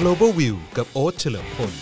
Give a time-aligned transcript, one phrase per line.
[0.00, 1.72] Global View กับโอ๊ตเฉลิมพล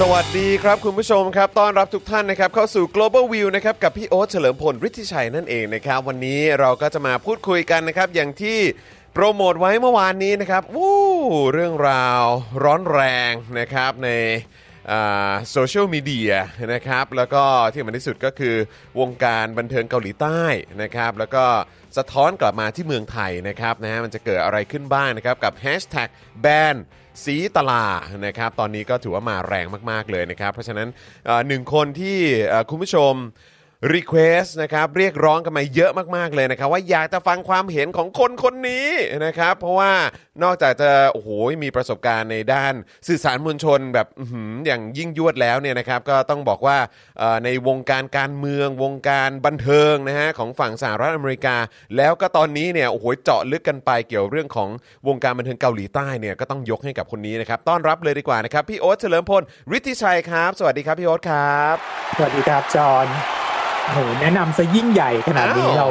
[0.00, 8.58] สวัสดีครับคุณผู้ชมครับ ต้อนรับทุกท่านนะครับเข้าสู่ Global View นะครับกับพี่โอ๊ตเฉลิมพลฤทธิชัยนั่นเองนะครับ วันนี้เราก็จะมาพูดคุยกันนะครับอย่างที่
[9.14, 11.00] โปรโมทไว้เมื่อวานนี้นะครับวู้
[11.52, 12.22] เรื่องราว
[12.64, 14.10] ร้อนแรงนะครับใน
[15.50, 16.32] โซเชียลมีเดีย
[16.72, 18.54] นะครับแล้วก็ที่มันที่สุดก็คือ
[19.00, 20.42] วงการบันเทิงเกาหลีใต้
[20.82, 21.44] นะครับแล้วก็
[21.98, 26.08] สะท้อนกลับมาที่เมืองไทยนะครับนะฮะมันจะเกิดอะไรขึ้นบ้างนะครับกับแฮชแท็ก
[26.40, 26.76] แบน
[27.24, 27.86] สีตลา
[28.26, 30.88] นะครับตอนนี้ก็ถือว่ามาแรงมาก ๆ เลยนะครับ เพราะฉะนั้น
[31.48, 32.18] หนึ่งคนที่
[32.70, 33.14] คุณผู้ชม
[33.94, 38.88] request นะครับเรียกร้องกันมาเยอะมาก ๆ เลยนะครับ ว่าอยากจะฟังความเห็นของคนคนนี้
[39.26, 39.92] นะครับ เพราะว่า
[40.42, 41.28] นอกจากจะโอ้โห
[41.64, 42.74] มีประสบการณ์ในด้าน
[43.08, 46.78] สื่อสารมวลชนแบบอื้อหืออย่างยิ่งยวดแล้วเนี่ยนะครับ ก็ต้องบอกว่า
[47.18, 51.56] เอ่อในวงการการเมืองวงการบันเทิงนะฮะของฝั่งสหรัฐอเมริกา
[51.96, 54.68] แล้วก็ตอนนี้เนี่ยโอ้โหเจาะลึกกันไปเกี่ยวเรื่องของ
[55.08, 59.42] วงการบันเทิงเกาหลีใต้เนี่ยก็ต้องยกให้กับคนนี้นะครับต้อนรับเลยดีกว่านะครับพี่โอ๊ตเฉลิมพล
[59.76, 61.76] ฤทธิชัยครับ สวัสดีครับพี่โอ๊ตครับ
[62.16, 63.39] สวัสดีครับจอห์น
[63.88, 65.88] โหแนะนำซะยิ่งใหญ่ขนาดนี้อ้าวเรา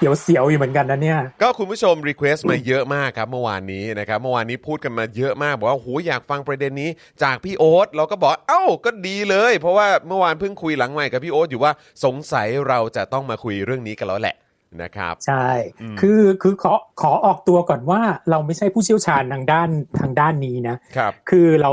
[0.00, 6.90] เดี๋ยวเสียวอยู่เหมือนกันนะเนี่ย ก็คุณผู้ชม request มาเยอะมากครับเมื่อวานนี้นะครับเมื่อวานนี้พูดกันมาเยอะมาก บอกว่าโหอยากฟังประเด็นนี้
[7.22, 11.72] จากพี่โอ๊ตเราก็บอกเอ้าก็ดีเลย เพราะว่าเมื่อวานเพิ่งคุยหลังไมค์กับพี่โอ๊ตอยู่ว่า
[12.04, 14.36] สงสัยเราจะต้องมาคุยเรื่องนี้กันแล้วแหละ
[14.82, 15.48] นะครับ ใช่
[15.82, 18.00] อืมคือคือขอขอออกตัวก่อนว่า
[18.30, 19.68] เราไม่ใช่ผู้เชี่ยวชาญทางด้าน
[20.00, 21.72] ทางด้านนี้นะครับ คือเรา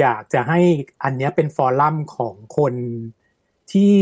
[0.00, 0.60] อยากจะให้
[1.04, 2.74] อันเนี้ยเป็น forum ของคน
[3.72, 3.94] ที่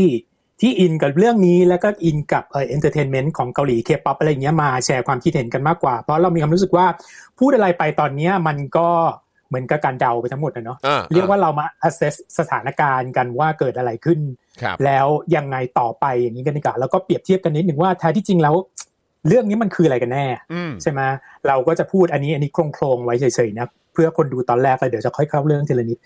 [0.61, 6.85] ที่อินกับเรื่องนี้แล้วก็อินกับเอ่อ entertainment ของเกาหลีเคป๊อปอะไรเงี้ยมาแชร์ความคิดเห็นกันมากกว่า เพราะเรามีความรู้สึกว่า
[7.39, 8.87] พูดอะไรไปตอนเนี้ยมันก็
[9.47, 14.19] เหมือนกับการเดาไปทั้งหมดนะเนาะอ่เรียกว่าเรามา assess สถานการณ์กันว่าเกิดอะไรขึ้น
[14.61, 18.55] ครับแล้วยังไงต่อไปอย่างนี้กันดีกว่าแล้วก็เปรียบเทียบกันนิดหนึ่งว่าแท้ที่จริงแล้ว
[19.27, 21.01] เรื่องนี้มันคืออะไรกันแน่อืมใช่ไหม
[21.47, 25.97] เราก็จะพูดอันนี้อันนี้โครงๆไว้เฉยๆนะเพื่อคนดูตอนแรกแล้วเดี๋ยวจะค่อยเข้าเรื่องทีละนิด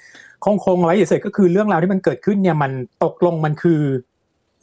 [0.41, 2.71] โครงๆไว้เฉยๆก็คือเรื่องราวที่มันเกิดขึ้นเนี่ยมัน
[3.03, 3.81] ตกลงมันคือ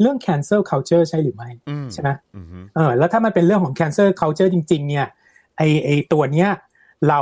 [0.00, 5.06] เรื่อง cancel culture ใช่หรือไม่อืมใช่ไหมอืมเออแล้วถ้ามันเป็นเรื่องของ cancel culture จริง ๆ เนี่ย
[5.56, 6.48] ไอไอตัวเนี้ย
[7.08, 7.20] เรา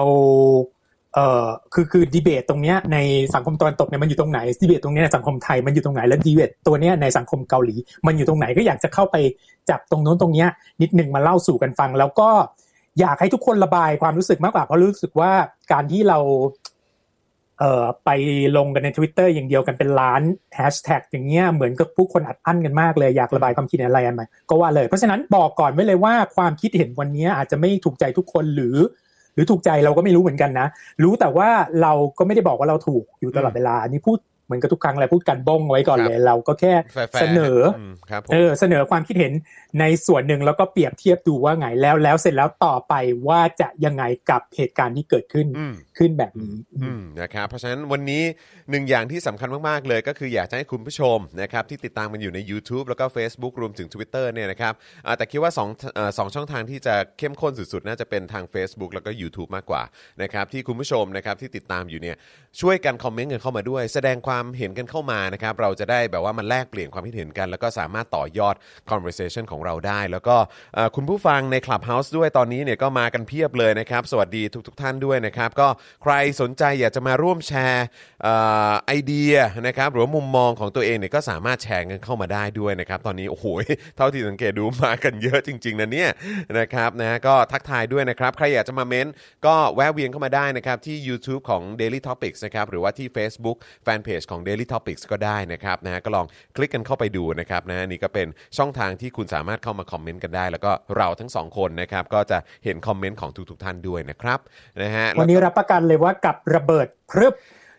[1.15, 2.99] เอ่อคือคือดีเบตตรงเนี้ยใน
[3.35, 7.77] สังคมตะวันตกเนี่ยมันอยู่ตรงไหนดีเบตตรงเนี้ยในสังคมไทยมันอยู่ตรงไหนแล้วดีเบตตัวเนี้ยในสังคมเกาหลี
[8.07, 9.17] มันอยู่ตรงไหนก็อยากจะเข้าไป
[9.71, 10.49] จับตรงโน้นตรงเนี้ย
[10.83, 12.31] นิดหนึ่งมาเล่าสู่กันฟัง แล้วก็
[13.01, 15.33] อยากให้ทุกคนระบายความรู้สึกมากกว่าเพราะรู้สึกว่า
[15.73, 16.19] การที่เรา
[17.61, 18.11] เอ่อไป
[18.57, 20.23] ลงกันใน Twitter อย่างเดียวกันเป็นล้าน
[20.55, 28.77] แฮชแท็กอย่างเงี้ยเหมือนกับผู้คนอัดอั้นกันมากเลยอยากระบายความคิดเห็นอะไรกันมาก็ว่าเลย เพราะฉะนั้นบอกก่อนไว้เลยว่าความคิดเห็นวันนี้อาจจะไม่ถูกใจทุกคนหรือ
[29.35, 30.67] หรือถูกใจเราก็ไม่รู้เหมือนกันนะ
[31.03, 31.49] รู้แต่ว่า
[31.83, 37.59] เราก็ไม่ได้บอกว่าเราถูกอยู่ตลอดเวลาอันนี้พูดเหมือนกับทุกครั้งเลยพูดกันบ้งไว้ก่อนเลยเราก็แค่แฟร์ๆเสนอ
[37.91, 39.33] มครับผมเออเสนอความคิดเห็น
[39.81, 42.95] ในส่วนหนึ่งแล้วก็เปรียบเทียบดูว่าไงแล้วแล้วเสร็จแล้วต่อไป
[43.29, 48.23] ว่าจะยังไงกับเหตุการณ์ที่เกิดขึ้นอืมขึ้นแบบนี้อืมนะครับเพราะฉะนั้นวันนี้
[48.71, 54.75] หนึ่งอย่างที่สำคัญมากๆ เลยก็คืออยากจะให้คุณผู้ชมนะครับที่ติดตามมันอยู่ใน YouTube แล้วก็ Facebook รวมถึง Twitter เนี่ยนะครับ
[55.07, 59.83] อ่าแต่คิดว่า2องเอ่อสองช่องทางที่จะเข้มข้นสุดๆ น่าจะเป็นทาง Facebook แล้วก็ YouTube มากกว่า
[60.23, 62.17] นะครับที่คุณผู้ชมนะครับที่ติดตามอยู่เนี่ย
[62.61, 68.55] ช่วยกันคอมเมนต์กันเข้ามาด้วย แสดงความความเห็นกันเข้ามานะครับเราจะได้แบบว่ามันแลกเปลี่ยนความคิดเห็นกัน แล้วก็สามารถต่อยอด
[68.91, 70.37] conversation ของเราได้ แล้วก็
[70.97, 75.69] คุณผู้ฟังใน Clubhouse ด้วยตอนนี้เนี่ยก็มากันเพียบเลยนะครับ สวัสดีทุกๆทท่านด้วยนะครับ ก็
[76.03, 77.85] ใครสนใจอยากจะมาร่วมแชร์
[78.87, 79.35] ไอเดีย
[79.67, 83.47] นะครับหรือว่ามุมมองของตัวเองเนี่ยก็สามารถแชร์กันเข้ามาได้ด้วยนะครับ ตอนนี้โอ้โห
[83.97, 86.11] เท่าที่สังเกตดูมากันเยอะจริง ๆนะเนี่ย
[86.59, 89.09] นะครับนะก็ทักทายด้วยนะครับ ใครอยากจะมาเม้น
[89.47, 96.27] ก็แวะเวียนเข้ามาได้นะครับที่ YouTube ของ Daily Topics นะครับหรือว่าที่ Facebook Fanpage ของ Daily Topics ก็ได้นะครับนะฮะก็ลอง
[96.57, 104.39] คลิกกันเข้าไปดูนะครับนะนี่ก็เป็นช่องทางที่คุณสามารถเข้ามาคอมเมนต์กันได้ แล้วก็เราทั้งสองคนนะครับก็จะเห็นคอมเมนต์ของทุกๆท่านด้วยนะครับ
[104.83, 107.35] นะฮะวันนี้รับประกันเลยว่ากับระเบิดพรึบ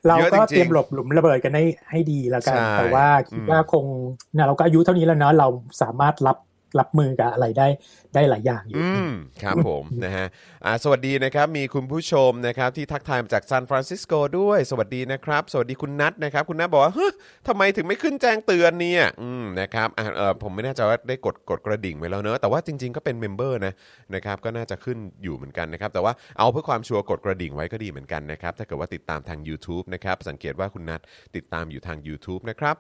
[0.08, 3.86] เราเยอะก็จริงๆเตรียมหลบหลุมระเบิดกันให้ให้ดีแล้วกันใช่แต่ว่าคิดว่าคง
[4.34, 5.48] เนี่ยเราก็อายุเท่านี้แล้วเนาะเรา
[5.82, 6.38] สามารถรับ
[6.80, 7.68] รับมือกับอะไรได้
[8.14, 9.12] ได้หลายอย่างอยู่อืม
[9.44, 10.28] ครับผมนะฮะ
[10.66, 17.12] อ่าสวัสดีนะครับมีคุณผู้ชมนะครับที่ทักทายมาจากซานฟรานซิสโกด้วย สวัสดีนะครับ สวัสดีคุณนัทนะครับ คุณนัทบอกว่าเฮ้ย
[17.48, 23.74] ทำไมถึงไม่ขึ้นแจ้งเตือนเนี่ยอืมนะครับอ่าเออผมไม่แน่ใจว่าได้กดกดกระดิ่งไว้แล้วเนอะแต่ว่าจริง ๆก็เป็น member นะ
[24.16, 31.02] นะครับก็น่าจะขึ้นอยู่เหมือนกันนะครับ แต่ว่าเอาเพื่อความชัวร์กดกระดิ่งไว้ก็ดีเหมือนกันนะครับถ้าเกิดว่าติดตามทาง YouTube นะครับสังเกตว่าคุณนัท
[31.36, 32.76] ติดตามอยู่ทาง YouTube นะครับ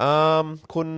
[0.00, 0.10] อื
[0.44, 0.88] มคุณ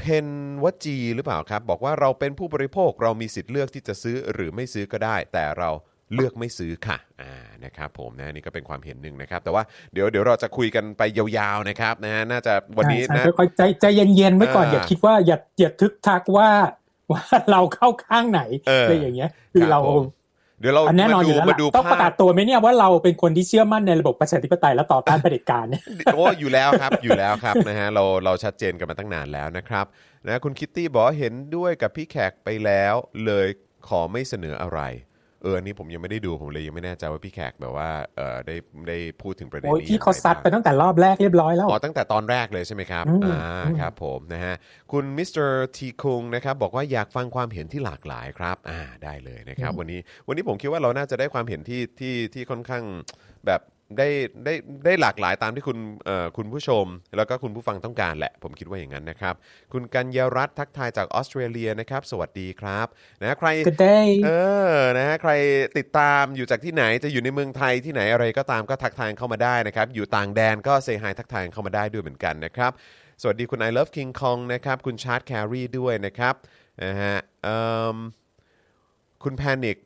[0.00, 0.26] เพน
[0.62, 5.70] วจีหรือเปล่าครับ บอกว่าเราเป็นผู้บริโภคเรามีสิทธิ์เลือกที่จะซื้อหรือไม่ซื้อก็ได้ แต่เรา
[6.14, 9.62] เลือกไม่ซื้อค่ะอ่านะครับผมนะนี่ก็เป็นความเห็นหนึ่งนะครับ แต่ว่า
[9.92, 16.48] เดี๋ยวเดี๋ยวเราจะคุยกันไปยาวๆนะครับนะฮะน่าจะวันนี้ใช่นะใช่ค่อยๆใจใจเย็นๆไว้ก่อนอ่าอย่าคิดว่าอย่าอย่าทึกทักว่า
[17.12, 20.04] ว่าเราเข้าข้างไหนเออออะไรอย่างเงี้ยคือเราครับผม
[20.60, 25.82] เดี๋ยวเราอันแน่นอนมาอดูยู่แล้วมาดูล่ะต้องประภากาพศตัวไหมเนี่ยว่าเราเป็นคนที่เชื่อมั่นในระบบประชาธิปไตยและต่อต้านเผด็จการเนี่ย
[26.14, 29.86] โอ้อยู่แล้วครับอยู่แล้วครับนะฮะเราเราชัดเจนกันมาตั้งนานแล้วนะครับ
[30.26, 32.94] นะคุณคิตตี้บอกว่าเห็นด้วยกับพี่แขกไปแล้ว
[33.26, 33.46] เลย
[33.88, 34.80] ขอไม่เสนออะไร
[35.42, 38.56] เอออันนี้ผมยังไม่ได้ดูผมเลยยังไม่แน่ใจว่าพี่แขกแบบว่าเออได้
[38.88, 44.54] ได้พูดถึงประเด็นโอ้ยนี้ที่เขายังงซัดไปบ้างตั้งแต่รอบแรกเรียบร้อยแล้วอ๋อตั้งแต่ตอนแรกเลยใช่ไหมครับอืมอ่าอืมครับผมนะฮะ
[44.92, 52.84] คุณมิสเตอร์ทีคุงนะครับบอกว่าอยากฟังความเห็นที่หลากหลายครับอ่าได้เลยนะครับ วันนี้วันนี้ผมคิดว่าเราน่าจะได้ความเห็นที่ที่ที่ค่อนข้าง
[53.46, 53.60] แบบ
[53.98, 54.08] ได้
[54.44, 54.54] ได้
[54.84, 59.34] ได้หลากหลายตามที่คุณเอ่อคุณผู้ชม แล้วก็คุณผู้ฟังต้องการแหละ ผมคิดว่าอย่างนั้นนะครับ
[59.72, 62.86] คุณกัญญารัตน์ทักทายจากออสเตรเลียนะครับ สวัสดีครับ
[63.22, 64.30] นะใครก็ได้เอ
[64.72, 65.32] อนะฮะใคร
[65.78, 72.72] ติดตามอยู่จากที่ไหนจะอยู่ในเมืองไทยที่ไหนอะไรก็ตามก็ทักทายเข้ามาได้นะครับ อยู่ต่างแดนก็ say hi ทักทายเข้ามาได้ด้วยเหมือนกันนะครับ
[73.22, 76.34] สวัสดีคุณ I love King Kong นะครับ คุณชาร์ตแครีด้วยนะครับ
[76.84, 77.60] นะฮะเอิ่
[77.94, 77.96] ม
[79.24, 79.76] คุณ Panic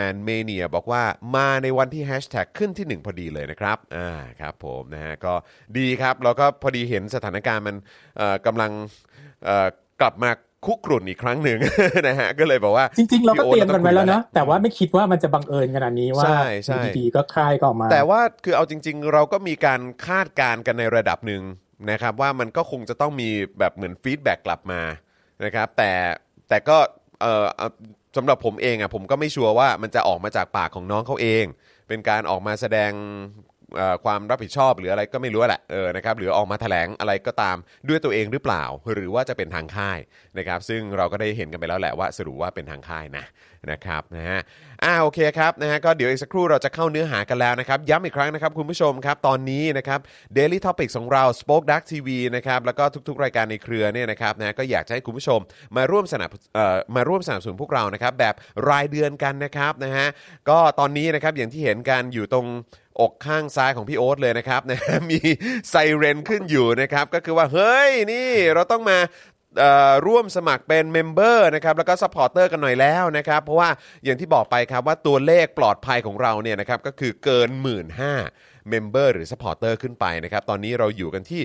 [0.00, 1.02] and Mania บอกว่า
[1.36, 4.10] มาในวันที่แฮชแท็กขึ้นที่ 1 พอดีเลยนะครับอ่า
[4.40, 5.34] ครับผมนะฮะก็
[5.78, 7.76] ดีครับแล้วก็พอดีเห็นสถานการณ์มัน
[8.16, 8.70] เอ่อกำลัง
[9.44, 9.66] เอ่อ
[10.00, 10.30] กลับมา
[10.66, 11.58] คุกรุ่นอีกครั้งหนึ่ง
[12.08, 21.42] นะฮะก็เลยบอกว่าจริงๆ เราก็พี่โอ๊ตเตรียมกันไว้แล้วนะเราต้นะองคุยแล้วแต่ว่าไม่คิดว่ามันจะบังเอิญขนาดนี้ว่าใช่ใช่อยู่ดีๆก็ค่ายก็ออกมา แต่ว่าคือเอาจริง ๆ เราก็มีการคาดการณ์กันในระดับหนึ่ง
[21.90, 23.28] นะครับ ว่ามันก็คงจะต้องมี
[23.58, 24.82] แบบเหมือนฟีดแบ็กกลับมา
[25.44, 25.92] นะครับแต่
[26.48, 26.76] แต่ก็
[27.20, 27.68] เออเอา
[28.16, 31.44] สำหรับผมเองอะผมก็ไม่ชัวร์ว่ามันจะออกมาจากปากของน้องเขาเอง
[31.88, 32.92] เป็นการออกมาแสดง
[33.76, 37.56] เอ่อความรับผิดชอบหรืออะไรก็ไม่รู้แหละเออนะครับหรือออกมาแถลงอะไรก็ตาม
[37.88, 38.64] ด้วยตัวเองหรือเปล่า
[38.94, 39.98] หรือว่าจะเป็นทางค่าย
[40.38, 43.24] นะครับซึ่งเราก็ได้เห็นกันไปแล้วแหละว่าสรุปว่าเป็นทางค่ายนะ
[43.72, 44.40] นะครับนะฮะ
[44.84, 50.00] อ่าโอเคครับนะฮะก็เดี๋ยวอีกสักครู่เราจะเข้าเนื้อหากันแล้วนะครับ ย้ำอีกครั้งนะครับคุณผู้ชมครับ ตอนนี้นะครับ
[50.36, 55.40] Daily Topic ของเรา Spoke Dark TV นะครับแล้วก็ทุกๆ รายการในเครือเนี่ยนะครับนะก็อยากจะให้คุณผู้ชม
[55.76, 58.34] มาร่วมสนับเอ่อมาร่วมสนับสนุนพวกเรานะครับแบบ
[58.68, 60.06] รายเดือนกันนะครับนะฮะ
[60.48, 62.46] ก็ตอนนี้นะครับอย่างที่เห็นกันอยู่ตรง
[63.00, 65.18] อกข้างซ้ายของพี่โอ๊ตเลยนะครับนะฮะมี
[65.70, 68.98] ไซเรนขึ้นอยู่นะครับ ก็คือว่า เฮ้ย นี่เราต้องมา
[70.06, 73.68] ร่วมสมัครเป็น member นะครับแล้วก็ supporter กันหน่อยแล้วนะครับ เพราะว่า
[74.04, 77.86] อย่างที่บอกไปครับว่าตัวเลขปลอดภัยของเราเนี่ยนะครับก็คือเกิน 1 หมื่น
[78.70, 81.42] 5 member หรือ supporter ขึ้นไปนะครับตอนนี้เราอยู่กันที่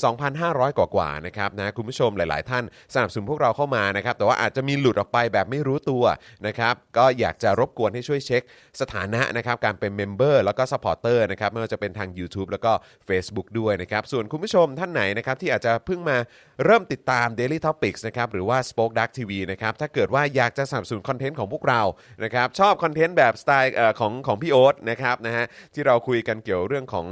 [0.00, 6.04] 12,500 กว่ากว่านะครับนะคุณผู้ชมหลาย ๆ ท่านสนับสนุนพวกเราเข้ามานะครับแต่ว่าอาจจะมีหลุดออกไปแบบไม่รู้ตัว
[6.46, 8.42] นะครับก็อยากจะรบกวนให้ช่วยเช็ค
[8.80, 12.72] สถานะนะครับการเป็น member แล้วก็ supporter นะครับไม่ว่าจะเป็นทาง YouTube แล้วก็
[13.08, 16.16] Facebook ด้วยนะครับส่วนคุณผู้ชมท่านไหนนะครับที่อาจจะเพิ่งมา
[16.64, 21.82] เริ่มติดตาม Daily Topics นะครับหรือว่า Spoke Dark TV นะครับถ้าเกิดว่าอยากจะสนับสนุนคอนเทนต์ของพวกเรา
[22.24, 27.06] นะครับชอบคอนเทนต์แบบสไตล์ของของพี่โอ๊ตนะครับนะฮะที่เราคุยกันเกี่ยวเรื่องของ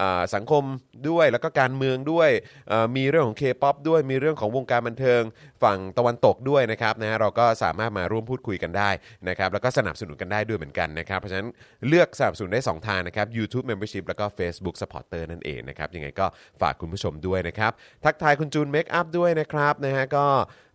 [0.00, 0.64] อ่าสังคม
[1.08, 2.30] ด้วยแล้วก็การเมืองด้วย
[2.68, 5.22] เอ่อมีเรื่องของ K-POP ด้วยมีเรื่องของวงการบันเทิง
[5.62, 8.90] ฝั่งตะวันตกด้วยนะครับนะฮะเราก็สามารถมาร่วมพูดคุยกันได้
[9.28, 11.48] นะครับแล้วก็สนับสนุนกันได้ด้วยเหมือนกันนะครับเพราะฉะนั้น
[11.88, 16.26] เลือกสนับสนุนได้ 2 ทางนะครับ YouTube Membership แล้วก็ Facebook Supporter นั่นเองนะครับยังไงก็
[16.60, 17.72] ฝากคุณผู้ชมด้วยนะครับ
[18.04, 20.26] ทักทายคุณจูนเมคอัพด้วยนะครับนะฮะก็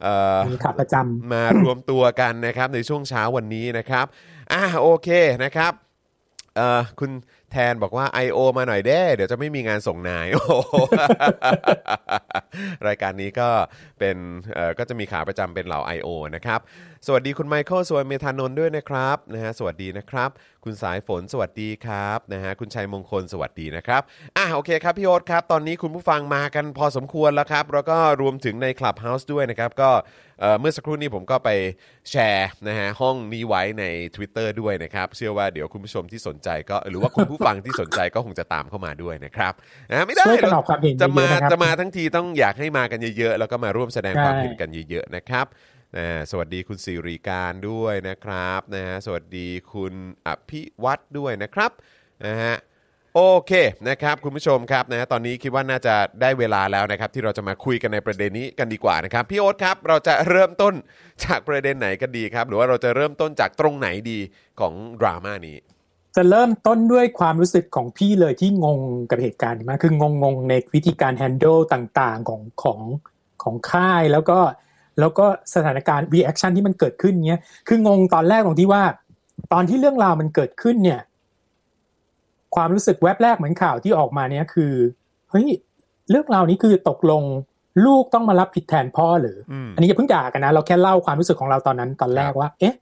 [0.03, 4.05] เอ่อมีขาประจำมารวมตัวกันนะครับในช่วงเช้าวันนี้นะครับ
[4.53, 5.09] อะโอเค
[5.43, 5.73] นะครับ
[6.55, 7.11] เอ่อคุณ
[7.51, 8.37] แทนบอกว่า I.O.
[8.57, 10.41] มาหน่อยเด้ เดี๋ยวจะไม่มีงานส่งนาย โอ้
[12.87, 13.49] รายการนี้ก็
[13.99, 14.17] เป็น
[14.77, 16.07] ก็จะมีขาประจำเป็นเหล่า I.O.
[16.35, 16.59] นะครับ
[17.07, 20.29] สวัสดีคุณไมเคิลสวัสดีเมธานนท์ด้วยนะครับนะฮะสวัสดีนะครับ
[20.65, 24.01] คุณสายฝนสวัสดีครับนะฮะคุณชัยมงคลสวัสดีนะครับ
[24.37, 29.89] อะโอเคครับพี่โอ๊ตครับตอนนี้คุณผู้ฟังมากันพอสมควรแล้วครับ แล้วก็รวมถึงใน Clubhouse ด้วยนะครับก็
[30.39, 31.49] เอ่อเมื่อสักครู่นี้ผมก็ไป
[32.11, 33.83] แชร์นะฮะห้องนี้ไว้ใน
[34.15, 39.53] Twitter ด้วยนะครับ เชื่อว่าเดี๋ยวคุณผู้ชมที่สนใจก็หรือว่าคุณผู้ฟังที่สนใจก็คงจะตามเข้ามาด้วยนะครับ
[39.91, 45.47] นะไม่ได้ช่วยกันออกความเห็นจะมาเยอะๆนะครับจะมาทั้งทีต้องอยากให้มากันเยอะๆ แล้วก็มาร่วมแสดงใช่ความเห็นกันเยอะๆนะครับ
[45.97, 49.93] นะสวัสดีคุณสิริการด้วยนะครับนะฮะสวัสดีคุณ
[50.27, 51.71] อภิวัตรด้วยนะครับ
[52.25, 52.55] นะฮะ
[53.15, 53.51] โอเค
[53.89, 60.73] นะครับคุณผู้ชมครับนะตอนนี้คิดว่าน่าจะได้เวลาแล้วนะครับ ที่เราจะมาคุยกันในประเด็นนี้กันดีกว่านะครับพี่โอ๊ตครับ เราจะเริ่มต้น
[61.25, 64.19] จากประเด็นไหนกันดีครับ หรือว่าเราจะเริ่มต้นจากตรงไหนดี
[64.59, 65.57] ของดราม่านี้
[66.15, 68.79] จะเริ่มต้นด้วยความรู้สึกของพี่เลยที่งง
[69.09, 72.79] กับเหตุการณ์มากคืองงงๆในวิธีการแฮนด์ลต่างๆของของ
[73.43, 74.39] ของค่ายแล้วก็
[74.99, 78.83] แล้วก็สถานการณ์ reaction ที่มันเกิดขึ้นเนี้ยคืองงตอนแรกตรงที่ว่า
[79.53, 81.01] ตอนที่เรื่องราวมันเกิดขึ้นเนี่ย
[82.55, 84.73] ความรู้สึกแวบแรกเหมือนข่าวที่ออกมาเนี่ยคือ
[85.31, 85.47] เฮ้ย
[86.09, 87.23] เรื่องราวนี้คือตกลง
[87.85, 92.75] ลูกต้องมารับผิดแทนพ่อหรืออืมอันนี้อย่าเพิ่งด่ากันนะ เราแค่เล่าความรู้สึกของเราตอนนั้นตอนแรกว่า เอ๊ะ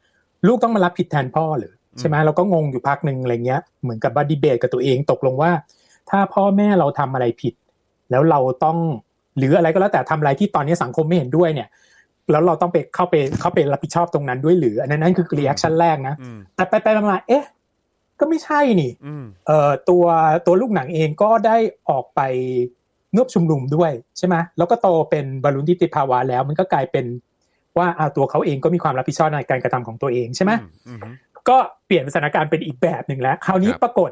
[0.48, 5.52] ลูกต้องมารับผิดแทนพ่อหรือใช่ไหมเราก็งงอยู่พักหนึ่งอะไรเงี้ย เหมือนกับบัดดีเบตกับตัวเองตกลงว่า
[6.10, 7.54] ถ้าพ่อแม่เราทำอะไรผิด
[8.12, 8.78] แล้วเราต้อง
[9.38, 11.68] หรืออะไรก็แล้วแต่ทำอะไรที่ตอนนี้สังคมไม่เห็นด้วยเนี่ย
[12.32, 17.46] แล้วเราต้องไปเข้าไปเข้าไปรับผิดชอบตรงนั้นด้วยหรือ อันนั้นนั่นคือ reaction แรกนะอืมแต่ไปไปมาๆเอ๊ะ
[18.20, 20.06] ก็ไม่ใช่นี่อืมเอ่อตัว
[20.46, 21.58] ตัวลูกหนังเองก็ได้
[21.90, 22.22] ออกไป
[23.12, 27.06] ม็อบชุมนุมด้วยใช่ไหมแล้วก็โตเป็นบรรลุนิติภาวะแล้ว มันก็กลายเป็น
[27.78, 31.14] ว่าอาตัวเขาเองก็มีความรับผิดชอบในการกระทำของตัวเองใช่ไหมอืมอืม
[31.50, 34.12] ก็เปลี่ยนสถานการณ์เป็นอีกแบบหนึ่งแล้ว คราวนี้ครับปรากฏ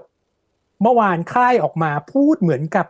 [0.81, 2.87] เมื่อวานค่ายออกมาพูดเหมือนกับ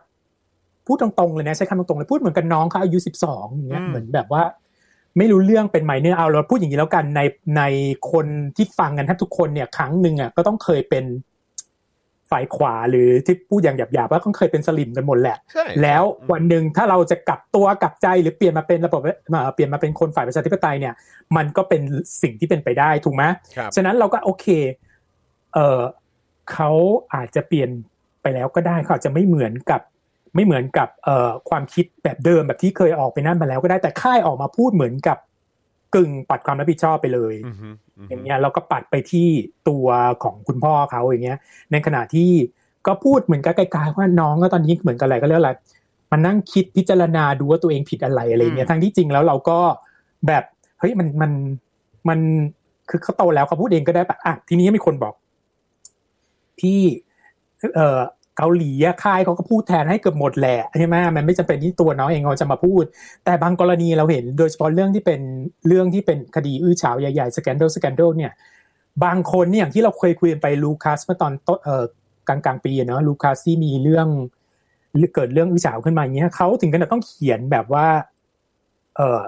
[0.86, 4.42] พูดตรงๆเลยนะใช้คำตรงๆเลยพูดเหมือนกับน้องเขาอายุสิบสองอย่างเงี้ยเหมือนแบบว่า
[5.16, 7.20] ไม่รู้เรื่องเป็นไหมเนี่ยเอาเราพูดอย่างนี้แล้วกันใน
[7.56, 7.62] ใน
[8.12, 11.04] คนที่ฟังกันแทบทุกคนเนี่ยครั้งหนึ่งอะก็ต้องเคยเป็น
[12.30, 20.94] ฝ่ายขวาหรือที่พูดอย่างหยาบๆว่าต้องเคยเป็นสลิมกันหมดแหละใช่แล้ววันหนึ่งถ้าเราจะกลับตัวกลับใจหรือเปลี่ยนมาเป็นระบบเอ่อเปลี่ยนมาเป็นคนฝ่ายประชาธิปไตยเนี่ย
[21.36, 21.82] มันก็เป็น
[22.22, 23.22] สิ่งที่เป็นไปได้ถูกไหม
[23.56, 24.46] ครับฉะนั้นเราก็โอเค
[25.54, 25.80] เออ
[26.52, 26.70] เขา
[27.14, 27.70] อาจจะเปลี่ยน
[28.22, 29.80] ไปแล้วก็ได้เขาอาจจะไม่เหมือนกับ
[30.38, 35.18] ไม่เหมือนกับเอ่อความคิดแบบเดิมแบบที่เคยออกไปนั่นมาแล้วก็ได้แต่ค่ายออกมาพูดเหมือนกับ
[35.94, 39.28] กึ่งปัดความรับผิดชอบไปเลยอืมอืมอืมอย่างเงี้ยเราก็ปัดไปที่
[39.68, 39.86] ตัว
[40.22, 41.38] ของคุณพ่อเขาอย่างเงี้ย
[41.72, 42.30] ในขณะที่
[42.86, 45.52] ก็พูดเหมือนกับไกลๆว่าน้องก็ตอนนี้เหมือนกับอะไรก็เรียกอะไร
[46.12, 49.58] มันนั่งคิดพิจารณาดูว่าตัวเองผิดอะไรอะไรเงี้ยทั้งที่จริงแล้วเราก็
[50.26, 50.44] แบบ
[50.78, 51.32] เฮ้ยมันมัน
[52.08, 52.18] มัน
[52.88, 55.14] คือเขาโตแล้วเขาพูดเองก็ได้ปะอะทีนี้มีคนบอก
[56.60, 56.80] ที่
[57.74, 57.98] เออ
[58.38, 58.70] เกาหลี
[59.04, 62.84] ค่ายเขาก็พูดแทนให้เกือบหมดแหละใช่ไหมมันไม่จำเป็นที่ตัวน้องเองเขาจะมาพูด
[63.24, 65.20] แต่บางกรณีเราเห็นโดยเฉพาะเรื่องที่เป็น
[65.68, 68.32] เรื่องที่เป็นคดีอื้อฉาวใหญ่ๆสแกนเดลสแกนเดลเนี่ย
[69.04, 71.84] บางคนเนี่ยอย่างที่เราเคยคุยกันไปลูคัสเมื่อตอนต้นเออ
[72.28, 74.06] กลางกลางๆปีเนาะลูคัสที่มีเรื่อง
[75.14, 77.86] เกิดเรื่องอื้อฉาวขึ้นมาอย่างเงี้ยเขาถึงขนาดต้องเขียนแบบว่า
[78.96, 79.20] เออ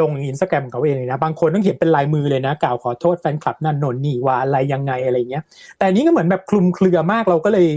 [0.00, 5.42] ลงอินสตาแกรมของเขาเองเลยนะ บางคนต้องเขียนเป็นลายมือเลยนะ กล่าวขอโทษแฟนคลับนั่นนนนี่ว่าอะไรยังไงอะไรเงี้ย
[5.78, 7.68] แต่นนี้ก็เหมือนแบบคลุมเครือมากเราก็เลย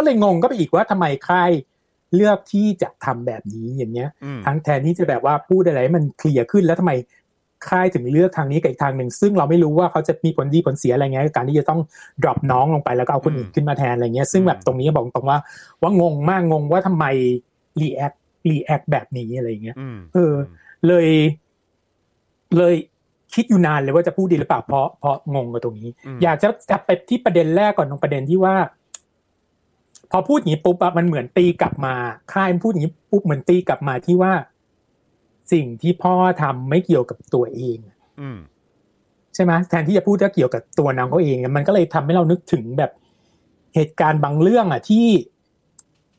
[0.00, 1.50] ก็เลยงงก็ไปอีกว่าทำไมค่าย
[2.14, 6.92] เลือกที่จะทำแบบนี้อย่างเงี้ยอืมทั้งแทนที่จะแบบว่าพูดอะไรให้มันเคลียร์ขึ้นแล้วทำไม
[7.68, 11.80] ค่ายถึงเลือกทางนี้กับอีกทางหนึ่ง ซึ่งเราไม่รู้ว่าเขาจะมีผลดีผลเสียอะไรเงี้ยกับการที่จะต้อง
[12.22, 15.38] drop น้องลงไปแล้วก็เอาคนอื่นขึ้นมาแทนอะไรเงี้ยซึ่งแบบตรงนี้บอกตรงว่า
[15.82, 17.04] ว่างงมากงงว่าทำไม
[17.80, 18.16] react
[18.50, 20.34] react แบบนี้อะไรเงี้ยอืมเออ
[20.86, 21.06] เลย
[22.56, 22.74] เลย
[23.34, 28.54] คิดอยู่นานเลยว่าจะพูดดีหรือเปล่าเพราะเพราะงงกับตรงนี้อืมอยากจะกลับไปที่ประเด็นแรกก่อนตรงประเด็นที่ว่า
[30.10, 31.94] พอพูดอย่างนี้ปุ๊บอะมันเหมือนตีกลับมา
[32.32, 34.32] ค่ายมันพูดอย่างนี้ปุ๊บเหมือนตีกลับมาที่ว่า
[35.52, 37.78] สิ่งที่พ่อทำไม่เกี่ยวกับตัวเอง
[38.20, 38.38] อืม
[39.34, 42.90] ใช่ไหมแทนที่จะพูดว่าเกี่ยวกับตัวน้องเขาเอง มันก็เลยทำให้เรานึกถึงแบบ
[43.74, 45.06] เหตุการณ์บางเรื่องอะที่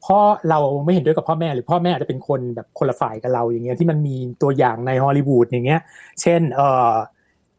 [0.06, 0.20] พ่อ
[0.50, 5.82] เราไม่เห็นด้วยกับพ่อแม่หรือพ่อแม่อาจจะเป็นคนแบบคนละฝ่ายกับเราอย่างเงี้ยที่มันมีตัวอย่างในฮอลลีวูดอย่างเงี้ย
[6.22, 6.94] เช่น เอ่อ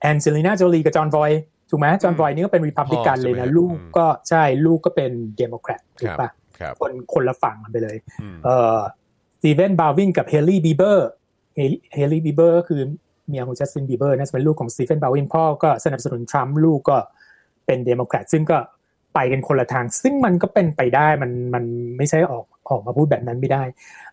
[0.01, 1.31] แอนเจลิน่าโจลีกับจอห์นวอยต์
[1.73, 8.79] ถูกไหมจอห์นวอยต์นี่ก็เป็นรีพับลิกันเลยนะลูกก็ใช่ลูกก็เป็นเดโมแครตถูกปะครับคนคนละฝั่งกันไปเลยอืมเอ่อ
[9.39, 11.09] สตีเวนบอลด์วินกับเฮลี่บีเบอร์
[11.95, 12.81] เฮลี่บีเบอร์ก็คือ
[13.29, 16.99] เมียของจัสตินบีเบอร์นะเป็นลูกของสตีเวนบอลด์วินพ่อก็สนับสนุนทรัมป์ลูกก็
[17.67, 18.59] เป็นเดโมแครตซึ่งก็
[19.15, 21.65] ไปกันคนละทาง ซึ่งมันก็เป็นไปได้มันมัน
[21.97, 23.63] ไม่ใช่ออกออกมาพูดแบบนั้นไม่ได้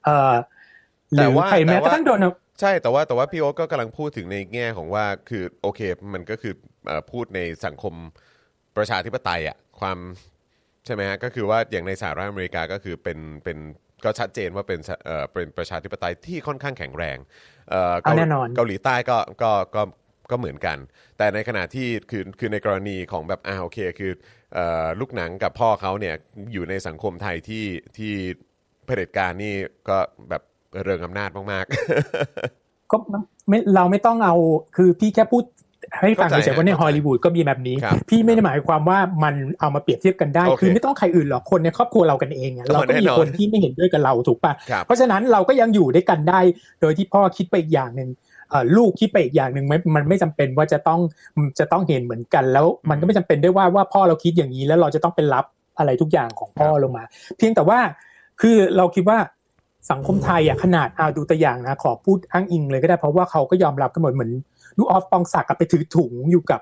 [0.05, 0.33] เอ่อ
[1.13, 5.79] หแต่รือว่าใครแม้แต่กระว่าทั่งโดนัลด์ใช่แต่ว่าแต่ว่าพี่โอ๊ตก็กำลังพูดถึงในแง่ของว่าคือโอเค
[6.13, 6.68] มันก็คือเอ่อ
[7.11, 7.93] พูดในสังคม
[8.77, 9.97] ประชาธิปไตยอะความ
[10.89, 13.57] ช่ไหมฮะก็คือว่าอย่างในสหรัฐอเมริกาก็คือเป็นเป็น
[14.03, 17.17] ก็ชัดเจนว่าเป็นเอ่อเป็นประชาธิปไตยที่ค่อนข้างแข็งแรง
[17.69, 19.81] เอ่อเกาเอาแน่นอนเกาหลีใต้ก็ก็ก็
[20.31, 20.77] ก็เหมือนกัน
[21.17, 24.11] แต่ในขณะที่คือคือในกรณีของแบบอ่าโอเคคือ
[24.53, 26.15] เอ่อลูกหนังกับพ่อเขาเนี่ย
[26.53, 27.65] อยู่ในสังคมไทยที่
[27.97, 28.13] ที่
[28.85, 29.53] เผด็จการนี่
[29.89, 29.97] ก็
[30.29, 30.43] แบบ
[30.83, 32.97] เริงอำนาจมากๆก็
[33.49, 34.35] ไม่เราไม่ต้องเอา
[34.77, 35.43] คือพี่แค่พูด
[35.97, 46.39] ให้ฟังเข้าใจเฉยๆว่าในเข้าใจฮอลลีวูดก็มีแบบนี้ครับพี่ไม่ได้หมายความว่ามันเอามาเปรียบเทียบกันได้โอเคคือไม่ต้องใครอื่นหรอกคนในครอบครัวเรากันเองอะเราก็มีแน่นอนคนที่ไม่เห็นด้วยกับเราถูกปะครับเพราะฉะนั้นเราก็ยังอยู่ด้วยกันได้
[46.81, 48.09] โดยที่พ่อคิดไปอีกอย่างหนึ่ง
[48.49, 50.99] เอ่อลูกคิดไปอีกอย่างหนึ่งไม่มันไม่จำเป็นว่าจะต้อง
[51.59, 55.45] จะต้องเห็นเหมือนกันแล้ว มันก็ไม่จำเป็นด้วยว่าว่าพ่อเราคิดอย่างนี้แล้วเราจะต้องเป็นรับ
[55.77, 57.03] อะไรทุกอย่างของพ่อลงมา
[57.37, 57.79] เพียงแต่ว่า
[58.41, 59.17] คือเราคิดว่า
[59.91, 64.31] สังคมไทยอะขนาดเอาดูตัวอย่างนะขอพูดอ้างอิงเลยก็ได้เพราะว่าเขาก็ยอมรับกันหมดเหมือน
[64.77, 66.61] ดูออฟปองศักดิ์อะไปถือถุงอยู่กับ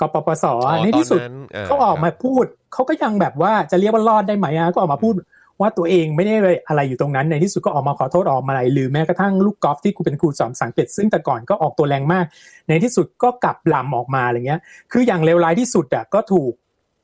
[0.00, 5.14] กปปสอ๋อในที่สุดตอนนั้นอ่าเขาออกมาพูดเขาก็ยังแบบว่าจะเรียกว่ารอดได้ไหมอะก็ออกมาพูด
[5.60, 6.34] ว่าตัวเองไม่ได้
[6.68, 12.24] อะไรอยู่ตรงนั้นในที่สุดก็ออกมาขอโทษออกมาอะไรหรือแม้กระทั่งลูกกอล์ฟที่ครูเป็นครูสอนภาษาอังกฤษซึ่งแต่ก่อนก็ออกตัวแรงมาก
[12.68, 14.60] ในที่สุดก็กลับลำออกมาอะไรเงี้ย
[14.92, 16.52] คืออย่างเลวร้ายที่สุดอะก็ถูก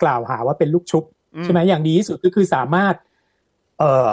[0.03, 1.05] กล่าวหาว่าเป็นลูกชุบ
[1.45, 2.95] ใช่ไหมอย่างดีที่สุดก็คือสามารถ
[3.79, 4.11] เอ่อ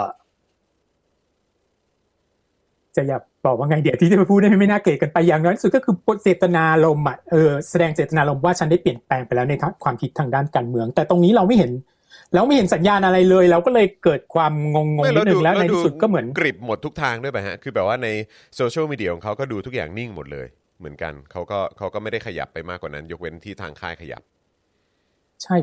[2.96, 11.72] จะอย่าบอกว่าไงเดี๋ยวที่จะไปพูดได้ไม่น่าเกลียดกันไปอย่างน้อยที่สุดก็คือเจตนาลมณ์อะเออแสดงเจตนาลมณ์ว่าฉันได้เปลี่ยนแปลงไปแล้วในทางความคิดทางด้านการเมือง แต่ตรงนี้เราไม่เห็น
[12.34, 18.08] เราไม่เห็นสัญญาณอะไรเลย เราก็เลยเกิดความงงงๆไม่นิดนึงแล้วในที่สุดก็เหมือนกริบหมดทุกทางด้วยป่ะฮะคือแบบว่าใน
[18.56, 20.46] โซเชียลมีเดียของเขาก็ดูทุกอย่างนิ่งหมดเลย
[20.78, 24.22] เหมือนกันเขาก็เขาก็ไม่ได้ขยับไปมากกว่านั้น ยกเว้นที่ทางค่ายขยับ
[25.42, 25.56] ใช่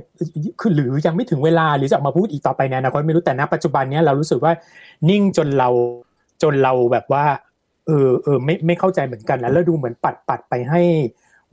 [0.60, 4.53] คือหรือยังไม่ถึงเวลาหรือจะออกมาพูดอีกต่อไปในอนาคตไม่รู้แต่ณปัจจุบันเนี้ยเรารู้สึกว่า
[5.10, 5.69] นิ่งจนเรา
[6.41, 7.25] จนเราแบบว่า
[7.88, 10.82] เออเออไม่ไม่เข้าใจเหมือนกันแล้วแล้วดูเหมือนปัดปัดไปให้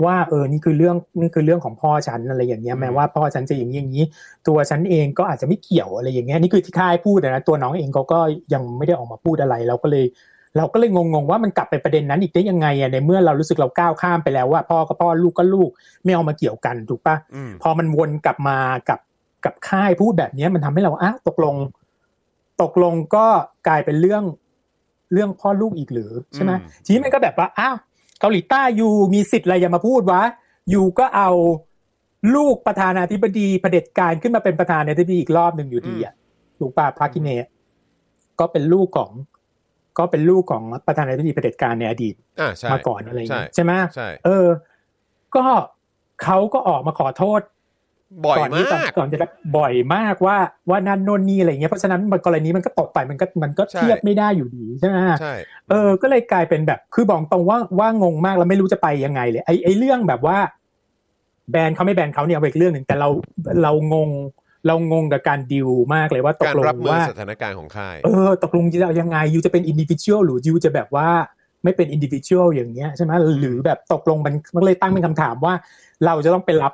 [0.05, 4.05] ว่าเออนี่คือเรื่องนี่คือเรื่องของพ่อฉันอะไรอย่างเงี้ยอืมแม้ว่าพ่อฉันจะอย่างนี้อย่างนี้
[4.49, 8.19] ตัวฉันเองก็อาจจะไม่เกี่ยวอะไรอย่างเงี้ยนี่คือที่ค่ายพูดนะตัวน้องเองเขาก็
[8.55, 10.05] ยังไม่ได้ออกมาพูดอะไรเราก็เลย
[10.57, 15.71] เราก็เลยงงๆว่ามันกลับไปประเด็นนั้นอีกได้ยังไงอะในเมื่อเรารู้สึกเราก้าวข้ามไปแล้วว่าพ่อก็พ่อลูกก็ลูก
[16.05, 19.00] ไม่เอามาเกี่ยวกันถูกปะอืมพอมันวนกลับมากับ
[19.45, 21.55] กับค่ายพูดแบบเนี้ยมันทำให้เราอ้าวตกลง
[22.62, 23.26] ตกลงก็
[23.69, 24.23] กลายเป็นเรื่อง
[25.12, 27.76] เรื่องพ่อลูกอีกหรือใช่ไหมอืมทีนี้มันก็แบบว่าอ้าว
[28.20, 30.22] เกาหลีใต้ยูมีสิทธิ์อะไรอย่ามาพูดวะ
[30.72, 31.31] ยูก็เอา
[32.35, 36.14] ลูกประธานาธิบดีเผด็จการขึ้นมาเป็นประธานาธิบดีอีกรอบหนึ่งอยู่ดีอะ
[36.59, 37.48] ถูกป่ะพากินเนะ
[38.40, 39.11] ก็เป็นลูกของ
[39.98, 44.46] ก็เป็นลูกของประธานาธิบดีเผด็จการในอดีตอ่าใช่มาก่อนอะไรอย่างเงี้ยใช่ใช่ไหมใช่เออ
[45.37, 45.44] ก็
[46.22, 47.40] เขาก็ออกมาขอโทษ
[48.27, 50.37] บ่อยก่อนที่มากก่อนจะบ่อยมากว่า
[50.71, 55.35] ว่านั่นโน่นนี่อะไรเงี้ยเพราะฉะนั้นมันกรณีมันก็ตกไปมันก็มันก็ใช่เทียบไม่ได้อยู่ดีใช่ไหมใช่
[55.71, 60.38] เออก็เลยกลายเป็นแบบคือบอกตรงว่าว่างงมากแล้วไม่รู้จะไปยังไงเลยไอไอเรื่องแบบว่า
[61.51, 63.09] แบนเขาไม่แบนเขาเนี่ยเอาไปอีกเรื่องหนึ่งแต่เรา
[63.62, 64.11] เรางง
[64.67, 71.09] เรางงกับการดิวมากเลยว่าตกการลงรับมือว่าสถานการณ์ของค่ายเออตกลงจะเอายังไง you จะเป็น individual หรือ you จะแบบว่า
[71.64, 75.55] ไม่เป็น individual อย่างเงี้ยใช่ไหมหรือแบบตกลงมันมันเลยตั้งเป็นคำถามว่า
[76.07, 76.73] เราจะต้องไปรับ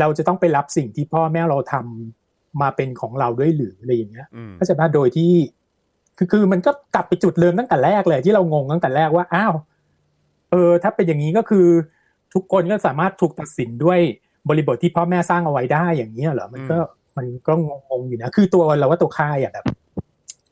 [0.00, 5.32] เราจะต้องไปรับสิ่งที่พ่อแม่เราทำมาเป็นของเราด้วยหรืออะไรอย่างเงี้ยอืมก็จะมาโดยที่
[6.18, 9.54] คือคือมันก็กลับไปจุดเริ่มตั้งแต่แรกเลย ที่เรางงตั้งแต่แรกว่าอ้าว
[10.50, 11.66] เออ ถ้าเป็นอย่างนี้ก็คือ
[12.34, 14.00] ทุกคนก็สามารถถูกตัดสินด้วย
[14.48, 16.78] บริบทที่พ่อแม่สร้างเอาไว้ได้อย่างเงี้ยเหรอมันก็
[17.16, 19.66] มันก็งงๆอยู่นะคือตัวเราว่าตัวค่ายอะแบบ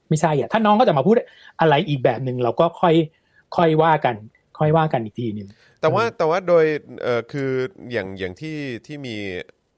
[0.08, 1.16] ไม่ใช่อะถ้าน้องก็จะมาพูด
[1.60, 2.94] อะไรอีกแบบหนึ่งเราก็ค่อย
[3.56, 4.14] ค่อยว่ากัน
[4.58, 5.48] ค่อยว่ากันอีกทีหนึ่ง
[5.80, 6.64] แต่ว่าแต่ว่าโดย
[7.02, 7.50] เอ่อคือ
[7.92, 9.16] อย่างอย่างที่ที่มี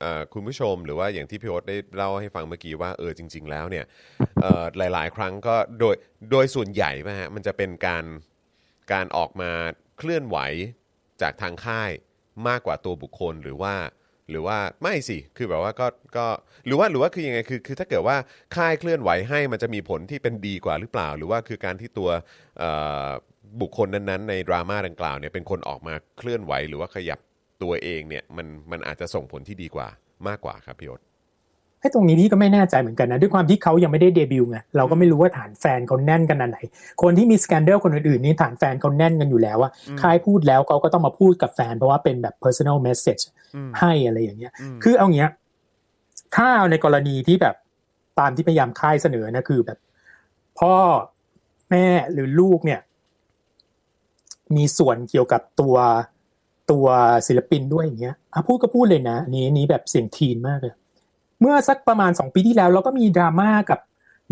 [0.00, 3.84] เอ่อคุณผู้ชมหรือว่าอย่างที่พี่โอ๊ตได้เล่าให้ฟังเมื่อกี้ว่าเออจริง ๆ แล้วเนี่ย
[4.42, 5.94] เอ่อหลาย ๆ ครั้งก็โดย
[6.30, 8.04] โดยส่วนใหญ่ป่ะฮะมันจะเป็นการ
[8.92, 9.50] การออกมา
[9.98, 10.38] เคลื่อนไหว
[11.22, 11.90] จากทางค่าย
[12.48, 13.74] มากกว่าตัวบุคคลหรือว่า
[14.30, 16.26] หรือว่าไม่สิ คือแบบว่าก็ก็
[16.66, 18.16] หรือว่าหรือว่าคือยังไงคือคือถ้าเกิดว่า
[18.56, 22.10] ค่ายเคลื่อนไหวให้มันจะมีผลที่เป็นดีกว่าหรือเปล่า หรือว่าคือการที่ตัว
[22.58, 22.70] เอ่
[23.06, 23.08] อ
[23.60, 27.18] บุคคลนั้นๆในดราม่าดังกล่าวเนี่ยเป็นคนออกมาเคลื่อนไหวหรือว่าขยับ
[27.62, 29.88] ตัวเองเนี่ยมันมันอาจจะส่งผลที่ดีกว่า
[30.28, 31.02] มากกว่าครับพี่โอ๊ต
[31.80, 36.58] ไอ้ตรงนี้พี่ก็ไม่แน่ใจเหมือนกันนะด้วยความที่เขายังไม่ได้เดบิวต์ไงเราก็ไม่รู้ว่าฐานแฟนเขาแน่นกันอันไหน
[37.02, 39.70] คนที่มีสแกนเดลคนอื่นๆนี่ฐานแฟนเขาแน่นกันอยู่แล้วอะ
[40.02, 43.22] ค่ายพูดแล้วเขาก็ต้องมาพูดกับแฟนเพราะว่าเป็นแบบ personal message
[43.80, 45.30] ให้อะไรอย่างเงี้ย คือเอาเงี้ย
[46.36, 47.54] ถ้าเอาในกรณีที่แบบ
[48.20, 49.78] ตามที่พยายามค่ายเสนอนะคือแบบ
[50.60, 50.74] พ่อ
[51.70, 52.80] แม่หรือลูกเนี่ย
[54.56, 55.76] มีส่วนเกี่ยวกับตัว
[56.70, 56.86] ตัว
[57.26, 60.72] ศิลปินด้วยอย่างเงี้ยอะพูดก็พูดเลยนะอันนี้อันนี้แบบเสียงทีนมากเลย
[61.40, 63.78] เมื่อสักประมาณสองปีที่แล้ว เราก็มีดราม่ากับ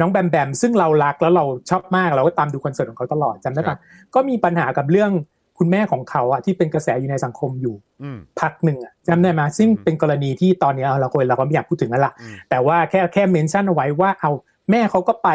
[0.00, 3.78] น้องแบมแบมซึ่งเรารักแล้วเราชอบมากเราก็ตามดูคอนเสิร์ตของเขาตลอดจำได้ครัปะบ
[4.14, 5.10] ก็มีปัญหากับเรื่อง
[5.58, 14.30] คุณคุณแม่ของเขาอะที่เป็นกระแสอยู่ในสังคมอยู่อืมพักหนึ่งอะจำได้ไหมซึ่งอืมเป็นกรณีที่ตอนนี้เอาเราคนเราก็ไม่อยากพูดถึงนั่นแหละอืมแต่ว่าแค่แค่เมนชั่นเอาไว้ว่าเอา
[14.70, 15.28] แม่เขาก็ไป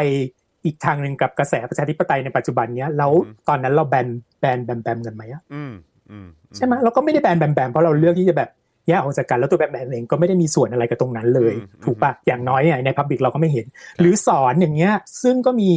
[0.68, 3.12] อีกทางหนึ่งกับกระแสประชาธิปไตยในปัจจุบันเนี้ยแล้ว
[3.48, 4.08] ตอนนั้นเราแบน
[4.40, 5.72] แบนแบมแบมกันไหมอะอืม
[6.10, 6.26] อืม
[6.56, 8.50] ใช่ไหมเราก็ไม่ได้แบนแบมแบมเพราะเราเลือกที่จะแบบ
[8.88, 11.54] แยกออกจากกันแล้วตัวแบมแบมเองก็ไม่ได้มีส่วนอะไรกับตรงนั้นเลย
[11.84, 13.66] ถูกปะอย่างน้อยเนี่ยในพับบิกเราก็ไม่เห็น
[14.00, 15.70] หรือสอนอย่างเงี้ย ซึ่งก็มี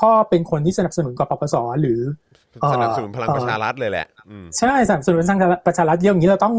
[0.00, 2.00] พ่อเป็นคนที่สนับสนุนกปปสหรือ
[2.72, 6.54] สนับสนุนพลังประชารัฐเลยแหละอืมใช่สนับสนุนทางประชารัฐเยอะอย่างนี้เราต้อง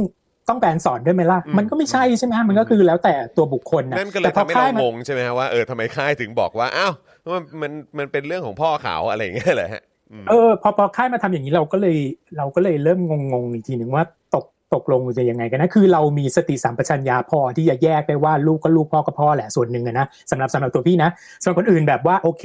[0.49, 6.93] ต้องแบนสอนด้วยไหมล่ะอืมมันก็ไม่ใช่ใช่ไหมมันก็คือแล้วแต่ตัวบุคคลนะนั่นก็เลยแต่พอทำให้ค่าเรายมันงงใช่ไหมฮะว่าเออทำไมค่ายถึงบอกว่าอ้าว
[7.33, 9.83] มันมันมันเป็นเรื่องของพ่อเขาอะไรอย่างเงี้ยเหรอฮะ
[10.29, 11.97] เออพอพอค่ายมาทำอย่างนี้เราก็เลย
[12.37, 12.99] เราก็เลยเริ่ม
[13.33, 21.09] งงๆอีกทีหนึ่งว่าตกตกลงจะยังไงกันนะคือเรามีสติสัมปชัญญะพอที่จะแยกได้ว่าลูกก็ลูกพ่อก็พ่อแหละส่วนหนึ่งอะนะสำหรับสำหรับตัวพี่นะ
[21.43, 22.43] ส่วนคนอื่นแบบว่าโอเค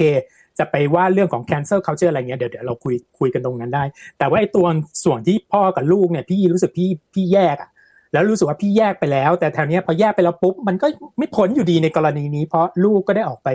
[0.59, 3.83] จะไปว่าเรื่องของ cancel culture อะไรเงี้ยเดี๋ยวเดี๋ยวเราคุยคุยกันตรงนั้นได้
[4.17, 4.65] แต่ว่าไอ้ตัว
[5.05, 7.69] ส่วนที่พ่อกับลูกเนี่ยพี่รู้สึกพี่พี่แยกอะ
[8.13, 13.49] แล้วรู้สึกว่าพี่แยกไปแล้ว แต่แถวนี้พอแยกไปแล้วปุ๊บมันก็ไม่พ้นอยู่ดีในกรณีนี้ เพราะลูกก็ได้ออกไป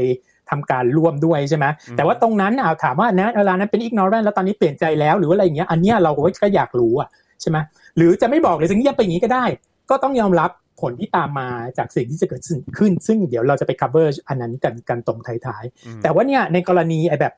[0.51, 7.09] ทำการร่วมด้วยใช่ไหมแต่ว่าตรงนั้นเอาถามว่านะเวลานั้นเป็น ignorant แล้วตอนนี้เปลี่ยนใจแล้วหรือว่าอะไรอย่างเงี้ยอันเนี้ยเราก็อยากรู้อะ
[7.41, 7.59] ใช่ไหม
[7.97, 9.45] หรือจะไม่บอกเลยจะเงียบไปอย่างนี้ก็ได้
[9.91, 12.43] ก็ต้องยอมรับผลที่ตามมาจากสิ่งที่จะเกิด
[12.79, 17.35] ขึ้น ซึ่งเดี๋ยวเราจะไป cover อันนั้นกันกันตรงท้ายๆอืมแต่ว่าเนี่ยในกรณีไอ้แบบ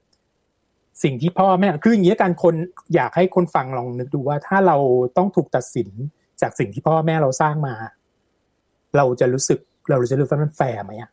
[1.02, 2.54] สิ่งที่พ่อแม่คืออย่างนี้ละการคน
[2.94, 4.76] อยากให้คนฟังลองนึกดูว่าถ้าเรา
[5.16, 5.88] ต้องถูกตัดสิน
[6.40, 7.74] จากสิ่งที่พ่อแม่เราสร้างมา
[8.96, 9.58] เราจะรู้สึก
[9.90, 11.10] เราจะรู้สึกว่ามันแฟร์ไหมอะ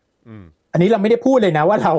[0.74, 1.94] อืมอันนี้เราไม่ได้พูดเลยนะว่าเรา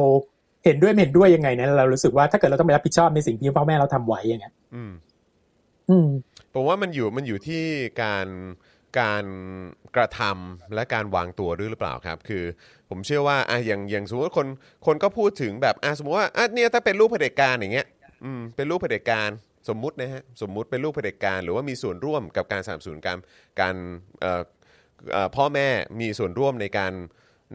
[0.64, 4.92] เห็นด้วยไม่เห็นด้วยยังไงนะเรารู้สึกว่าถ้าเกิดเราต้องไปรับผิดชอบในสิ่งที่พ่อแม่เราทำไว้อย่างเงี้ยอืม
[5.90, 6.09] อืม
[6.54, 7.62] ผมว่ามันอยู่มันอยู่ที่
[8.02, 8.26] การ
[9.00, 9.24] การ
[9.96, 12.44] กระทำและการวางตัวด้วยหรือเปล่าครับ คือ
[12.88, 14.46] ผมเชื่อว่าอะอย่างอย่างสมมติว่าคน
[14.87, 17.87] คนก็พูดถึงแบบอะสมมติว่าอะเนี่ยถ้าเป็นลูกเผด็จการอย่างเงี้ย
[18.24, 19.31] อืมเป็นลูกเผด็จการ
[19.68, 23.18] สมมุตินะฮะสมมุติเป็นลูกเผด็จการหรือว่ามีส่วนร่วมกับการสนับสนุนการ
[23.61, 23.74] การ
[24.20, 24.42] เอ่อ
[25.12, 25.68] เอ่อพ่อแม่
[26.00, 26.92] มีส่วนร่วมในการ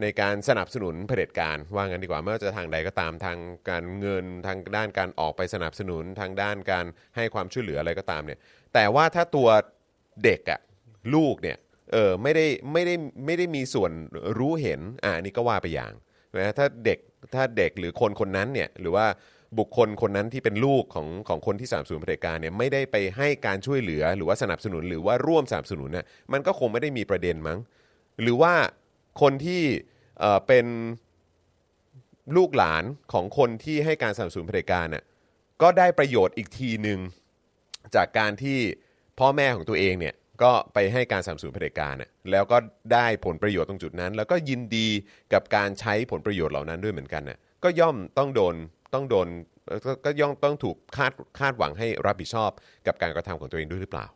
[0.02, 3.38] ในการสนับสนุนเผด็จการว่างั้นดีกว่าไม่ว่าจะทางใดก็ตามทาง
[3.70, 8.38] การเงินทางด้านการออกไปสนับสนุนทางด้านการให้ความช่วยเหลืออะไรก็ตามเนี่ย
[8.74, 9.48] แต่ว่าถ้าตัว
[10.24, 10.60] เด็กอะ
[11.14, 11.56] ลูกเนี่ย
[11.92, 12.94] เออไม่ได้ไม่ได้
[13.26, 13.90] ไม่ได้มีส่วน
[14.38, 15.92] รู้เห็นอ่านนี้ก็ว่าไปอย่าง
[16.36, 16.98] นะถ้าเด็ก
[17.34, 19.06] ถ้าเด็กหรือคนคนนั้นเนี่ยหรือว่า
[19.58, 27.58] บุคคลคนนั้นที่เป็นลูกของของคนที่สนับสนุนเผด็จการเนี่ยไม่ได้ไปให้การช่วยเหลือหรือว่าสนับสนุนหรือว่าร่วมสนับสนุนน่ะมันก็คงไม่ได้มีประเด็นมั้ง
[28.22, 28.54] หรือว่า
[29.20, 29.62] คนที่
[30.18, 30.66] เอ่อเป็น
[32.36, 35.04] ลูกหลานของคนที่ให้การสนับสนุนเผด็จการน่ะ
[35.62, 36.98] ก็ได้ประโยชน์อีกทีหนึ่ง
[37.94, 38.58] จากการที่
[39.18, 42.56] พ่อแม่ของตัวเองเนี่ยก็ไปให้การสนับสนุนเผด็จการน่ะแล้วก็
[42.92, 44.88] ได้ผลประโยชน์ตรงจุดนั้น แล้วก็ยินดี
[45.32, 48.54] กับการใช้ผลประโยชน์เหล่านั้นด้วยเหมือนกันน่ะก็ย่อมต้องโดน
[48.94, 49.28] ต้องโดน
[49.86, 52.50] ก็ก็ย่อมต้องถูกคาดคาดหวังให้รับผิดชอบ
[52.86, 54.06] กับการกระทำของตัวเองด้วยหรือเปล่า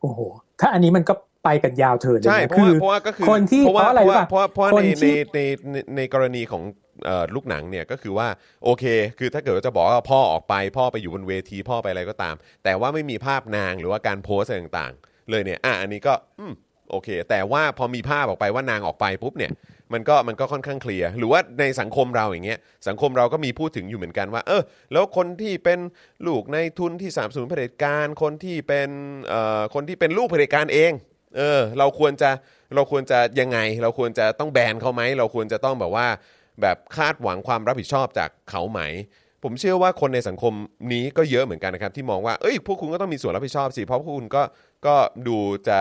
[0.00, 0.20] โอ้โห
[0.60, 6.62] ถ้าอันนี้มันก็ ไปกันยาวเถิดเลยใช่นะเพราะว่าเพราะว่าก็คือคนที่เพราะว่าเพราะอะไรเพราะว่ารู้ป่ะเพราะว่าเพราะว่าคนในที่ในในในในกรณีของ
[7.06, 8.28] เอ่อลูกหนังเนี่ยก็คือว่า
[8.64, 8.84] โอเค
[9.18, 16.52] คือถ้าเกิดว่าจะบอกว่าพ่อออกไป พ่อไปอยู่บนเวทีพ่อไปอะไรก็ตาม แต่ว่าไม่มีภาพนางหรือว่าการโพสอะไรต่างๆ เลยเนี่ยอะอันนี้ก็อืม
[16.90, 19.52] โอเค แต่ว่าพอมีภาพออกไปว่านางออกไปปุ๊บเนี่ย
[19.92, 25.78] มันก็มันก็ค่อนข้างเคลียร์หรือว่าในสังคมเราอย่างเงี้ยสังคมเราก็มีพูดถึงอยู่เหมือนกันว่า เออ แล้วคนที่เป็น
[26.26, 28.88] ลูกในทุนที่สามสูนเผด็จการคนที่เป็น
[29.28, 30.92] เอ่อคนที่เป็นลูกเผด็จการเอง
[31.36, 32.30] เออเราควรจะ
[32.74, 36.06] เราควรจะยังไง เราควรจะต้องแบนเขาไหมเราควรจะต้องแบบว่า
[36.62, 38.80] แบบคาดหวังความรับผิดชอบจากเขาไหม
[39.42, 40.52] ผมเชื่อว่าคนในสังคม
[40.92, 44.42] นี้ก็เยอะเหมือนกันนะครับ ที่มองว่าเอ้ยพวกคุณก็ต้องมีส่วนรับผิดชอบสิเพราะพวกคุณก็
[44.86, 44.94] ก็
[45.28, 45.78] ดูจะ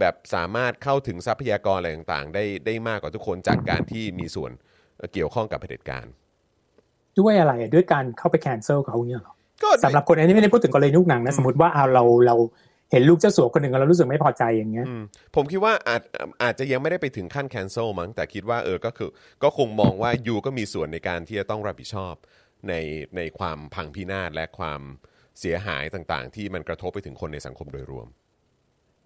[0.00, 4.50] แบบสามารถเข้าถึงทรัพยากรอะไรต่างๆ ได้ได้มากกว่าทุกคนจากการที่มีส่วน
[5.12, 6.06] เกี่ยวข้องกับเผด็จการ
[7.18, 12.36] ด้วยอะไรอะด้วยการเข้าไปแคนเซิลเขาเนี่ยเหรอก็สำหรับคนอันนี้ไม่ได้พูดถึงกรณีลูกหนังนะสมมติว่าเอาเราเรา
[12.90, 15.02] เห็นลูกเจ้าสัวคนหนึ่งแล้วเรารู้สึกไม่พอใจอย่างเงี้ยอืม
[15.34, 16.02] ผมคิดว่าอาจ
[16.42, 19.10] อาจจะยังไม่ได้ไปถึงขั้น cancel มั้งแต่คิดว่าเออก็คือ
[19.42, 22.14] ก็คงมองว่ายูก็มีส่วนในการที่จะต้องรับผิดชอบ
[22.68, 22.74] ใน
[23.16, 24.80] ในความพังพินาศและความ
[25.40, 28.08] เสียหายต่างๆ ที่มันกระทบไปถึงคนในสังคมโดยรวม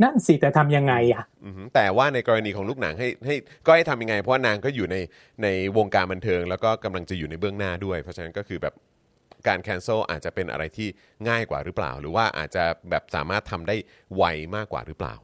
[0.02, 3.34] นั่นสิแต่ทำยังไงอะอือฮึแต่ว่าในกรณีของลูกหนังให้ให้
[3.66, 4.96] ก็ให้ทำยังไง เพราะว่านางก็อยู่ใน
[5.42, 8.74] ในวงการบันเทิง แล้วก็กำลังจะอยู่ในเบื้องหน้าด้วย เพราะฉะนั้นก็คือแบบ
[9.48, 10.88] การ cancel อาจจะเป็นอะไรที่
[11.28, 13.76] ง่ายกว่าหรือเปล่า หรือว่าอาจจะแบบสามารถทำได้
[14.16, 14.24] ไว
[14.56, 15.14] มากกว่าหรือเปล่า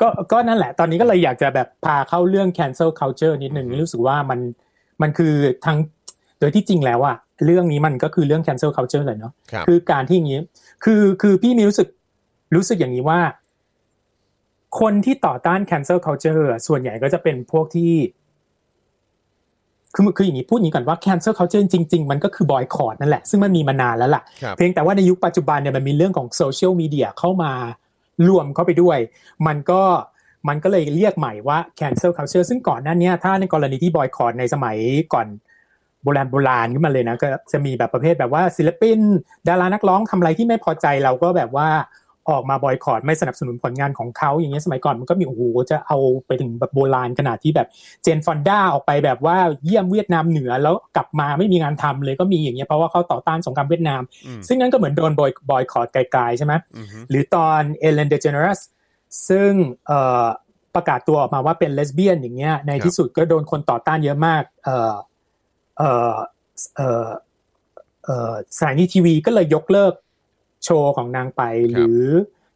[0.00, 4.40] ก็ก็นั่นแหละ ตอนนี้ก็เลยอยากจะแบบพาเข้าเรื่อง cancel culture นิดนึงรู้สึกว่ามัน
[5.02, 5.34] มันคือ
[5.66, 5.78] ทั้ง
[6.40, 10.40] โดยที่จริงแล้วอะเรื่องนี้มันก็คือเรื่อง cancel culture เลยเนาะครับคือการที่อย่างนี้
[10.84, 11.88] คือคือพี่มีรู้สึก
[12.54, 13.20] รู้สึกอย่างนี้ว่า
[14.80, 17.92] คนที่ต่อต้าน cancel culture อะส่วนใหญ่ก็จะเป็นพวกที่
[19.94, 27.52] คือคืออย่างนี้พูดอย่างนี้ก่อนว่า cancel culture จริง ๆ มันก็คือบอยคอรนั่นแหละ ซึ่งมันมีมานานแล้วล่ะครับเพียงแต่ว่าในยุคปัจจุบันเนี่ยมันมีเรื่องของโซเชียลมีเดียเข้ามา
[28.28, 28.98] รวมเข้าไปด้วย
[29.46, 29.82] มันก็
[30.48, 34.76] มันก็เลยเรียกใหม่ว่า cancel culture ซึ่งก่อนหน้าเนี้ยถ้าในกรณีที่บอยคอรในสมัย
[35.12, 35.26] ก่อน
[36.02, 38.98] โบราณโบราณขึ้นมาเลยนะก็จะมีแบบประเภทแบบว่าศิลปิน
[39.48, 41.68] ดารานักร้องทำอะไรที่ไม่พอใจเราก็แบบว่า
[42.30, 47.68] ออกมาบอยคอรไม่สนับสนุนผลงานของเขาอย่างเงี้ยสมัยก่อนมันก็มีโอ้โหจะเอาไปถึงแบบโบราณขนาดที่แบบ
[48.02, 54.02] เจนฟอนด้าออกไปแบบว่าเยี่ยมเวียดนามเหนือแล้วกลับมาไม่มีงานทำเลยก็มีอย่างเงี้ยเพราะว่าเขาต่อต้านสงครามเวียดนาม
[54.38, 56.52] มซึ่งนั่นก็เหมือนโดนบอยบอยคอตไกลๆใช่ไหม
[57.10, 58.60] หรือตอนเอลเลนดีเจเนอเรส
[59.28, 59.52] ซึ่ง
[60.74, 64.94] ประกาศตัวออกมาว่าเป็นเลสเบี้ยนอย่างเงี้ยในที่สุดก็โดนคนต่อต้านเยอะมากเออ
[65.78, 66.14] เออ
[66.76, 67.06] เออ
[68.04, 69.92] เออสถานีทีวีก็เลยยกเลิก
[70.64, 72.00] โชว์ของนางไป หรือ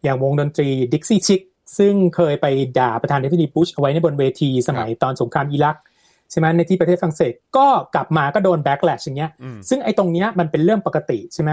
[0.03, 1.41] อย่างวงดนตรีดิกซี่ชิก
[1.79, 2.47] ซึ่งเคยไป
[2.79, 5.77] ด่าประธานาธิบดีบุชเอาไว้ในบนเวทีสมัยตอนสงครามอิรัก
[6.31, 11.51] ใช่ไหมในที่ประเทศฝรั่งเศสก็กลับมาก็โดน backlash อย่างเงี้ยอืมซึ่งไอ้ตรงเนี้ยมันเป็นเรื่องปกติใช่ไหม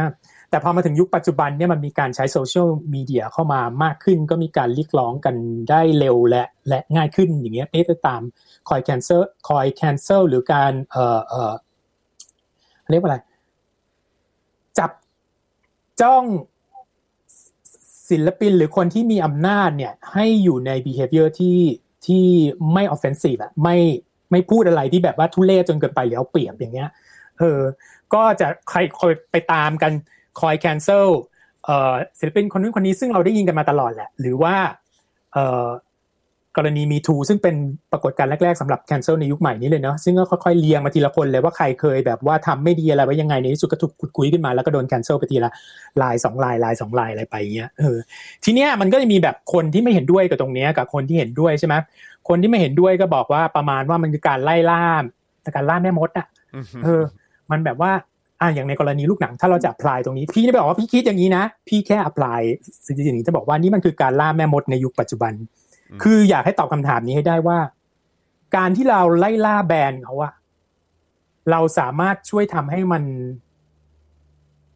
[0.50, 5.36] แต่พอมาถึงยุคปัจจุบันเนี่ยมันมีการใช้โซเชียลมีเดียเข้ามามากขึ้น ก็มีการเรียกร้องกัน
[5.70, 8.22] ได้เร็วและและง่ายขึ้นอย่างเงี้ยไม่ได้ตาม
[8.70, 11.54] คอย cancel คอย cancel หรือการเอ่อเอ่อ
[12.92, 13.18] เรียกว่าอะไร
[14.80, 14.92] จับ
[16.02, 16.24] จ้อง
[18.10, 21.60] ศิลปินหรือคนที่มีอำนาจเนี่ย ให้อยู่ใน behavior ที่
[22.06, 22.26] ที่
[22.74, 23.78] ไม่ offensive อะไม่
[24.32, 26.90] ไม่พูดอะไรที่แบบว่าทุเรศจนเกินไปหรือเอาเปรียบอย่างเงี้ย
[27.40, 27.62] เออ
[28.14, 29.92] ก็จะใครคอยไปตามกัน
[30.40, 31.08] คอย cancel
[31.66, 34.56] เอ่อศิลปินคนนู้นคนนี้ซึ่งเราได้ยินกันมาตลอดแหละ หรือว่า
[35.34, 35.68] เอ่อ
[36.58, 37.56] กรณีมีทูซึ่งเป็น
[37.92, 45.52] ปรากฏการณ์แรกๆสำหรับ cancel ในยุคใหม่นี้เลยเนาะซึ่งก็ค่อยๆเรียงมาทีละคนเลยว่าใครเคยแบบว่าทำไม่ดีอะไรไว้ยังไงในที่สุดก็ถูกขุดคุยขึ้นมาแล้วก็โดน cancel ไปทีละ
[46.02, 47.98] ลายสองลายลายสองลายอะไรไปเงี้ยเออ
[48.44, 51.76] ทีเนี้ยมันก็จะมีแบบคนที่ไม่เห็นด้วยกับตรงเนี้ยกับคนที่เห็นด้วยใช่ไหม
[52.30, 54.84] คนที่ไม่เห็นด้วยก็บอกว่าประมาณว่ามันคือการไล่ล่า
[55.56, 57.04] การล่าแม่มดอะอือฮึเออ
[57.52, 57.92] มันแบบว่า
[58.42, 62.42] อ่าอย่างในกรณีลูกหนังถ้าเราจะ apply ตรงนี้พี่ไม่ได้บอกว่าพี่คิดอย่างนี้นะ พี่แค่ apply
[62.86, 65.34] สิ่งที่นี้จะบอกว่านี่มันคือการล่าแม่มดในยุคปัจจุบัน
[66.04, 67.60] คืออยากให้ตอบคำถามนี้ให้ได้ว่า
[68.56, 70.34] การที่เราไล่ล่าแบรนด์เขาอะ
[71.52, 73.04] เราสามารถช่วยทำให้มัน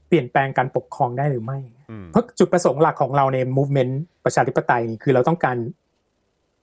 [0.08, 1.60] เปลี่ยนแปลงการปกครองได้หรือไม่
[1.92, 3.94] อืมเพราะจุดประสงค์หลักของเราใน movement
[4.26, 5.58] ประชาธิปไตยนี่คือเราต้องการ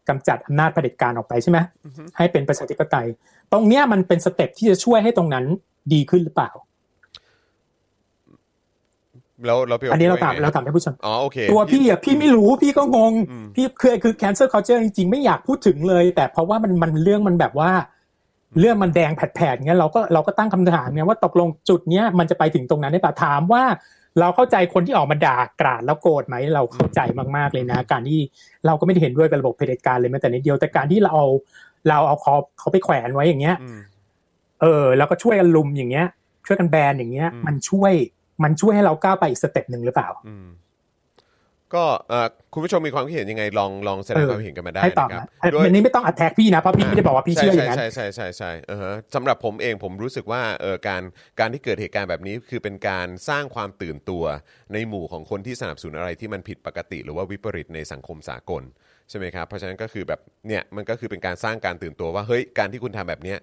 [0.08, 3.06] กำจัดอำนาจเผด็จการออกไปใช่ไหมอือฮึให้เป็นประชาธิปไตย
[3.52, 5.44] ตรงเนี้ยมันเป็นสเต็ปที่จะช่วยให้ตรงนั้น
[5.92, 6.50] ดีขึ้นหรือเปล่า
[9.46, 17.70] แล้วแล้วพี่โอันนี้เราถามว่ไงเราถามท่านผู้ชมอ๋อโอเคตัวพี่อะพี่ไม่รู้พี่ก็งงอืมพี่เคยคือ cancel culture จริงๆ ไม่อยากพูดถึงเลย แต่เพราะว่ามันมันเรื่องมันแบบว่า
[18.60, 23.64] เรื่องมันแดงแผดๆเงี้ยเราก็เราก็ตั้งคำถามเงี้ยว่าตกลงจุดเนี้ยมันจะไปถึงตรงนั้นได้ปะถามว่า
[24.20, 27.00] เราเข้าใจคนที่ออกมาด่ากราดแล้วโกรธไหมเราเข้าใจ
[27.36, 28.20] มากๆเลยนะ การที่
[28.66, 31.26] เราก็ไม่ได้เห็นด้วยกับระบบเผด็จการเลยแม้แต่นิดเดียวแต่การที่เราเอา
[31.88, 33.78] เราเอาเขาเขาไปแขวนไว้อย่างเงี้ยอืม
[34.60, 36.06] เออ แล้วก็ช่วยกันรุมอย่างเงี้ย
[36.46, 37.92] ช่วยกันแบนอย่างเงี้ยอืมมันช่วย
[38.42, 40.48] มันช่วยให้เราก้าวไปอีก step หนึ่งหรือเปล่าอืม
[41.74, 51.02] ก็เอ่อคุณผู้ชมมีความคิดเห็นยังไงลองลองแสดงเออความเห็นกันมาได้ให้ตอบนะครับนะด้วยอันนี้ไม่ต้องอัดแท็กพี่นะเพราะพี่ไม่ได้บอกว่าพี่เชื่ออย่างนั้นใช่ใช่ใช่ใช่ใช่เออฮะสำหรับผมเองผมรู้สึกว่าเออการ
[51.40, 54.24] การที่เกิดเหตุการณ์แบบนี้คือเป็นการสร้างความตื่นตัว
[54.72, 58.62] ในหมู่ของคนที่สนับสนุนอะไรที่มันผิดปกติ หรือว่าวิปริตในสังคมสากล
[59.10, 63.38] ใช่ไหมครับเพราะฉะนั้นก็คือแบบเนี่ยมันก็คือเป็นการสร้างการตื่นตัวว่าเฮ้ยการที่คุณทำแบบเนี้ย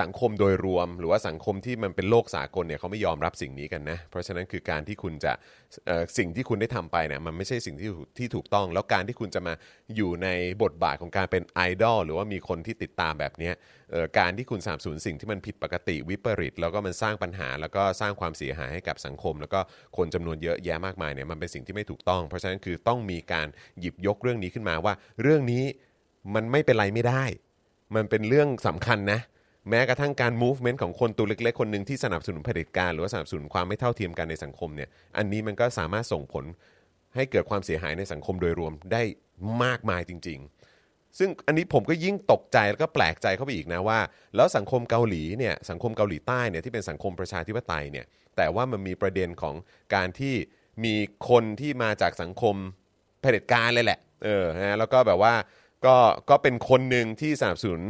[0.00, 5.32] สังคมโดยรวม หรือว่าสังคมที่มันเป็นโลกสากลเนี่ยเขาไม่ยอมรับสิ่งนี้กันนะ เพราะฉะนั้นคือการที่คุณจะ
[6.18, 9.54] สิ่งที่คุณได้ทำไปเนี่ยมันไม่ใช่สิ่งที่ถูกที่ถูกต้อง แล้วการที่คุณจะมา
[9.96, 10.28] อยู่ใน
[10.62, 13.50] บทบาทของการเป็นไอดอลหรือว่ามีคนที่ติดตามแบบนี้
[14.18, 19.60] การที่คุณสามสูญสิ่งที่มันผิดปกติวิปริต แล้วก็มันสร้างปัญหา แล้วก็สร้างความเสียหายให้กับสังคม แล้วก็
[19.96, 23.46] คนจำนวนเยอะแยะมากมายเนี่ยมันเป็นสิ่งที่ไม่ถูกต้อง เพราะฉะนั้นคือต้องมีการ
[23.80, 25.64] หยิบยกเรื่องนี้ขึ้นมาว่า เรื่องนี้
[26.34, 27.24] มันไม่เป็นไรไม่ได้
[27.94, 29.20] มันเป็นเรื่องสำคัญนะ
[29.70, 36.44] แม้กระทั่งการ movement ของคนตัวเล็กๆ คนหนึ่งที่สนับสนุนเผด็จการหรือว่าสนับสนุนความไม่เท่าเทียมกันในสังคมเนี่ยอันนี้มันก็สามารถส่งผล
[37.16, 39.02] ให้เกิดความเสียหายในสังคมโดยรวมได้
[39.64, 40.38] มากมายจริง
[40.78, 43.98] ๆ ซึ่งอันนี้ผมก็ยิ่งตกใจแล้วก็แปลกใจเข้าไปอีกนะว่า
[44.36, 49.54] แล้วสังคมเกาหลีเนี่ยสังคมเกาหลีใต้เนี่ยที่เป็นสังคมประชาธิปไตยเนี่ยแต่ว่ามันมีประเด็นของ
[49.94, 50.34] การที่
[50.84, 50.94] มี
[51.28, 52.54] คนที่มาจากสังคม
[53.20, 55.34] เผด็จการเลยแหละเออนะแล้วก็แบบว่า
[55.86, 55.96] ก็
[56.30, 57.82] ก็เป็นคนหนึ่งที่สนับสนุน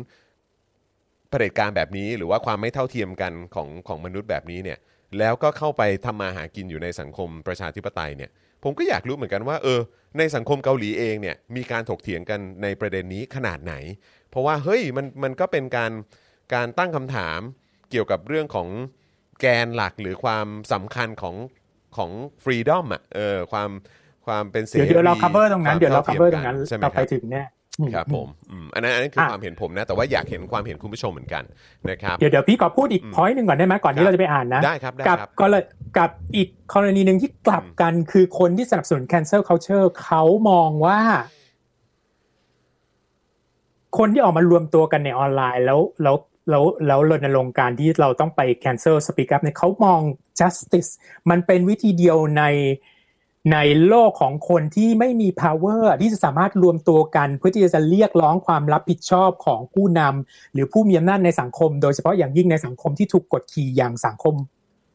[1.35, 4.79] เผด็จการแบบนี้ หรือว่าความไม่เท่าเทียมกันของของมนุษย์แบบนี้เนี่ย
[5.19, 8.31] แล้วก็เข้าไปทำมาหากินอยู่ในสังคมประชาธิปไตยเนี่ย
[8.63, 9.81] ผมก็อยากรู้เหมือนกันว่าเออ
[10.19, 13.75] ในสังคมเกาหลีเองเนี่ยมีการถกเถียงกันในประเด็นนี้ขนาดไหน
[14.31, 15.93] เพราะว่าเฮ้ยมันมันก็เป็นการ
[16.55, 17.41] การตั้งคำถาม
[17.91, 18.69] เกี่ยวกับเรื่องของ
[19.41, 21.37] แกนหลักหรือความสำคัญของ
[21.97, 22.11] ของ
[22.43, 23.71] ฟรีดอมอะเออความ
[24.27, 27.43] ความเป็นเสรีเดี๋ยวเดี๋ยวเรา cover ตรงนั้นควมเดี๋ยวเราท่ทียม cover ตกัรงนั้น ใช่ไหมเราคไปรับถึงแน่
[27.95, 31.43] ครับผมอืมอันนั้นอันนั้นคืออะความเห็นผมนะ แต่ว่าอยากเห็นความเห็นคุณผู้ชมเหมือนกัน
[31.91, 35.63] นะครับเดี๋ยวเดี๋ยวพี่ขอพูดอีกอืมพอยต์หนึ่งก่อนได้ไหมก่อนครัที่บเราจะไปอ่านนะได้ครับได้กับครับก็เลย
[35.99, 41.01] กับอีกกรณีหนึ่งที่กลับกันคือคนที่สนับสนุน cancel culture เขามองว่า
[43.99, 46.17] คนที่ออกมารวมตัวกันในออนไลน์ แล้วแล้ว
[46.51, 50.01] แล้วแล้วรณรงค์การที่เราต้องไป cancel speak up เนี่ยเขามอง
[50.41, 50.91] justice
[51.31, 52.45] มันเป็นวิธีเดียวใน
[53.53, 64.35] ในโลกของคนที่ไม่มี power ที่จะสามารถรวมตัวกัน เพื่อที่จะเรียกร้องความรับผิดชอบของผู้นำหรือผู้มีอำนาจในสังคม โดยเฉพาะอย่างยิ่งในสังคมที่ถูกกดขี่อย่างสังคม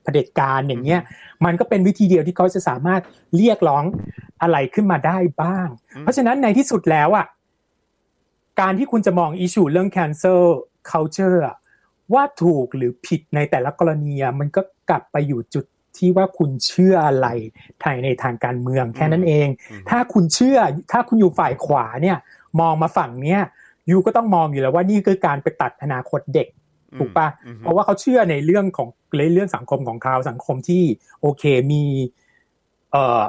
[0.03, 1.01] เผด็จการอย่างเงี้ย
[1.45, 3.01] มันก็เป็นวิธีเดียวที่เขาจะสามารถ
[3.35, 3.83] เรียกร้อง
[4.41, 5.67] อะไรขึ้นมาได้บ้าง
[6.01, 7.25] เพราะฉะนั้นในที่สุดแล้วอะ
[8.61, 10.43] การที่คุณจะมองอิชูเรื่อง cancel
[10.89, 11.39] culture
[12.13, 15.65] ว่าถูกหรือผิดในแต่ละกรณีมันก็กลับไปอยู่จุด
[15.99, 17.27] ที่ว่าคุณเชื่ออะไร
[17.83, 20.57] ทางในทางการเมืองแค่นั้นเองอืมถ้าคุณเชื่อ
[20.91, 22.17] ถ้าคุณอยู่ฝ่ายขวาเนี่ย
[22.59, 23.41] มองมาฝั่งเนี้ย
[23.89, 26.47] ยูก็ต้องมองอยู่แล้วว่านี่คือการไปตัดอนาคตเด็ก
[26.99, 28.87] ถูกปะอืมเพราะว่าเขาเชื่อในเรื่องของ
[29.19, 30.83] ในเรื่องสังคมของเขาสังคมที่
[31.21, 31.83] โอเคมี
[32.91, 33.21] เอ่อ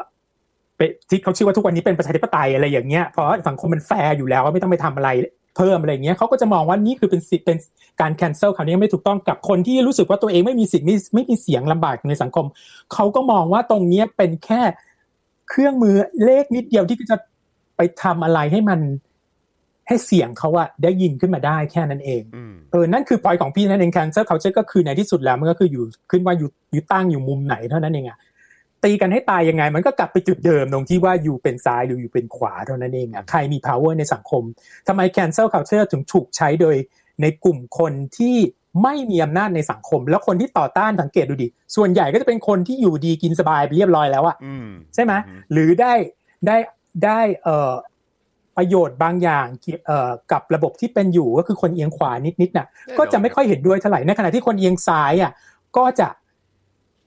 [0.76, 5.09] เป็นที่เขาชื่อว่าทุกวันนี้เป็นประชาธิปไตยอะไรอย่างเงี้ยเพราะว่าสังคมมันแฟร์อยู่แล้วไม่ต้องไปทำอะไร
[5.56, 7.58] เพิ่มอะไรอย่างเงี้ยเขาก็จะมองว่านี่คือเป็นสิทธิ์เป็น
[8.00, 12.46] การแคนเซิลคราวนี้ไม่ถูกต้องกับคนที่รู้สึกว่าตัวเองไม่มีสิทธิ์ไม่ไม่มีเสียงลำบากในสังคม
[12.92, 14.62] เขาก็มองว่าตรงเนี้ยเป็นแค่
[15.48, 17.16] เครื่องมือเลขนิดเดียวที่จะ
[17.76, 18.80] ไปทำอะไรให้มัน
[19.88, 28.18] ให้เสียงเขาอะได้ยินขึ้นมาได้แค่นั้นเองอืมเออนั่นคือพอยของพี่นั่นเอง cancel culture ก็คือในที่สุดแล้วมันก็คืออยู่ขึ้นว่าอยู่อยู่ตั้งอยู่มุมไหนเท่านั้นเองอะ
[28.84, 34.42] ตีกันให้ตายยังไง มันก็กลับไปจุดเดิมตรงที่ว่าอยู่เป็นซ้ายหรืออยู่เป็นขวาเท่านั้นเองอะใครมี power ในสังคม
[34.88, 36.76] ทำไม cancel culture ถึงถูกใช้โดย
[37.22, 38.36] ในกลุ่มคนที่
[38.82, 45.92] ไม่มีอำนาจในสังคม แล้วคนที่ต่อต้านสังเกตดูดิ ส่วนใหญ่ก็จะเป็นคนที่อยู่ดีกินสบายไปเรียบร้อยแล้วอะอืมใช่ไหมอืมหรือได้
[46.46, 46.56] ได้
[47.04, 47.72] ได้เอ่อ
[48.56, 55.32] ประโยชน์บางอย่างเกี่ยวเอ่อกับระบบที่เป็นอยู่ก็คือคนเอียงขวานิดๆน่ะแน่นอนก็จะไม่ค่อยเห็นด้วยเท่าไหร่ในขณะที่คนเอียงซ้ายอะ
[55.76, 56.08] ก็จะ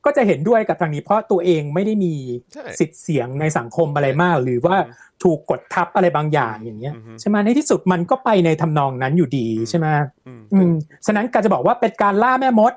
[0.06, 2.16] ก็จะเห็นด้วยกับทางนี้เพราะตัวเองไม่ได้มี
[2.54, 4.76] ใช่สิทธิ์เสียงในสังคมอะไรมาก หรือว่า
[5.24, 9.88] ถูกกดทับอะไรบางอย่างอย่างเงี้ยอือฮึใช่ไหมในที่สุดมันก็ไปในทำนองนั้นอยู่ดีใช่ไหม
[10.28, 10.72] อืมอืม
[11.06, 12.74] ฉะนั้นการจะบอกว่าเป็นการล่าแม่มด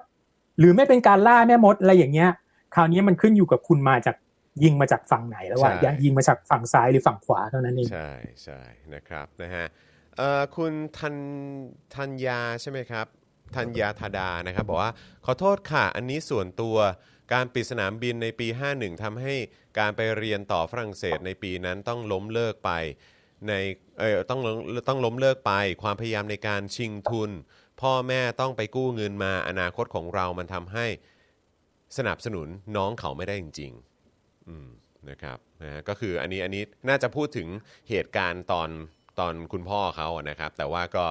[0.59, 2.31] หรือไม่เป็นการล่าแม่มดอะไรอย่างเงี้ย
[2.75, 4.17] คราวนี้มันขึ้นอยู่กับคุณมาจาก
[4.65, 8.11] ยิงมาจากฝั่งไหนแล้วว่าใช่ยิงมาจากฝั่งซ้ายหรือฝั่งขวาเท่านั้นเองใช่
[8.45, 8.61] ใช่
[8.95, 9.67] นะครับนะฮะ
[10.17, 11.15] เอ่อคุณทัน
[11.95, 13.07] ทัญญาใช่ไหมครับ
[13.57, 14.93] ทัญญาธาดานะครับ บอกว่า
[15.25, 16.77] ขอโทษค่ะ อันนี้ส่วนตัว
[17.33, 19.35] การปิดสนามบินในปี 51ทำให้
[19.79, 22.71] การไปเรียนต่อฝรั่งเศสในปีนั้นต้องล้มเลิกไป
[23.49, 23.53] ใน
[24.01, 24.41] เออต้อง
[24.89, 27.31] ต้องล้มเลิกไป ความพยายามในการชิงทุน
[27.81, 30.87] พ่อแม่ต้องไปกู้เงินมาอนาคตของเรามันทำให้
[31.99, 34.69] สนับสนุนน้องเขาไม่ได้จริงๆอืม
[35.11, 37.49] นะครับนะก็คืออันนี้อันนี้น่าจะพูดถึง
[37.91, 38.69] เหตุการณ์ตอน
[39.21, 41.05] ตอนคุณพ่อเขานะครับ แต่ว่าก็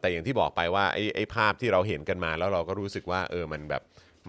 [0.00, 3.82] แต่อย่างที่บอกไปว่าไอ้ไอ้ภาพที่เราเห็นกันมาแล้วเราก็รู้สึกว่าเออมันแบบ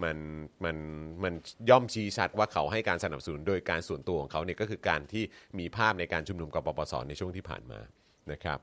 [0.04, 0.16] มัน
[0.64, 0.76] มัน
[1.22, 1.34] มัน
[1.70, 5.24] ย่อมชี้ชัดว่าเขาให้การสนับสนุนโดยการส่วนตัวของเขาเนี่ยก็คือการที่
[5.58, 7.80] มีภาพในการชุมนุมกับปปสในช่วงที่ผ่านมา
[8.32, 8.58] นะครับ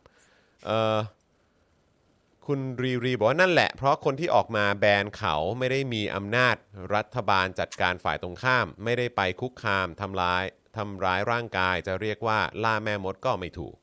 [2.46, 6.56] คุณรีรีบอกว่านั่นแหละ เพราะคนที่ออกมาแบนเขาไม่ได้มีอำนาจ
[6.96, 10.44] รัฐบาลจัดการฝ่ายตรงข้าม ไม่ได้ไปคุกคามทำร้าย
[10.78, 13.76] ทำร้ายร่างกาย จะเรียกว่าล่าแม่มดก็ไม่ถูก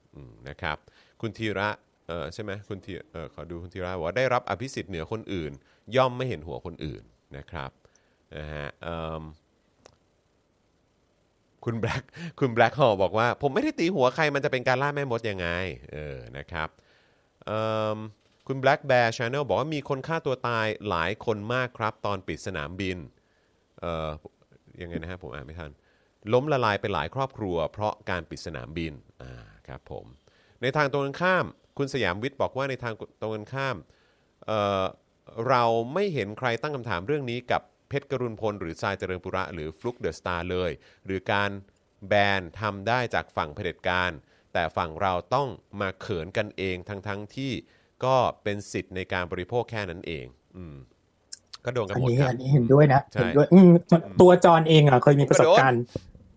[0.49, 0.77] นะครับ
[1.21, 1.69] คุณธีระ
[2.09, 5.53] เออใช่ไหมคุณธีเออขอดูคุณธีระบอกว่าได้รับอภิสิทธิ์เหนือคนอื่น
[5.97, 7.03] ย่อมไม่เห็นหัวคนอื่น
[7.37, 7.71] นะครับ
[8.37, 8.69] นะฮะ
[11.65, 12.03] คุณแบล็ก
[12.41, 15.49] คุณแบล็กฮอบอกว่า ผมไม่ได้ตีหัวใครมันจะเป็นการล่าแม่มดยังไง
[15.93, 16.69] เออนะครับ
[18.47, 22.99] คุณ Black Bear Channel บอกว่ามีคนฆ่าตัวตายหลายคนมากครับ ตอนปิดสนามบิน
[23.81, 24.09] เอ่อ
[24.83, 25.71] ยังไงนะฮะผมอ่านไม่ทัน
[26.33, 28.93] ล้มละลายไปหลายครอบครัว เพราะการปิดสนามบิน
[29.23, 29.33] อ่า
[29.67, 30.07] ครับผม
[30.63, 31.45] ในทางตรงกันข้าม
[31.79, 33.77] คุณสยามวิทย์บอกว่าในทางตรงกันข้าม
[34.47, 34.85] เอ่อ
[35.49, 40.71] เราไม่เห็นใครตั้งคำถามเรื่องนี้กับเพชรกรุณพล หรือทรายเจริญปุระ หรือฟลุกเดอะสตาร์เลย
[41.07, 41.51] หรือการ
[42.09, 44.11] แบนทำได้จากฝั่งเผด็จการ
[44.53, 45.49] แต่ฝั่งเราต้อง
[45.81, 47.53] มาเขินกันเองทั้งๆที่
[48.05, 50.77] ก็เป็นสิทธิ์ในการบริโภคแค่นั้นเอง อืม
[51.65, 53.71] ก็โดนกันอันหมดนี้ครับอันนี้เห็นด้วยนะใช่เห็นด้วยอืม
[54.21, 55.83] ตัวจอนเองอะเคยมีประสบการณ์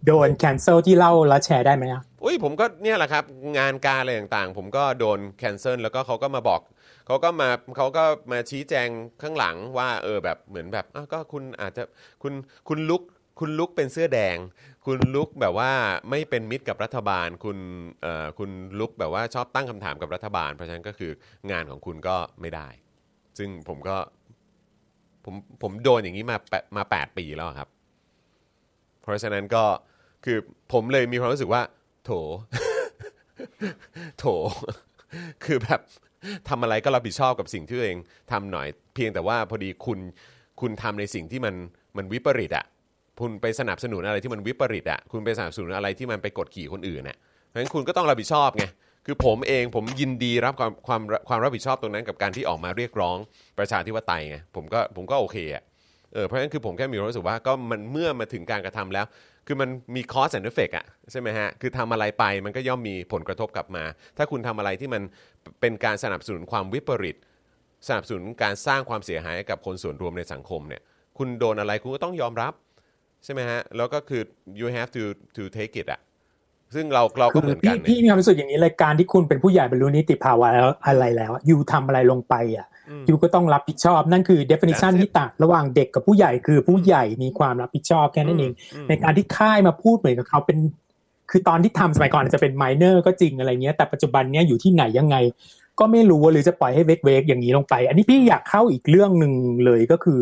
[0.05, 3.23] โดน cancel ที่เล่าแล้วแชร์ได้ไหมอะอุ้ยผมก็เนี่ยแหละครับ
[3.57, 6.61] งานการอะไรต่างๆ ผมก็โดนแคนเซิลแล้วก็เขาก็มาบอก
[7.07, 8.87] เขาก็มาเขาก็มาชี้แจง
[9.21, 11.83] ข้างหลังว่าเออแบบเหมือนแบบอ้าวก็คุณอาจจะ
[12.23, 12.33] คุณ
[12.69, 13.01] คุณลุก
[13.39, 14.37] คุณลุกเป็นเสื้อแดง
[14.85, 15.71] คุณลุกแบบว่า
[16.09, 17.57] ไม่เป็นมิตรกับรัฐบาล คุณ
[18.01, 21.11] เอ่อคุณลุกแบบว่าชอบตั้งคำถามกับรัฐบาล เพราะฉะนั้นก็คือ
[21.51, 22.67] งานของคุณก็ไม่ได้
[23.37, 23.97] ซึ่งผมก็
[25.25, 27.69] ผมผมโดนอย่างนี้มาแปดมาแปดปีแล้วครับ
[29.01, 29.63] เพราะฉะนั้นก็
[30.25, 30.37] คือ
[30.73, 31.61] ผมเลยมีความรู้สึกว่า
[32.05, 32.11] โถ
[34.19, 34.25] โถ
[35.45, 35.81] คือแบบ
[36.49, 37.99] ทำอะไรก็รับผิดชอบกับสิ่งที่ตัวเอง
[38.31, 39.99] ทำหน่อย เพียงแต่ว่าพอดีคุณ
[40.61, 41.55] คุณทำในสิ่งที่มัน
[41.97, 42.65] มันวิปริตอะ
[43.19, 48.65] คุณไปสนับสนุนอะไรที่มันวิปริตอะคุณไปสนับสนุนอะไรที่มันไปกดขี่คนอื่นน่ะเพราะฉะนั้นคุณก็ต้องรับผิดชอบไง
[49.05, 53.17] คือผมเองผมยินดีรับความความความรับผิดชอบตรงนั้นกับการที่ออกมาเรียกร้อง
[53.59, 55.63] ประชาธิปไตยไงผมก็ผมก็โอเคอะ
[56.13, 59.05] เออเพราะฉะนั้นคือผมแค่มีความรู้สึกว่าก็มันเมื่อมาถึงการกระทำแล้ว
[59.47, 63.83] คือมันมี cause and effect อะใช่ไหมฮะ คือทำอะไรไปมันก็ย่อมมีผลกระทบกลับมา
[64.17, 65.01] ถ้าคุณทำอะไรที่มัน
[65.61, 67.17] เป็นการสนับสนุนความวิปริต
[67.87, 70.81] สนับสนุนการสร้างความเสียหายให้กับคนส่วนรวมในสังคมเนี่ย
[71.17, 72.53] คุณโดนอะไรคุณก็ต้องยอมรับ
[73.23, 74.21] ใช่ไหมฮะ แล้วก็คือ
[74.59, 75.03] you have to
[75.37, 76.01] to take it อะ
[76.75, 82.67] ซึ่งเราเราก็เหมือนกันพี่พี่มีความรู้สึกอย่างนี้เลยการที่คุณเป็นผู้ใหญ่บรรลุนิติภาวะแล้วอะไรแล้ว you ทำอะไรลงไปอะ
[83.09, 88.51] ยูก็ต้องรับผิดชอบนั่นคือ definition ที่ต่างระหว่างเด็กกับผู้ใหญ่คือผู้ใหญ่มีความรับผิดชอบแค่นั้นเอง
[88.89, 90.57] ในการที่ค่ายมาพูดเหมือนกับเขาเป็น
[91.31, 95.15] คือตอนที่ทำสมัยก่อนอาจจะเป็น minor ก็จริงอะไรเงี้ยแต่ปัจจุบันเนี้ยอยู่ที่ไหนยังไง
[95.79, 99.33] ก็ไม่รู้หรือจะปล่อยให้เวกเวกอย่างนี้ลงไป อันนี้พี่อยากเข้าอีกเรื่องหนึ่ง
[99.65, 100.21] เลยก็คือ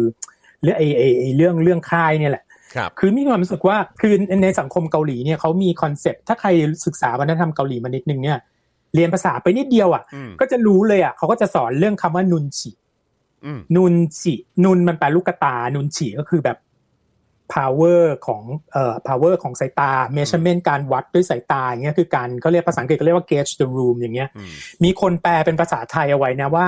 [0.63, 2.43] เรื่องไอไอไอเรื่องเรื่องค่ายเนี่ยแหละ
[2.75, 4.13] ครับคือมีความรู้สึกว่าคือ
[4.43, 6.49] ในสังคมเกาหลีเนี่ยเขามีคอนเซปต์ถ้าใคร
[6.85, 8.37] ศึกษาวัฒนธรรมเกาหลีมานิดนึงเนี่ย
[8.95, 12.71] เรียนภาษาไปนิดเดียวอะอืมก็จะรู้เลยอะเขาก็จะสอนเรื่องคำว่านุนชิ
[13.45, 14.33] อืมนุนชิ
[14.65, 16.57] นุนมันแปลลูกกระตา นุนชิก็คือแบบ
[17.53, 24.51] power ของเอ่อ power ของสายตา measurement การวัดด้วยสายตาอย่างเงี้ยคือการเขาเรียกภาษาอังกฤษเขาเรียกว่า gauge the room อย่างเงี้ยอืม
[24.83, 26.67] มีคนแปลเป็นภาษาไทยเอาไว้นะว่า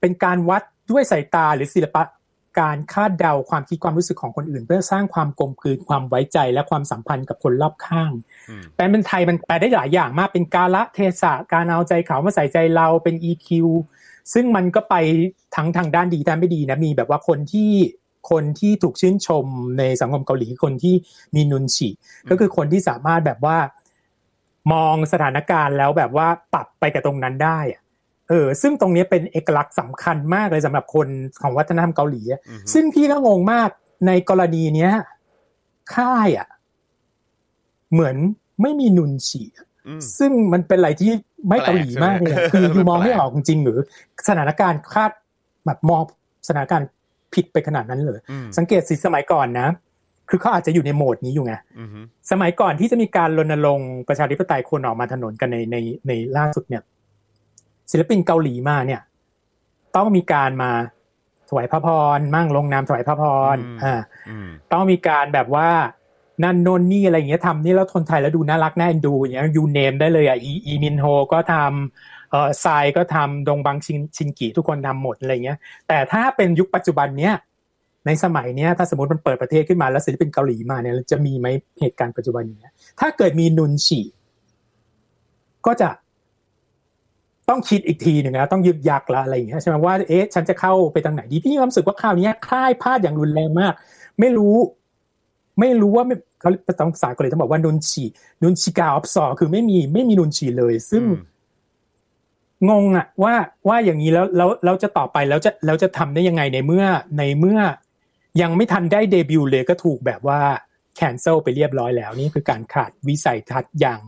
[0.00, 2.02] เป็นการวัดด้วยสายตาหรือศิลปะ
[2.60, 8.12] การคาดเดาความคิดความรู้สึกของคนอื่น เพื่อสร้างความกลมกลืนความไว้ใจและความสัมพันธ์กับคนรอบข้าง
[8.48, 13.48] อืมแปลเป็นไทยมันแปลได้หลายอย่างมากเป็นกาละเทศะการเอาใจเขามาใส่ใจเราเป็น EQ
[14.32, 14.94] ซึ่งมันก็ไป
[15.56, 17.72] ทั้งทางด้านดีด้านไม่ดีนะมีแบบว่าคนที่
[18.30, 19.46] คนที่ถูกชื่นชม
[19.78, 20.94] ในสังคมเกาหลีคนที่
[21.34, 21.88] มีนุนฉี
[22.30, 23.58] ก็คือคนที่สามารถแบบว่า
[24.72, 27.80] มองสถานการณ์แล้วแบบว่าปรับไปกับตรงนั้นได้อะ
[28.28, 31.08] เออซึ่งตรงนี้เป็นเอกลักษณ์สำคัญมากเลยสำหรับคน
[31.42, 33.68] ของวัฒนธรรมเกาหลีอะอืมซึ่งพี่ก็งงมาก
[34.06, 34.92] ในกรณีเนี้ย
[35.94, 36.48] ค่ายอะ
[37.92, 38.16] เหมือน
[38.62, 41.10] ไม่มีนุนฉีอะอืมซึ่งมันเป็นอะไรที่
[41.48, 43.78] ไม่เกาหลีมากเลยอะแปลกใช่ไหมคือยูมองมันแปลกไม่ออกจริงๆหรือ
[44.28, 45.10] สถานการณ์คาด
[45.66, 46.02] แบบมอง
[46.48, 46.88] สถานการณ์
[47.34, 49.68] ผิดไปขนาดนั้นเลยอืมสังเกตสิสมัยก่อนนะ
[50.30, 51.88] คือเขาอาจจะอยู่ในโหมดนี้อยู่ไงอืม
[52.30, 55.76] สมัยก่อนที่จะมีการรณรงค์ประชาธิปไตยคนออกมาถนนกันในใน
[56.08, 56.82] ในล่าสุดเนี่ย
[57.90, 59.00] ศิลปินเกาหลีมาเนี่ย
[59.96, 60.70] ต้องมีการมา
[61.48, 63.24] ถวายพระพรมั่งลงนามถวายพระพ
[63.54, 63.94] รอ่า
[64.28, 65.68] อืมต้องมีการแบบว่า
[66.44, 75.58] นั่นโน่นนี่อะไรอย่างเงี้ยทำนี่แล้วคนไทยแล้วดูน่ารักน่าเอ็นดูอย่างเงี้ยยูเนมได้เลยอะอีอีมินโฮก็ทำเออทรายก็ทำดงบังชินชินกิทุกคนทำหมดอะไรเงี้ย
[75.88, 77.34] แต่ถ้าเป็นยุคปัจจุบันเนี้ย
[78.06, 81.46] ในสมัยเนี้ยถ้าสมมติมันเปิดประเทศขึ้นมาแล้วศิลปินเกาหลีมาเนี่ยจะมีไหม
[81.80, 84.00] เหตุการณ์ปัจจุบันอย่างเนี้ยถ้าเกิดมีนุนฉี
[85.66, 85.88] ก็จะ
[87.48, 93.72] ต้องคิดอีกทีหนึ่งนะต้องยึกยักละอะไรอย่างเงี้ยใช่ไหมว่าเอ๊ะฉันจะเข้าไปทางไหนดีพี่มีความรู้สึกว่าคราวเนี้ยค่ายพลาดอย่างรุนแรงมาก
[94.20, 94.56] ไม่รู้
[95.60, 98.04] ไม่รู้ว่าไม่เขาต้องภาษาเกาหลีต้องบอกว่านุนฉี
[98.42, 101.04] นุนชิกาออฟซอคือไม่มีไม่มีนุนฉีเลย ซึ่ง
[102.70, 103.34] งงอะว่า
[103.68, 106.84] ว่าอย่างนี้แล้วแล้วเราจะต่อไปแล้วจะแล้วจะทำได้ยังไงในเมื่อ
[107.18, 107.58] ในเมื่อ
[108.40, 110.40] ยังไม่ทันได้เดบิวต์เลยก็ถูกแบบว่า
[110.96, 114.00] แคนเซิลไปเรียบร้อยแล้วนี่คือการขาดวิสัยทัศน์อย่าง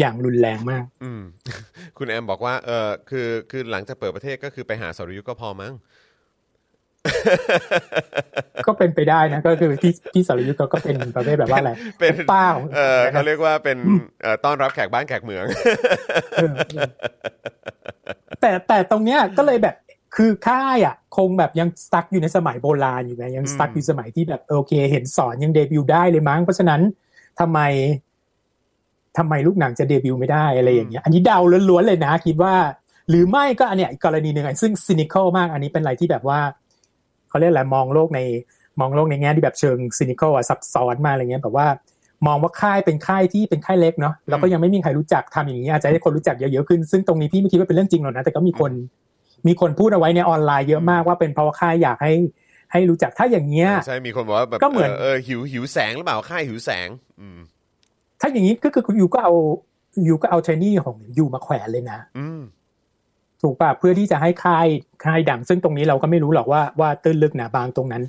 [0.00, 1.22] อย่างรุนแรงมาก อืม
[1.98, 5.72] คุณแอมบอกว่า เออคือคือหลังจากเปิดประเทศก็คือไปหาสรยุทธก็พอมั้ง
[8.66, 13.78] ก็เป็นไปได้นะก็คือพี่พี่สรยุทธ์เขาก็เป็นประเภทแบบว่าอะไรเป็นป้าของเออเขาเรียกว่าเป็น
[14.22, 15.44] เอ่อต้อนรับแขกบ้านแขกเมือง
[16.36, 16.90] เออเออ
[18.40, 19.76] แต่แต่ตรงเนี้ยก็เลยแบบ
[20.16, 26.80] คือค่ายอะ คงแบบยังสตั๊กอยู่ในสมัยโบราณอยู่ไงยังสตั๊กอยู่สมัยที่แบบโอเค เห็นสอนยังเดบิวต์ได้เลยมั้งเพราะฉะนั้น
[27.40, 27.60] ทำไม
[29.18, 31.38] ทำไมลูกหนังจะเดบิวต์ไม่ได้อะไรอย่างเงี้ยอันนี้เดา
[31.70, 32.54] ล้วนๆเลยนะ คิดว่า
[33.10, 36.40] หรือไม่ก็อันเนี้ยอีกกรณีหนึ่งอะซึ่ง cynical มากอันนี้เป็นอะไรที่แบบว่า
[37.28, 38.20] เขาเรียกอะไรมองโลกใน
[38.80, 41.66] มองโลกในแง่ที่แบบเชิง cynical อะซับซ้อนมากอะไรเงี้ยแบบว่า
[42.26, 48.72] มองว่าค่ายเป็นค่ายที่เป็นค่ายเล็กเนาะแล้วก็ยังไม่มีใครรู้จักทำอย่างนี้อาจจะให้คนรู้จักเยอะๆขึ้น ซึ่งตรงนี้พี่ไม่คิดว่าเป็นเรื่องจริงหรอกนะแต่ก็มีคน
[49.46, 52.12] มีคนพูดเอาไว้ในออนไลน์เยอะมากว่าเป็นเพราะว่าค่ายอยากให้
[52.72, 56.88] ให้รู้จักถ้าอย่างเงี้ยใช่มีคนบอกว่าแบบก็เหมือนเออหิวหิวแสงหรือเปล่าค่ายหิวแสง
[57.20, 57.38] อืม
[58.20, 59.34] ถ้าอย่างนี้ก็คือคุณยูก็เอา
[60.06, 62.40] ยูก็เอาเทรนนี่ของยูมาแขวนเลยนะอืม
[63.42, 64.66] ถูกป่ะเพื่อที่จะให้ค่าย
[65.04, 68.02] ค่ายดัง ซึ่งตรงนี้เราก็ไม่รู้หรอกว่าว่าตื้นลึกหนาบางตรงนั้น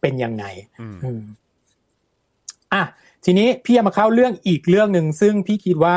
[0.00, 0.44] เป็นยังไง
[0.80, 1.20] อืมอืม
[2.72, 2.82] อะ
[3.24, 5.96] ทีนี้พี่จะมาเข้าเรื่องอีกเรื่องหนึ่งซึ่งพี่คิดว่า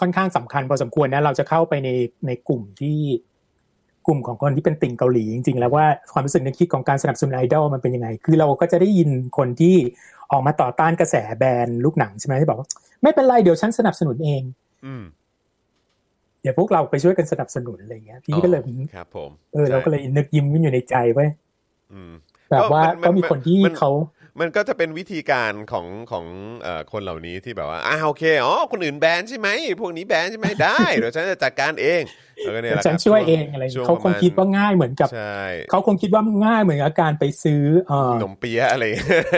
[0.00, 1.88] ค่อนข้างสำคัญพอสมควรนะ เราจะเข้าไปใน
[2.26, 2.98] ในกลุ่มที่
[4.06, 9.08] กลุ่มของคนที่เป็นติ่งเกาหลีจริงๆ แล้วว่าความรู้สึกในคิดของการสนับสนุนไอดอลมันเป็นยังไง คือเราก็จะได้ยิน
[9.38, 9.76] คนที่
[10.32, 12.68] ออกมาต่อต้านกระแสแบรนด์ลูกหนังใช่ไหมที่บอกว่า
[13.02, 14.42] ไม่เป็นไรเดี๋ยวฉันสนับสนุนเอง
[14.86, 15.02] อืม
[16.42, 21.28] เดี๋ยวพวกเราไปช่วยกันสนับสนุนอะไรเงี้ย พี่ก็เลยอ๋อครับผมเออเราก็เลยนึกยิ้มกันอยู่ในใจไว้ย
[21.92, 22.12] อืม
[22.50, 23.90] แบบว่าก็มันก็มีคนที่มันเขา
[24.40, 26.26] มันก็จะเป็นวิธีการของของ
[26.62, 29.48] เอ่อคนเหล่านี้ที่แบบว่าอ่าโอเคอ๋อคนอื่นแบนใช่ไหม
[29.80, 32.02] พวกนี้แบนใช่ไหมได้เดี๋ยวฉันจะจัดการเอง
[32.42, 38.84] แล้วก็เนี่ยแหละฉันครับช่วยเองอะไรช่วเขาคงคิดว่าประมณง่ายเหมือนกับใช่เขาคงคิดว่าง่ายเหมือนกับการไปซื้อเอ่อขนมเปี๊ยะอะไร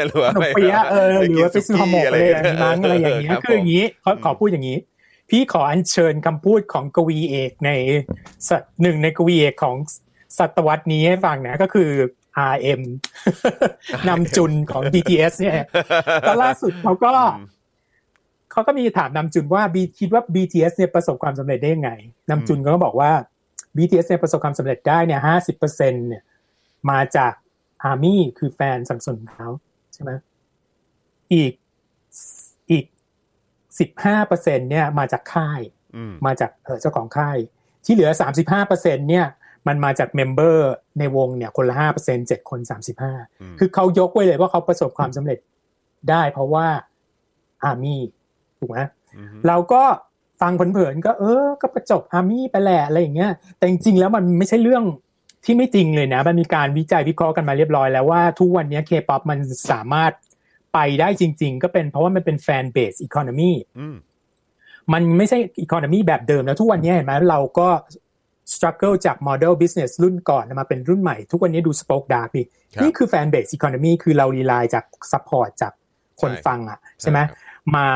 [0.07, 4.79] หรือว่าขนมเปี๊ยะเออหรือว่าไปซื้อห่อหมกอะไรอย่างนั้นอะไรอย่างเงี้ยรับคืออย่างนี้นี้เขาขอพูดอย่างนี้
[5.31, 7.71] พี่ขออัญเชิญคำพูดของกวีเอกใน
[8.49, 8.51] ส
[8.83, 9.77] หนึ่งในกวีเอกของ
[10.39, 11.91] ศตวรรษนี้ให้ฟังนะก็คือ
[12.53, 12.83] RM
[14.09, 15.55] นำจุนของ BTS เนี่ย
[16.29, 17.13] ตอนล่าสุดเขาก็
[18.53, 21.91] เขาก็มีถามนัมจุนว่าบีคิดว่า BTS เนี่ยประสบความสำเร็จได้ยังไง
[22.31, 23.13] นัมจุนก็บอกว่า
[23.77, 26.23] BTS เนี่ยประสบความสำเร็จได้เนี่ยห้าสิบเปอร์เซ็นเนี่ย
[26.91, 27.33] มาจาก
[27.83, 29.49] อาร์มี่คือแฟนสนับสนุนเขา
[29.93, 30.11] ใช่ไหม
[31.33, 31.53] อีก
[32.71, 32.85] อีก
[33.79, 35.61] สิบห้าเปอร์เซ็นเนี่ยมาจากค่าย
[35.97, 37.39] อืมมาจากเอ่อเจ้าของค่าย
[37.85, 39.27] ที่เหลือสามสิบห้าเปอร์เซ็นเนี่ย
[39.69, 43.23] มันมาจาก member ในวงเนี่ยคนละห้าเปอร์เซ็นเจ็ดคนสามสิบห้าม
[43.59, 45.39] คือเขายกไว้เลยว่าเขาประสบความสำเร็จ
[46.11, 46.67] ได้เพราะว่า
[47.65, 48.01] อาร์มี่
[48.59, 49.83] ถูกไหมมเราก็
[50.41, 54.85] ฟังเผินๆก็เออ ก็ประจบอาร์มี่ไปแหละอะไรอย่างเงี้ย แต่จริงๆแล้วมันไม่ใช่เรื่อง
[55.45, 59.39] ที่ไม่จริงเลยนะ มันมีการวิจัยวิเคราะห์กันมาเรียบร้อยแล้วว่าทุกวันนี้เคป๊อปมัน
[59.71, 60.13] สามารถ
[60.75, 63.97] ไปได้จริง ๆ ก็เป็นเพราะว่ามันเป็น fanbase economy อืม
[64.93, 67.69] มันไม่ใช่ economy แบบเดิมแล้วทุกวันนี้เห็นไหมเราก็
[68.53, 72.45] struggle จาก model business รุ่นก่อนมาเป็นรุ่นใหม่ ทุกวันนี้ดู SpokeDark ดิ
[72.75, 75.73] ครับนี่คือแฟนเบสอีโคโนมีคือเรารีไลน์จาก support จาก
[76.21, 77.29] คนใช่ฟังอะใช่ไหมครับ
[77.77, 77.87] มา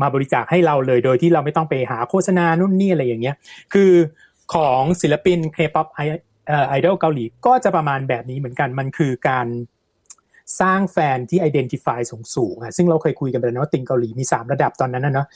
[0.00, 3.36] มาบริจาคให้เราเลยโดยที่เราไม่ต้องไปหาโฆษณานู่นนี่อะไรอย่างเงี้ย
[3.72, 3.92] คือ
[4.54, 6.00] ของศิลปิน K-pop ไอ
[6.68, 9.46] ไอดอลเกาหลีก็จะประมาณแบบนี้เหมือนกันมันคือการ
[10.60, 15.26] สร้างแฟนที่ identify สูงสูงๆอะซึ่งเราเคยคุยกันไปแล้วเนาะติงเกาหลีมี 3 ระดับตอนนั้นนะเนาะ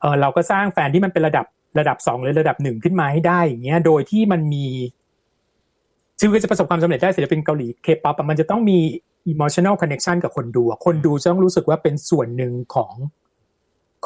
[0.00, 1.46] เออเราก็สร้างแฟนที่มันเป็นระดับ
[1.78, 4.66] ระดับ2หรือระดับหนึ่งขึ้นมาให้ได้อย่างเงี้ย โดยที่มันมี
[6.18, 8.78] ชื่อก็จะประสบความสำเร็จได้ศิลปินเกาหลี K-pop อะมันจะต้องมี
[9.32, 12.92] emotional connection กับคนดูอะคนดูจะต้องรู้สึกว่าเป็นส่วนหนึ่งของ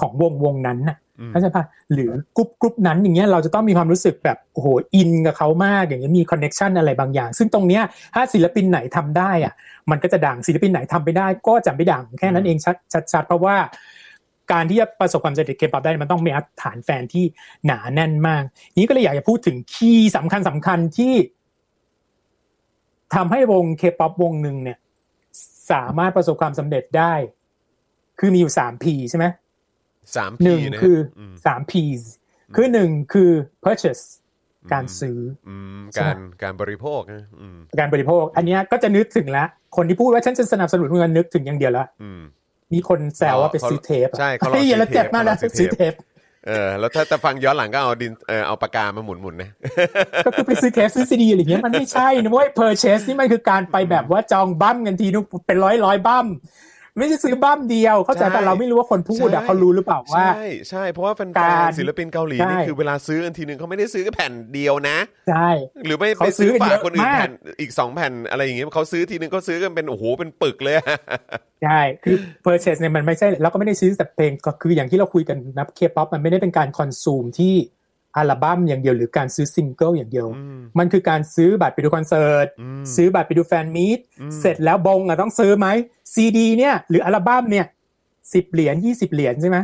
[0.01, 7.83] ของวงวงนั้นน่ะอืมเข้าใจปะหรือกรุ๊ปกรุ๊ปนั้นอย่างเงี้ยเราจะต้องมีความรู้สึกแบบโอ้โหอินกับเขามากอย่างเงี้ยมี connection อะไรบางอย่าง ซึ่งตรงเนี้ย
[8.15, 9.55] ถ้าศิลปินไหนทำได้อะ
[9.91, 13.57] มันก็จะดังศิลปินไหนทำไม่ได้ ก็จะไม่ดังแค่นั้นเองชัดชัดชัดเพราะว่า
[14.53, 16.31] การที่จะประสบความสำเร็จเคป๊อปได้มันต้องมี
[16.63, 17.25] ฐานแฟนที่
[17.67, 18.43] หนาแน่นมาก
[18.79, 21.15] นี้ก็เลยอยากจะพูดถึงคีย์สำคัญสำคัญที่
[23.15, 24.79] ทำให้วงเคป๊อปวงหนึ่งเนี่ย
[25.71, 27.15] สามารถประสบความสำเร็จได้
[28.19, 29.27] คือมีอยู่สาม P ใช่ไหม
[30.17, 32.03] สามหนึ่งทีะคืออมสาม P's
[32.55, 33.31] คือหนึ่งคือ
[33.65, 34.05] purchase
[34.73, 35.19] การซื้อ
[35.49, 39.45] อืมใช่ไหมการการบริโภคนะอืมการบริโภค อันเนี้ยก็จะนึกถึงละ
[39.77, 42.11] คนที่พูดว่าฉันจะสนับสนุนเงินนึกถึงอย่างเดียวละอื
[42.71, 45.97] มมีคนแซวว่าไปซื้อเทปอะใช่เขาลองเฮ้ยซื้อแล้วเจ็บเทปมากนะเขาลองซื้ซื้ออเทเทปป
[46.47, 49.51] เออแล้วถ้าจะฟังย้อนหลังก็เอาดินเออเอาปากกามาหมุนหมุนๆนะ
[50.27, 56.27] ก็คือไปซื้อเทปซื้อซีดีอะไรเงี้ยมันไม่ใช่นะเว้ย purchase นี่มันคือการไปแบบว่าจองบั้มกันทีนึงเป็นร้อยร้อยบั้ม
[56.99, 65.49] ไม่ใช่ซื้อบั้มเดียว เข้าใจใช่แต่เราไม่รู้ว่าคนพูดอะใช่เขารู้หรือเปล่าว่า ใช่ใช่เพราะว่าแฟนการๆศิลปินเกาหลีใช่นี่คือเวลาซื้อกันทีนึงเขาไม่ได้ซื้อแค่แผ่นเดียวนะ ใช่
[65.85, 70.87] หรือไม่เขาไปซื้อซื้อกันฝาเยกอะคนอื่นมากแผ่นอีกสองแผ่นอะไรอย่างเงี้ยเขาซื้อทีนึงก็ซื้อกันเป็นโอ้โหเป็นปึกเลยอะ
[71.65, 77.55] ใช่ คือ purchase เนี่ยมันไม่ใช่เราก็ไม่ได้ซื้อแต่เพลงก็คืออย่างที่เราคุยกันนะเคป๊อปมันไม่ได้เป็นการ consume ที่
[78.17, 85.67] อัลบั้มอย่างเดียวหรือการซื้อซิงเกิลอย่างเดียวอืมมันคือการซื้อบัตรไปดูคอนเสิร์ตอืมซื้อบัตรไปดู fan meet อืมเสร็จแล้วบงอะต้องซื้อไหม
[86.15, 87.67] ซีดีเนี่ยหรืออัลบั้มเนี่ย
[88.35, 89.59] สิบเหรียญยี่สิบเหรียญใช่ไหม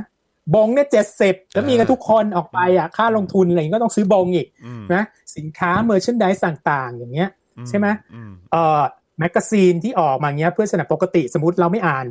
[0.54, 5.02] บงเนี่ยเจ็ดสิบแล้วมีกันทุกคนออกไปอะค่าลงทุนอะไรอย่างงี้ก็ต้องซื้อบงอีกอืมนะ
[5.36, 7.30] สินค้าเมอร์ช n นดิสต่างๆ อย่างเงี้ย
[7.68, 8.82] ใช่ไหมอืมเอ่อ
[9.18, 12.06] แมกกาซีนที่ออกมาเงี้ยเพื่อสนับปกติสมมติเราไม่อ่าน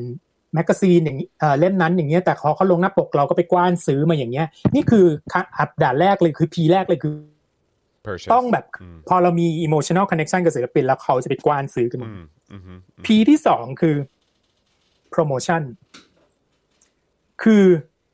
[0.54, 5.06] แมกกาซีนอย่างนี้เอ่อเล่มนั้นอย่างเงี้ยแต่เขาเขาลงหน้าปกเราก็ไปกว้านซื้อมาอย่างเงี้ย นี่คือ
[5.60, 7.14] อันดับแรกเลยคือ P แรกเลยคือ
[8.06, 13.96] purchase ต้องแบบอืมพอเรามี emotional connection กับศิลปิน แล้วเขาจะไปกว้านซื้อกันหมอืดมอืมอืม P ที่สองคือ
[15.14, 15.64] promotion
[17.44, 17.66] คือ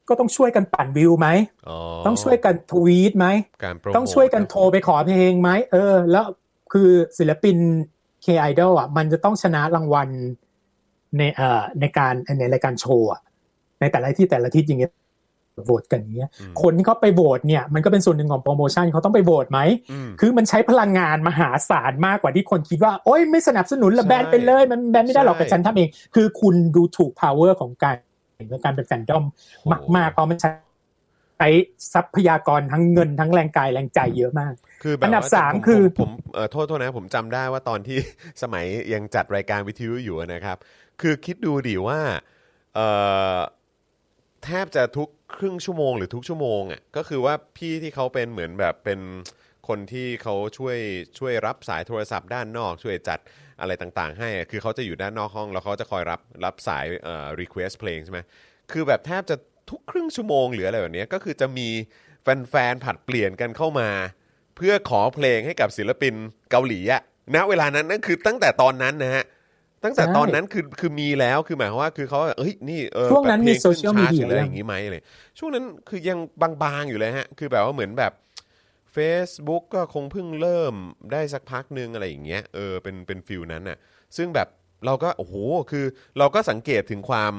[0.10, 1.28] ก็ต้องช่วยกันปั่นวิวไหม
[1.70, 1.78] อ๋อ
[2.08, 3.28] ต้องช่วยกันทวีตไหม
[3.64, 6.26] การโปรโมทต้องช่วยกันโทรไปขอเพลงไหม เออ แล้ว
[6.74, 7.58] คือศิลปิน
[8.26, 10.10] K Idol อะ มันจะต้องชนะรางวัล
[11.18, 13.22] ในเอ่อในการในรายการโชว์อะ
[13.80, 14.92] ในแต่ละที่แต่ละที่อย่างเงี้ย
[15.66, 19.60] โหวตกันอย่างเงี้ยอืมคนที่เขาไปโหวตเนี่ยมันก็เป็นส่วนหนึ่งของโปรโมชั่นเขาต้องไปโหวตไหม
[19.92, 27.96] อืมคือมันใช้พลังงานมหาศาลมากกว่าที่คนคิดว่า โอ๊ยไม่สนับสนุนละใช่แบนไปเลย มันแบนไม่ได้หรอกใช่แต่ฉันทำเอง คือคุณดูถูก power ของการ
[28.50, 29.24] ในการเป็นแฟนดอม
[29.96, 30.52] มากๆเพราะมันใช้
[31.38, 31.50] ใช้
[31.94, 34.54] ทรัพยากรทั้งเงินทั้งแรงกายแรงใจเยอะมาก
[34.84, 37.98] คือแบบอันดับว่สามผคือผมผมเอ่อโทษโทษนะผมจำได้ว่าตอนที่
[38.42, 40.58] สมัยยังจัดรายการวิทยุอยู่นะครับ
[41.02, 42.02] คือคิดดูดิว่า
[42.76, 42.88] เอ่
[43.36, 43.40] อ
[44.44, 49.00] แทบจะทุกครึ่งชั่วโมงหรือทุกชั่วโมงอะก็คือว่าพี่ที่เขาเป็นเหมือนแบบเป็น
[49.68, 50.78] คนที่เขาช่วย
[51.20, 53.20] ช่วยรับสายโทรศัพท์ด้านนอก ช่วยจัด
[53.62, 58.20] อะไรต่างๆ ให้อะคือเขาจะอยู่ด้านนอกห้อง แล้วเขาจะคอยรับรับสายเอ่อ request เพลงใช่ไหม
[58.72, 59.36] คือแบบแทบจะ
[59.70, 61.68] ทุกครึ่งชั่วโมงหรืออะไรแบบนี้ก็คือจะมี
[62.24, 63.90] แฟนๆผัดเปลี่ยนกันเข้ามา
[64.56, 66.14] เพื่อขอเพลงให้กับศิลปิน
[66.52, 67.02] เกาหลีอะ
[67.36, 69.24] ณเวลานั้นนั่นคือตั้งแต่ตอนนั้นนะฮะ
[69.84, 75.04] ตั้งแต่ใช่ตอนนั้นคือคือมีแล้วคือหมายความว่าคือเขาเอ้ยนี่เออช่วงนั้นแบบเพลมี social ขึ้นชาร์ต media หรืออะไรยังอย่างงี้ไหมเลย
[75.40, 76.18] ช่วงนั้นคือยัง
[76.64, 78.14] บางๆอยู่เลยฮะ คือแบบว่าเหมือนแบบ
[78.96, 80.74] Facebook ก็คงเพิ่งเริ่ม
[81.12, 83.78] ได้สักพักนึงอะไรอย่างเงี้ยเออเป็นเป็นฟิลนั้นน่ะ
[84.18, 84.48] ซึ่งแบบ
[84.86, 85.36] เราก็โอ้โห
[85.72, 85.86] คือ
[86.18, 87.34] เราก็สังเกตถึงความ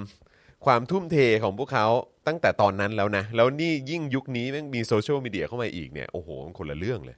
[0.67, 1.87] ความทุ่มเทของพวกเขา
[2.27, 7.17] ตั้งแต่ตอนนั้นแล้วนะ แล้วนี่ยิ่งยุคนี้แม่งมีโซเชียลมีเดียเข้ามาอีกเนี่ยโอ้โหมันคนละเรื่องเลย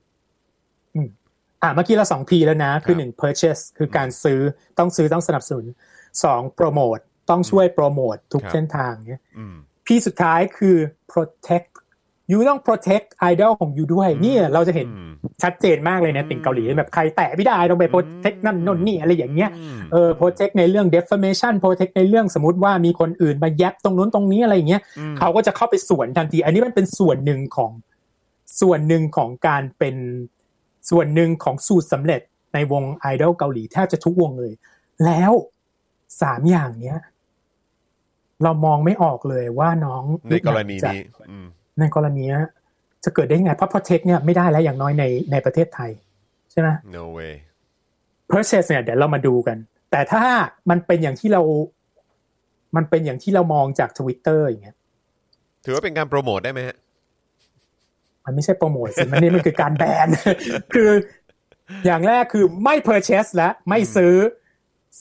[1.62, 4.40] อะเมื่อกี้เราสอง P แล้วนะ คืครับอหนึ่ง purchase คือการซื้อ
[4.78, 5.66] ต้องซื้อต้องสนับสนุน
[6.24, 9.56] สอง promote ต้องช่วยโปรโมททุกครับเส้นทางเนี่ยอืม
[9.86, 10.76] P สุดท้ายคือ
[11.12, 11.68] protect
[12.30, 27.70] ยูต้อง protect idol ของยูด้วย นี่เราจะเห็นอืมชัดเจนมากเลยนะติ่งเกาหลีแบบใครแตะไม่ได้ต้องไป protect นั่นโน่นนี่อะไรอย่างเงี้ยอืมเออ protect ในเรื่อง defamation protect ในเรื่องสมมติว่ามีคนอื่นมาแยบตรงนู้นตรงนี้อะไรอย่างเงี้ยอืมเขาก็จะเข้าไปสวนทันที อันนี้มันเป็นส่วนหนึ่งของ
[28.60, 29.96] ส่วนหนึ่งของการเป็น
[30.90, 32.20] ส่วนหนึ่งของสูตรสำเร็จ
[32.54, 34.52] ในวงไอดอลเกาหลีแทบจะทุกวงเลย
[35.04, 35.32] แล้ว
[36.22, 36.98] สามอย่างเนี้ย
[38.42, 41.46] เรามองไม่ออกเลยว่าน้องในกรณีจะนี้อืม
[41.80, 42.44] ในกรณีเนี้ย
[43.04, 45.90] จะเกิดได้ยังไงเพราะ protect เนี่ยไม่ได้แล้วอย่างน้อยในในประเทศไทย
[46.50, 47.32] ใช่ไหม no way
[48.30, 49.56] purchase เนี่ยเดี๋ยวเรามาดูกัน
[49.90, 50.24] แต่ถ้า
[50.70, 51.42] มันเป็นอย่างที่เรา
[52.76, 54.76] มันเป็นอย่างที่เรามองจาก Twitter อย่างเงี้ย
[55.64, 56.76] ถือว่าเป็นการโปรโมทได้ไหมฮะ
[58.24, 60.08] มันไม่ใช่โปรโมทสิมันนี่มันคือการแบน
[60.74, 60.90] คือ
[61.86, 64.14] อย่างแรกคือไม่ purchase และไม่ซื้อ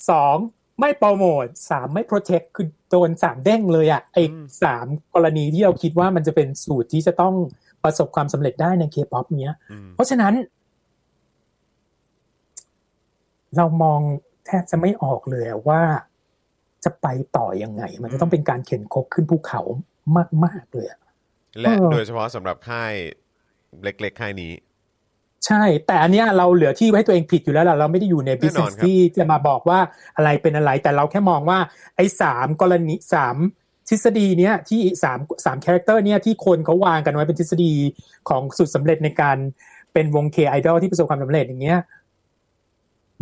[0.10, 0.36] สอง
[0.80, 4.24] ไม่โปรโมทสามไม่ protect คือโดนสามเด้งเลยอะไอ้
[4.64, 7.34] สามกรณีที่เราคิดว่ามันจะเป็นสูตรที่จะต้อง
[7.84, 10.34] ประสบความสำเร็จได้ใน K-pop เนี้ยอืมเพราะฉะนั้น
[13.58, 14.02] เรามอง
[14.46, 15.82] แทบจะไม่ออกเลยว่า
[16.84, 17.08] จะไป
[17.38, 19.62] ต่อยังไง มันจะต้องเป็นการเข็นคบขึ้นภูเขา
[20.46, 21.00] มาก ๆ เลยอะ
[21.60, 22.94] และเออโดยเฉพาะสำหรับค่าย
[23.84, 24.54] เล็กๆ ค่ายนี้
[25.48, 29.80] ใช่ แต่อันเนี้ยเราเหลือที่ไว้ให้ตัวเองผิดอยู่แล้วล่ะเราไม่ได้อยู่ในแน่นอน business ครับที่จะมาบอกว่า
[30.16, 31.60] อะไรเป็นอะไร แต่เราแค่มองว่า
[31.96, 33.36] ไอ้สามกรณีสาม
[33.90, 37.74] ทฤษฎีเนี้ยที่สามสาม character เนี้ยที่คนเขาวางกันไว้เป็นทฤษฎี
[38.30, 39.38] ของสูตรสำเร็จในการ
[39.94, 41.80] เป็นวงเคไอดอลที่ประสบความสำเร็จอย่างเงี้ย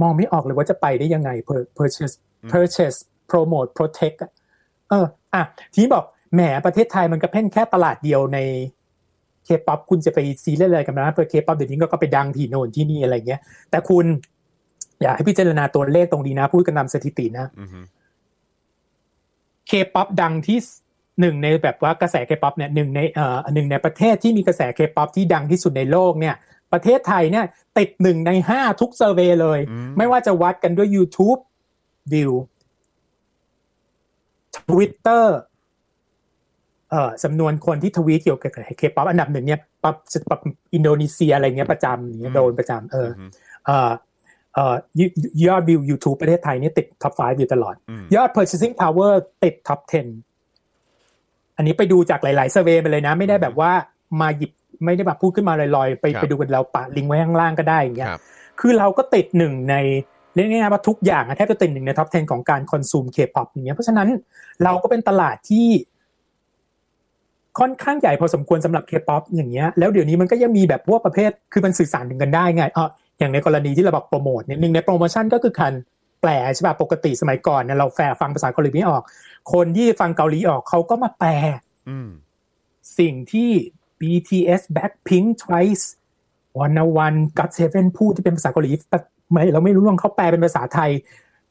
[0.02, 2.16] มองไม่ออกเลยว่าจะไปได้ยังไง Per- purchase
[2.52, 2.98] purchase
[3.32, 4.32] promote protect อะ
[4.90, 8.40] เอออะทีนี้บอก แหมประเทศไทยมันก็เป็นแค่ตลาดเดียวใน
[9.46, 14.06] เคป๊อปคุณจะไปซีเรียสอะไรกันนะเพราะเคป๊อปเดี๋ยวนี้ก็ไปดังที่โน่นที่นี่อะไรเงี้ย แต่คุณ
[15.02, 17.80] อยากให้พิจารณาตัวเลขตรงนี้นะ พูดกันตามสถิตินะอือฮึ
[19.68, 20.60] เคป๊อปดังที่
[21.20, 26.36] หนึ่งในแบบว่ากระแสเคป๊อปเนี่ยหนึ่งในเอ่อหนึ่งในประเทศที่มีกระแสเคป๊อปที่ดังที่สุดในโลกเนี่ย
[26.74, 27.46] ประเทศไทยเนี่ย
[27.78, 31.40] ติดหนึ่งในห้าทุก survey เลยอืมไม่ว่าจะวัดกันด้วย YouTube
[32.14, 32.32] วิว
[34.58, 35.49] Twitter เอ่อ
[37.24, 40.40] จำนวนคนที่ทวีตเกี่ยวกับเคป๊อปอันดับหนึ่งเนี่ยปั๊บจะปั๊บ
[40.74, 43.26] อินโดนีเซียอะไรเงี้ยประจำอย่างเงี้ยโดนประจำเอออือฮึ
[43.66, 43.92] เอ่อ
[44.54, 44.76] เอ่อ
[45.48, 49.14] ยอดวิว YouTube ประเทศไทยเนี่ยติด top 5อยู่ตลอดอืมยอด purchasing power
[49.44, 53.72] ติด top 10 อันนี้ไปดูจากหลายๆ survey ไปเลยนะ ไม่ได้แบบว่า
[54.22, 54.52] มาหยิบ
[54.86, 58.22] ไม่ได้แบบพูดขึ้นมาลอยๆ ไปครับไปดูกันเราปะลิงก์ไว้ข้างล่างก็ได้อย่างเงี้ยครับ
[58.60, 59.76] คือเราก็ติดหนึ่งใน
[60.36, 64.10] เรียกง่ายๆว่าทุกอย่างอะแทบจะติดหนึ่งใน top 10 ของการ consume เคป๊อปอย่างเงี้ยเพราะฉะนั้น
[64.64, 65.68] เราก็เป็นตลาดที่
[67.60, 72.90] ค่อนข้างใหญ่พอสมควรสำหรับเคป๊อปอย่างเงี้ยแล้วเดี๋ยวนี้มันก็ยังมีแบบพวกประเภทคือมันสื่อสารถึงกันได้ไงเออ
[73.20, 75.74] อย่างในกรณีที่เราบอกโปรโมทเนี่ยหนึ่งในโปรโมชั่นก็คือการ
[76.22, 79.04] แปลใช่ป่ะปกติสมัยก่อนเนี่ยเราแฟนฟังภาษาเกาหลีไม่ออก
[79.54, 81.32] คนที่ฟังเกาหลีออกเขาก็มาแปล
[81.90, 82.10] อืม
[83.00, 83.50] สิ่งที่
[84.02, 85.86] BTS Blackpink Twice
[86.64, 88.72] One One God Seven พูดที่เป็นภาษาเกาหลี
[89.32, 90.92] ไม่เราไม่รู้เรื่องเขาแปลเป็นภาษาไทย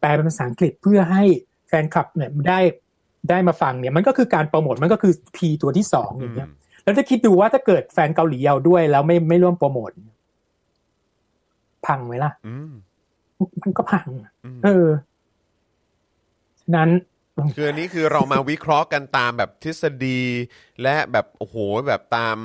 [0.01, 1.23] แปลเป็นภาษาอังกฤษเพื่อให้
[1.69, 2.61] แฟนคลับเนี่ยได้
[3.31, 6.49] ได้มาฟังเนี่ยมันก็คือการโปรโมทมันก็คือ P ตัวที่สองอย่างเงี้ย
[6.85, 9.91] แล้วถ้าคิดดูว่าถ้าเกิดแฟนเกาหลีเอาด้วย แล้วไม่ไม่ร่วมโปรโมท
[11.87, 12.71] พังไหมล่ะอืม
[13.63, 14.07] มันก็พัง
[14.45, 14.89] อืมเออ
[16.61, 16.91] ฉะนั้น
[17.57, 20.21] คืออันนี้คือเรามาวิเคราะห์กันตามแบบทฤษฎี
[20.83, 21.57] และแบบโอ้โห
[21.89, 22.37] แบบตาม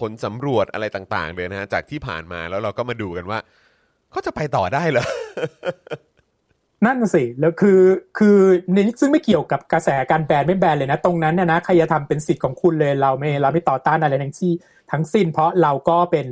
[0.00, 3.38] ผลสำรวจอะไรต่าง ๆ เลยนะฮะจากที่ผ่านมาแล้วเราก็มาดูกันว่า
[4.10, 5.06] เขาจะไปต่อได้เหรอ
[6.86, 7.80] นั่นน่ะสิแล้วคือ
[8.18, 8.38] คือ
[8.72, 14.52] ในนี้ซึ่งไม่เกี่ยวกับกระแสการแบนไม่แบนเลยนะ ตรงนั้นนะนะใครจะทำเป็นสิทธิ์ของคุณเลยเราไม่เราไม่ต่อต้านอะไรทั้งที่
[14.90, 16.26] ทั้งสิ้น เพราะเราก็เป็น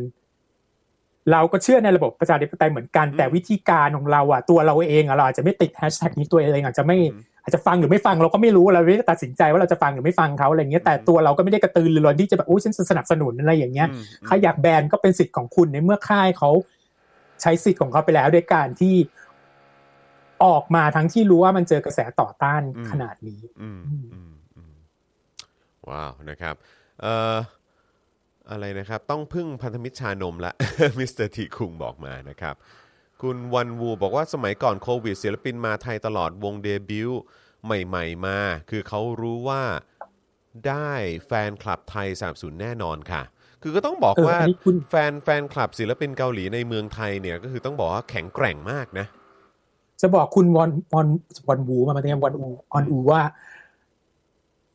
[1.32, 6.98] เราก็เชื่อในระบบประชาธิปไตยเหมือนกัน แต่วิธีการของเราอะตัวเราเองอะเราอาจจะไม่ติดแฮชแท็กนี้ตัวเองอาจจะไม่
[7.42, 16.50] อาจจะฟังหรือไม่ฟังเราก็ไม่รู้เราไม่ได้ตัดสินใจว่าเราจะฟังหรือไม่ฟังเขาอะไรเงี้ยแต่ตัวเราก็ไม่ได้กระตือรือร้นที่จะแบบโอ้ฉันสนับสนุนอะไรอย่างเงี้ยอืมใครอยากแบนก็เป็นสิทธิ์ของคุณในเมื่อค่ายเขา
[17.42, 18.94] ใช้สิทธิ์ของเขาไปแล้วด้วยการที่
[20.44, 23.96] ออกมาทั้งที่รู้ว่ามันเจอกระแสต่อต้านขนาดนี้อืมอื
[24.30, 24.76] มอืม
[25.88, 26.54] ว้าวนะครับ
[27.02, 27.36] เอ่อ
[28.50, 30.52] อะไรนะครับ ต้องพึ่งพันธมิตรชานมละ
[30.98, 32.54] มิสเตอร์ทีคุงบอกมานะครับ
[33.22, 37.20] คุณวันวูบอกว่าสมัยก่อนโควิดศิลปินมาไทยตลอดวงเดบิวต์
[37.64, 38.38] ใหม่ ๆ มา
[38.70, 39.62] คือเขารู้ว่า
[40.68, 40.92] ได้
[41.26, 43.22] แฟนคลับไทยสนับสนุนแน่นอนค่ะ
[43.62, 49.06] คือก็ต้องบอกเออว่าอันนี้คุณแฟนแฟนคลับศิลปินเกาหลีในเมืองไทยเนี่ยก็คือต้องบอกว่าแข็งแกร่งมากนะ
[50.00, 51.06] จะบอกคุณวอนวอน
[51.46, 53.20] วอนวูมามาเรียกวันอูออนอูว่า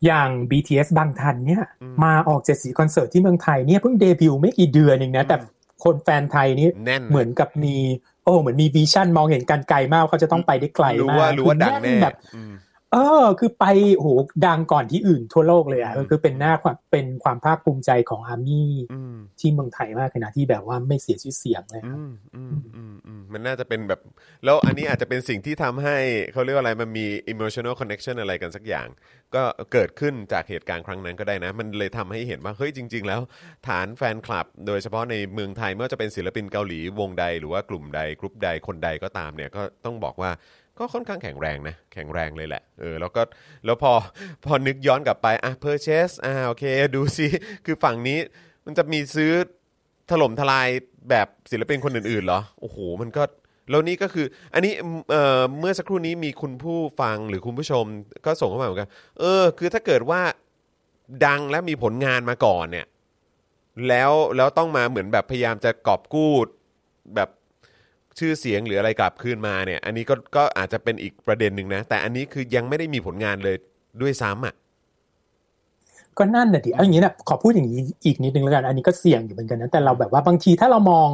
[0.06, 5.36] อย่าง BTS บางทันเนี่ยอืมมาออกเจ็ดสีคอนเสิร์ตที่เมืองไทยเนี่ยเพิ่งเดบิวต์ไม่กี่เดือนเองนะ แต่
[5.84, 7.76] คนแฟนไทยนี่แน่นเหมือนกับมี
[8.24, 12.54] โอ้เหมือนมี vision มองเห็นกันไกลมากว่าเขาจะต้องไปได้ไกลรู้มากว่ารู้ว่าดังแน่คือแบบอืม
[12.94, 13.66] เออ คือไป
[13.96, 14.10] โอ้โห
[14.48, 24.00] ดังก่อนที่อื่นทั่วโลกเลยอะอืมคือเป็นหน้าความเป็นความภาคภูมิใจของอาร์มี่อืมที่เมืองไทยมากเลยนะที่แบบว่าไม่เสียชื่อเสียงเลยครับอืมอืมอืมอืมมันน่าจะเป็นแบบ
[24.46, 25.98] แล้วอันนี้อาจจะเป็นสิ่งที่ทำให้
[26.34, 28.88] เขาเรียกว่าอะไรมันมี emotional connection อะไรกันสักอย่าง
[29.36, 33.22] ก็เกิดขึ้นจากเหตุการณ์ครั้งนั้นก็ได้นะ มันเลยทำให้เห็นว่าเฮ้ยจริง ๆ แล้ว
[33.68, 40.32] ฐานแฟนคลับ โดยเฉพาะในเมืองไทยไม่ว่าจะเป็นศิลปินเกาหลีวงใดหรือว่ากลุ่มใดกรุ๊ปใดคนใดก็ตามเนี่ยก็ต้องบอกว่า
[40.80, 43.22] ก็ค่อนข้างแข็งแรงนะแข็งแรงเลยแหละเออแล้วก็
[43.66, 43.92] แล้วพอ
[44.46, 46.64] พอนึกย้อนกลับไปอะ purchase อ่าโอเค
[46.96, 47.28] ดูซิ
[47.66, 48.20] คือฝั่งนี้
[48.66, 49.32] มันจะมีซื้อ
[50.12, 50.68] ถล่มทลาย
[51.10, 53.24] แบบศิลปินคนอื่นๆเหรอโอ้โหมันก็
[53.70, 54.74] แล้วนี่ก็คืออันนี้
[55.12, 57.86] เอ่อเมื่อสักครู่นี้มีคุณผู้ฟังหรือคุณผู้ชม
[58.26, 60.22] ก็ส่งเข้ามาเหมือนกันเออ คือถ้าเกิดว่า
[61.26, 62.88] ดังและมีผลงานมาก่อนเนี่ย
[63.88, 66.32] แล้วแล้วต้องมาเหมือนแบบพยายามจะกอบกู้
[67.16, 67.30] แบบ
[68.20, 73.56] ชื่อเสียงหรืออะไรกลับคืนมาเนี่ย อันนี้ก็ก็อาจจะเป็นอีกประเด็นหนึ่งนะ แต่อันนี้คือยังไม่ได้มีผลงานเลย
[74.02, 74.54] ด้วยซ้ำอะ
[76.18, 81.10] ก็นั่นน่ะดิเอาอย่างนี้นะขอพูดอย่างนี้อีกนิดนึงแล้วกัน อันนี้ก็เสี่ยงอยู่เหมือนกันนะแต่เราแบบว่าบางทีถ้าเรามอง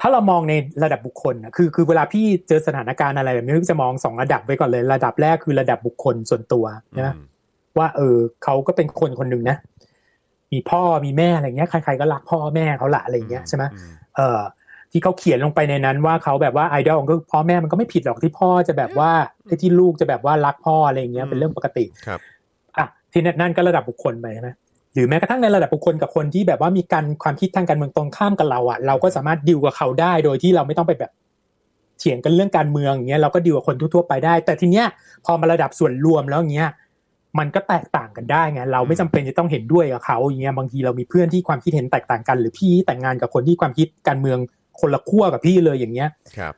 [0.00, 7.26] ถ้าเรามองในระดับบุคคลนะคือ คือเวลาพี่เจอสถานการณ์อะไรแบบนี้พี่จะมองสองระดับไว้ก่อนเลย ระดับแรกคือระดับบุคคลส่วนตัวใช่ไหมอืม
[7.78, 9.56] ว่า เออเขาก็เป็นคนคนหนึ่งนะ
[10.52, 14.40] มีพ่อมีแม่อะไรเงี้ยใครๆก็รักพ่อแม่เขาละอะไรเงี้ยใช่ไหมอืมเออ
[14.92, 19.10] ที่เขาเขียนลงไปในนั้นว่าเขาแบบว่าไอดอลก็พ่อแม่มันก็ไม่ผิดหรอกที่พ่อจะแบบว่า
[19.46, 22.20] ไอ้ที่ลูกจะแบบว่ารักพ่ออะไรอย่างเงี้ยเป็นเรื่องปกติครับ
[22.78, 24.50] อะทีนี้นั่นก็ระดับบุคคลไปใช่ไหม
[24.94, 31.12] หรือแม้กระทั่งในระดับบุคคลกับคนที่แบบว่ามีการความคิดทางการเมืองตรงข้ามกับเราอะเราก็สามารถดิวกับเขาได้โดยที่เราไม่ต้องไปแบบ
[31.98, 34.86] เถียงกันเรื่องการเมืองอย่างเงี้ยเราก็ดิวกับคนทั่วๆไปได้ แต่ทีเนี้ย
[35.24, 36.70] พอมาระดับส่วนรวมแล้วอย่างเงี้ย
[37.38, 44.38] มันก็แตกต่างกันได้ไงเราไม่จำเป็นจะต้องเห็นด้วยกับเขาอย่างเงี้ยบางทีเรามีเพื่อนที่ความคิดเห็นแตกต่างกัน หรือพี่แต่งงานกับคนที่ความคิดการเมือง
[44.80, 46.54] คนละขั้วกับพี่เลยอย่างเงี้ยครับ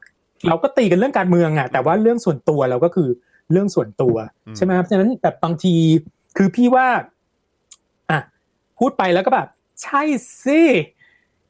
[0.46, 3.08] เราก็ตีกันเรื่องการเมืองอะ แต่ว่าเรื่องส่วนตัวเราก็คือ
[3.52, 4.16] เรื่องส่วนตัว
[4.46, 5.74] อืมใช่ไหมเพราะฉะนั้นแบบบางที
[6.36, 6.86] คือพี่ว่า
[8.10, 8.20] อะ
[8.78, 9.48] พูดไปแล้วก็แบบ
[9.82, 10.02] ใช่
[10.44, 10.62] สิ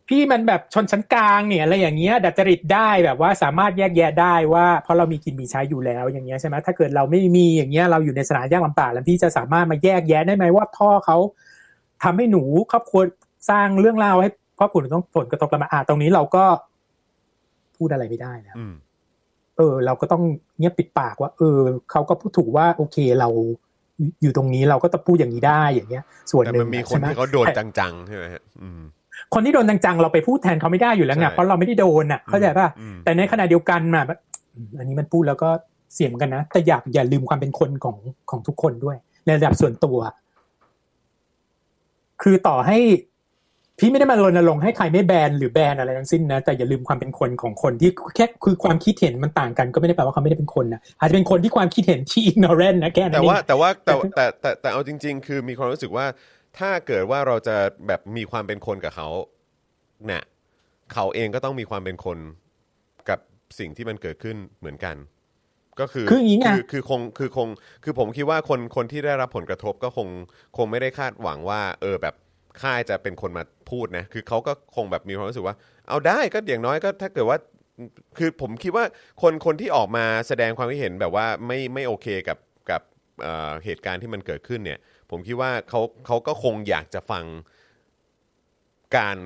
[0.09, 11.17] พี่มันแบบชนชั้นกลางเนี่ยอะไรอย่างเงี้ยดัดจริตได้แบบว่าสามารถแยกแยะได้ว่าเพราะเรามีกินมีใช้อยู่แล้วอย่างเงี้ยใช่ไหมถ้าเกิดเราไม่มีอย่างเงี้ยเราอยู่ในสถานยากลำบากแล้วพี่จะสามารถมาแยกแยะได้ไหมว่าพ่อเขา
[12.03, 13.01] ทำให้หนูครอบครัว
[13.51, 14.29] สร้างเรื่องราวให้
[14.61, 16.45] ครอบครัวหนูต้องผลกระทบแล้วมาอะตรงนี้เราก็
[17.77, 18.75] พูดอะไรไม่ได้นะอืม
[19.57, 20.23] เออ เราก็ต้อง
[20.59, 21.59] เงียบปิดปากว่า เออ
[21.91, 23.29] เขาก็พูดถูกว่า โอเคเรา
[24.23, 28.81] อยู่ตรงนี้เราก็ต้องพูดอย่างนี้ได้อย่างเงี้ย ส่วนแต่หนึ่มังนมีอะคนใช่ไหมที่เขาโดนแต่จังๆใช่ไหมฮะอืม
[29.35, 34.19] คนที่โดนจังๆเราไปพูดแทนเขาไม่ได้อยู่แล้วไงใช่เพราะเราไม่ได้โดนอะเข้าใจป่ะอืมแต่ในขณะเดียวกันน่ะแบบ
[34.55, 35.49] อืมอันนี้มันพูดแล้วก็
[35.95, 37.97] เสียงเหมือนกันนะแต่อยากอย่าลืมความเป็นคนของ
[38.31, 39.99] ของทุกคนด้วย ในระดับส่วนตัว
[42.23, 42.79] คือต่อให้
[43.81, 56.07] พี่ไม่ได้มารณรงค์ให้ใครไม่แบนหรือแบนอะไรทั้งสิ้นนะแต่อย่าลืมความเป็นคนของคนที่แค่คือความคิดเห็นมันต่างกันก็ไม่ได้แปลว่าเขาไม่ได้เป็นคนนะอาจจะเป็นคนที่ความคิดเห็นที่ ignorant นะแค่นั้นแต่เองว่าแต่ว่าแต่แต่แต่แต่แต่เอาจริง ๆ คือมีความรู้สึกว่า
[56.59, 57.57] ถ้าเกิดว่าเราจะ
[57.87, 59.09] แบบมีความเป็นคนกับเขา
[60.07, 60.23] เนี่ย
[60.93, 62.19] เขาเองก็ต้องมีความเป็นคน
[63.09, 63.19] กับ
[63.59, 64.97] สิ่งที่มันเกิดขึ้นเหมือนกัน
[65.81, 67.49] ก็คือคืออย่างนี้ไงคือคือคงคือคง
[67.85, 70.09] คือผมคิดว่าคนคนที่ได้รับผลกระทบก็คง
[70.57, 72.15] คงไม่ได้คาดหวังว่า เออแบบ
[72.63, 75.57] ค่ายจะเป็นคนมาพูดนะ คือเขาก็คงแบบมีความรู้สึกว่า
[75.89, 77.39] เอาได้ก็อย่างน้อยก็ถ้าเกิดว่า
[78.19, 78.85] คือผมคิดว่า
[79.23, 82.39] คนคนที่ออกมาแสดงความคิดเห็นแบบว่าไม่ไม่โอเคกับ
[82.71, 82.83] กับ
[83.23, 84.79] เอ่อเหตุการณ์ที่มันเกิดขึ้นเนี่ย
[85.11, 87.25] ผมคิดว่าเขาเขาก็คงอยากจะฟัง
[88.97, 89.19] การ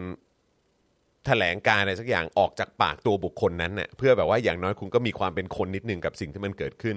[1.27, 6.97] แถลงการอะไรสักอย่างออกจากปากตัวบุคคลนั้นเน่ยเพื่อแบบว่าอย่างน้อยคุณก็มีความเป็นคนนิดนึงกับสิ่งที่มันเกิดขึ้น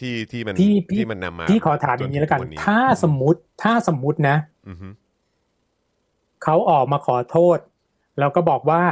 [0.00, 4.36] ที่ที่มันพี่พี่ที่มันนำมาพี่ขอถามอย่างนี้แล้วกันจถึงถ้าสมมติถ้าสมมตินะ
[4.68, 4.88] อือฮึ
[6.44, 7.58] เขาออกมาขอโทษ
[8.18, 8.82] แล้วก็บอกว่า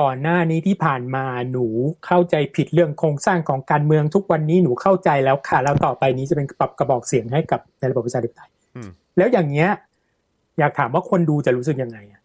[0.00, 1.66] ก่อนหน้านี้ที่ผ่านมาหนู
[2.06, 9.70] เข้าใจผิดเรื่องโครงสร้างของการเมืองทุกวันนี้หนูเข้าใจแล้วค่ะ แล้วต่อไปนี้จะเป็นปรับกระบอกเสียงให้กับในระบบประชาธิปไตยอืมแล้วอย่างเงี้ย
[10.58, 12.20] อยากถามว่าคนดูจะรู้สึกยังไงอะ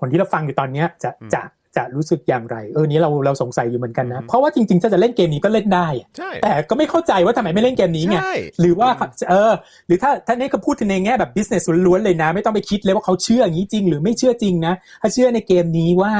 [0.00, 1.42] คนที่เราฟังอยู่ตอนเนี้ยจะจะ
[1.76, 8.88] จะรู้สึกอย่างไร เออนี้เราเราสงสัยอยู่เหมือนกันนะ เพราะว่าจริงๆ ถ้าจะเล่นเกมนี้ก็เล่นได้อะใช่แต่ก็ไม่เข้าใจว่าทำไมไม่เล่นเกมนี้ไงใช่หรือว่า
[9.30, 9.52] เออ
[9.86, 16.12] หรือถ้าถ้านี่ก็พูดถึงในแง่แบบ business ล้วนๆเลยนะ ไม่ต้องไปคิดเลยว่าเขาเชื่ออย่างนี้จริง หรือไม่เชื่อจริงนะถ้าเชื่อในเกมนี้ว่า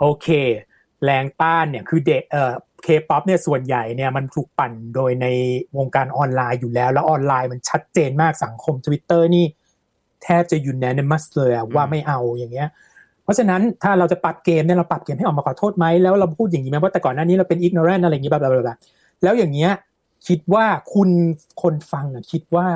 [0.00, 0.28] โอเค
[1.04, 2.52] แรงต้านเนี่ยคือเด็กเอ่อ
[2.82, 5.26] เคป๊อปเนี่ยส่วนใหญ่เนี่ยมันถูกปั่นโดยใน
[5.76, 9.44] วงการออนไลน์อยู่แล้ว แล้วออนไลน์มันชัดเจนมากสังคม Twitter นี่
[10.22, 12.68] แทบจะ unanimous เลยอะว่าไม่เอาอย่างเงี้ย
[13.24, 18.78] เพราะฉะนั้นถ้าเราจะปรับเกมเนี่ยเราปรับเกมให้ออกมาขอโทษไหมแล้วเราพูดอย่างนี้ไหมว่าแต่ก่อนหน้านี้เราเป็น ignorant อะไรอย่างนี้แบบแบบ
[19.22, 19.72] แล้วอย่างเงี้ย
[20.28, 21.08] คิดว่าคุณ
[21.62, 22.66] คนฟังอะคิดว่า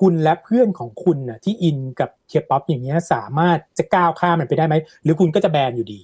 [0.00, 4.74] คุณและเพื่อนของคุณน่ะที่อินกับเคป๊อปอย่างเงี้ยสามารถจะก้าวข้ามมันไปได้ไหม
[5.04, 5.98] หรือคุณก็จะแบนอยู่ดี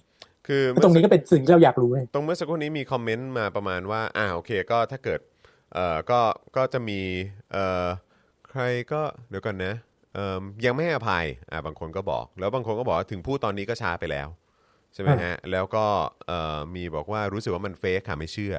[0.46, 5.20] คือตรงนี้ก็เป็นสิ่งที่เราอยากรู้เลยตรงเมื่อสักครู่นี้มีคอมเมนต์มาประมาณว่าอ่าโอเคก็ถ้าเกิด
[5.74, 6.20] เอ่อก็
[6.56, 7.00] ก็จะมี
[7.52, 7.86] เอ่อ
[8.50, 8.62] ใคร
[8.92, 14.28] ก็เดี๋ยวก่อนนะเยังไม่ให้อภัยอ่าบางคนก็บอก แล้วบางคนก็บอกว่าถึงพูดตอนนี้ก็ช้าไปแล้ว
[14.94, 15.84] ใช่ไหมฮะ แล้วก็
[16.26, 18.56] เอ่อมีบอกว่ารู้สึกว่ามันเฟกค่ะไม่เชื่อ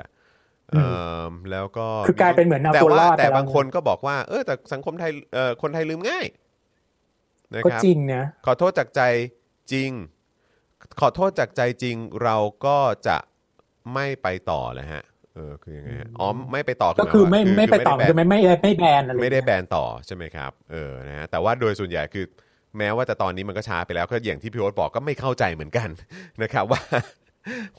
[0.72, 0.86] เอ่
[1.30, 6.26] อแล้วก็คือกลายเป็นเหมือนเอาแต่ตัวรว่าอดแต่ไปแล้วบางคนก็บอกว่าเออแต่สังคมไทยเอ่อคนไทยลืมง่าย
[7.54, 9.02] นะก็ครับจริงนะขอโทษจากใจ
[9.72, 9.92] จริง
[11.02, 12.78] ขอโทษจากใจจริงเราก็
[13.08, 13.18] จะ
[13.94, 15.04] ไม่ไปต่อเลยฮะ
[15.38, 22.26] เออคือยังไงฮะอ๋อไม่ไปต่อก็คือไม่หายว่าไม่ไปต่อด้คือแบไม่นไม่ไม่แบนอะไรไม่ได้แบนต่อใช่ไหมครับเออนะฮะแต่ว่าโดยส่วนใหญ่คือ
[22.78, 25.90] แม้ว่าแต่ตอนนี้มันก็ช้าไปแล้วก็อย่างที่พี่โอ๊ตบอกก็ไม่เข้าใจเหมือนกัน
[26.42, 26.82] นะครับว่า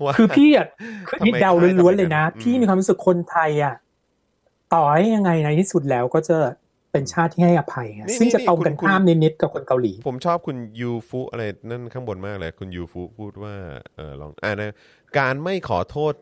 [0.04, 0.66] ว่าคือพี่อะ
[1.08, 3.74] คือทำไมนี่เดาล้วนๆเลยนะอืมพี่มีความรู้สึกคนไทยอะ
[4.74, 6.38] ต่อให้ยังไงในที่สุดแล้วก็จะ
[6.92, 13.54] เป็นชาติที่ให้อภัยไงซึ่งจะตรงกันข้ามนิดๆกับคนเกาหลี ผมชอบคุณยูฟุอะไรนั่นข้างบนมากเลย คุณยูฟุพูดว่า
[13.96, 14.72] เออลองอ่านะ
[15.18, 16.14] การไม่ขอโทษ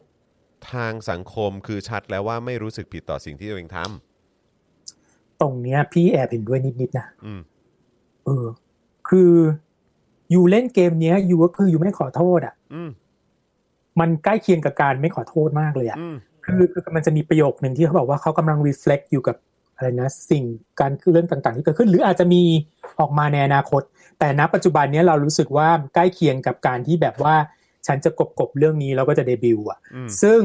[0.73, 7.41] ทางสังคมคือชัดแล้วว่าไม่รู้สึกผิดต่อสิ่งที่ตัวเองทำตรงเนี้ย พี่แอบเห็นด้วยนิดๆนะอืม
[8.25, 8.47] เออ
[9.09, 9.33] คือ
[10.31, 12.91] อยู่เล่นเกมเนี้ยอยู่ก็คืออยู่ไม่ขอโทษอะอืม
[14.01, 19.37] มันใกล้เคียงกับการไม่ขอโทษมากเลยอะอืมคือคือมันจะมีประโยคหนึ่งที่เขาบอกว่าเขากำลัง reflect อยู่กับ
[19.77, 20.45] อะไรนะ สิ่ง
[20.81, 22.43] การเรื่องต่าง ๆ ที่เกิดขึ้น หรืออาจจะมี
[23.01, 23.83] ออกมาในอนาคต
[24.19, 27.35] แต่ณปัจจุบันเนี้ยเรารู้สึกว่าใกล้เคียงกับการที่แบบว่า
[27.87, 30.41] ฉันจะกบกบเรื่องนี้แล้วก็จะเดบิวต์อะอืมซึ่ง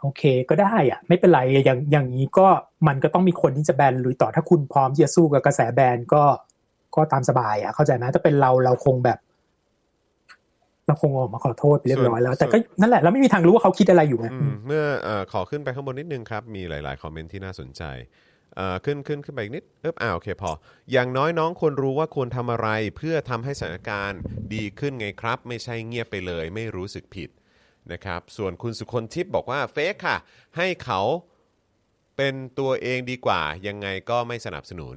[0.00, 2.46] โอเคก็ได้อะ ไม่เป็นไรอย่างอย่างนี้ก็
[2.88, 6.22] มันก็ต้องมีคนที่จะแบนหรือต่อถ้าคุณพร้อมที่จะสู้กับกระแสแบนก็
[6.94, 9.18] ก็ตามสบายอะเข้าใจไหมถ้าเป็นเราเราคงแบบ
[10.86, 18.33] เราคงออกมาขอโทษไปเรียบร้อยแล้ว แต่ก็นั่นแหละเราไม่มีทางรู้ว่าเขาคิดอะไรอยู่ไงอืมเมื่อเอ่อขอขึ้นไปข้างบนนิดนึงครับ มีหลาย ๆ คอมเมนต์ที่น่าสนใจเอ่อ
[18.84, 20.50] ขึ้นขึ้นขึ้นไปอีกนิดเอ๊บอ่าโอเคพอ
[20.92, 24.20] อย่างน้อยน้องควรรู้ว่าควรทำอะไรเพื่อทำให้สถานการณ์
[24.54, 27.30] ดีขึ้นไงครับ ไม่ใช่เงียบไปเลย ไม่รู้สึกผิด
[27.92, 30.16] นะครับ ส่วนคุณสุคนทิพย์บอกว่าเฟกค่ะ
[30.56, 31.00] ให้เขา
[32.16, 34.96] เป็นตัวเองดีกว่า ยังไงก็ไม่สนับสนุน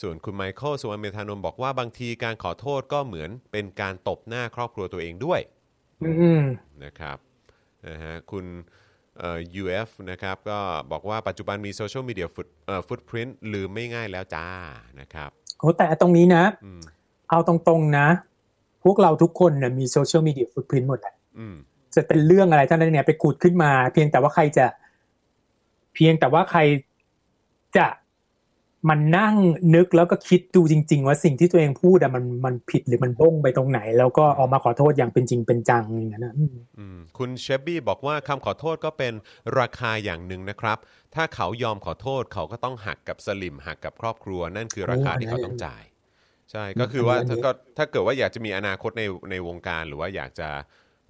[0.00, 5.40] ส่วนคุณไมเคิลสุวรรณเมธานนท์บอกว่าบางทีการขอโทษก็เหมือนเป็นการตบหน้าครอบครัวตัวเองด้วย
[6.02, 6.10] อื
[6.40, 6.42] ม
[6.84, 7.18] นะครับ
[7.88, 8.66] นะฮะคุณเอ่อ
[9.60, 10.58] UF นะครับก็
[10.92, 14.46] บอกว่าปัจจุบันมีโซเชียลมีเดียฟุตเอ่อฟุตพิ้นลืมไม่ง่ายแล้วจ้า
[15.00, 16.82] นะครับโอ้แต่ตรงนี้นะอืม
[17.30, 18.08] เอาตรงๆนะ
[18.84, 21.56] พวกเราทุกคนนะมีโซเชียลมีเดียฟุตพิ้นหมดแหละอืม
[21.94, 24.66] จะเป็นเรื่องอะไรท่านนั้นเนี่ยไปขุดขึ้นมา เพียงแต่ว่าใครจะ
[25.94, 26.60] เพียงแต่ว่าใคร
[27.76, 27.86] จะ
[28.88, 29.34] มันนั่ง
[29.74, 39.12] นึกแล้วก็คิดดูจริง ๆ ว่าสิ่งที่ตัวเองพูดอะมันมันผิดหรือมันบ้งไปตรงไหน แล้วก็ออกมาขอโทษอย่างเป็นจริงเป็นจังอย่างนั้นนะอืมอืมคุณเชฟบี้บอกว่าคำขอโทษก็เป็น
[39.60, 40.78] ราคาอย่างหนึ่งนะครับ
[41.14, 45.82] ถ้าเขายอมขอโทษเขาก็ต้องหักกับสลิมหักกับครอบครัว นั่นคือราคาที่เขาต้องจ่าย
[46.52, 50.48] ใช่ก็คือว่าอันนี้ถ้าก็ถ้าเกิดว่าอยากจะมีอนาคตในในวงการหรือว่าอยากจะ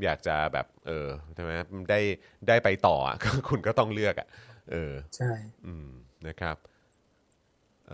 [0.04, 1.50] อยากจะแบบ เออใช่ไหม
[1.90, 2.00] ได้
[2.48, 4.28] ได้ไปต่ออะก็คุณก็ต้องเลือกอะ
[4.72, 5.32] เออ ใช่
[5.66, 5.88] อืม
[6.26, 6.67] นะครับเอ่อ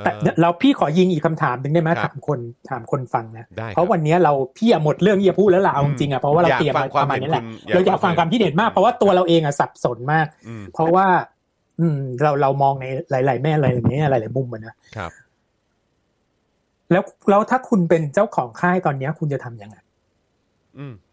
[0.04, 2.38] แต่เราพี่ขอยิงอีกคำถามหนึ่งได้ไหมครับถามคน
[2.70, 11.06] ถามคนฟังนะได้ครับเพราะวันนี้เราพี่อะหมดเรื่องที่จะพูดแล้วล่ะเอาจริงๆอะเพราะว่าเราอยากเตรียมฟังความประมาณนี้แหละเห็นคุณเราอยากฟังความคิดเห็นมากเพราะว่าตัวเราเองอะสับสนมากอืมเพราะว่า
[11.80, 15.10] อืม เราเรามองในหลาย ๆ แม่หลายๆแง่หลายๆมุมอะนะ ครับ
[16.90, 19.76] แล้วแล้วถ้าคุณเป็นเจ้าของค่ายตอนเนี้ย คุณจะทำยังไง
[20.78, 21.03] อืมเ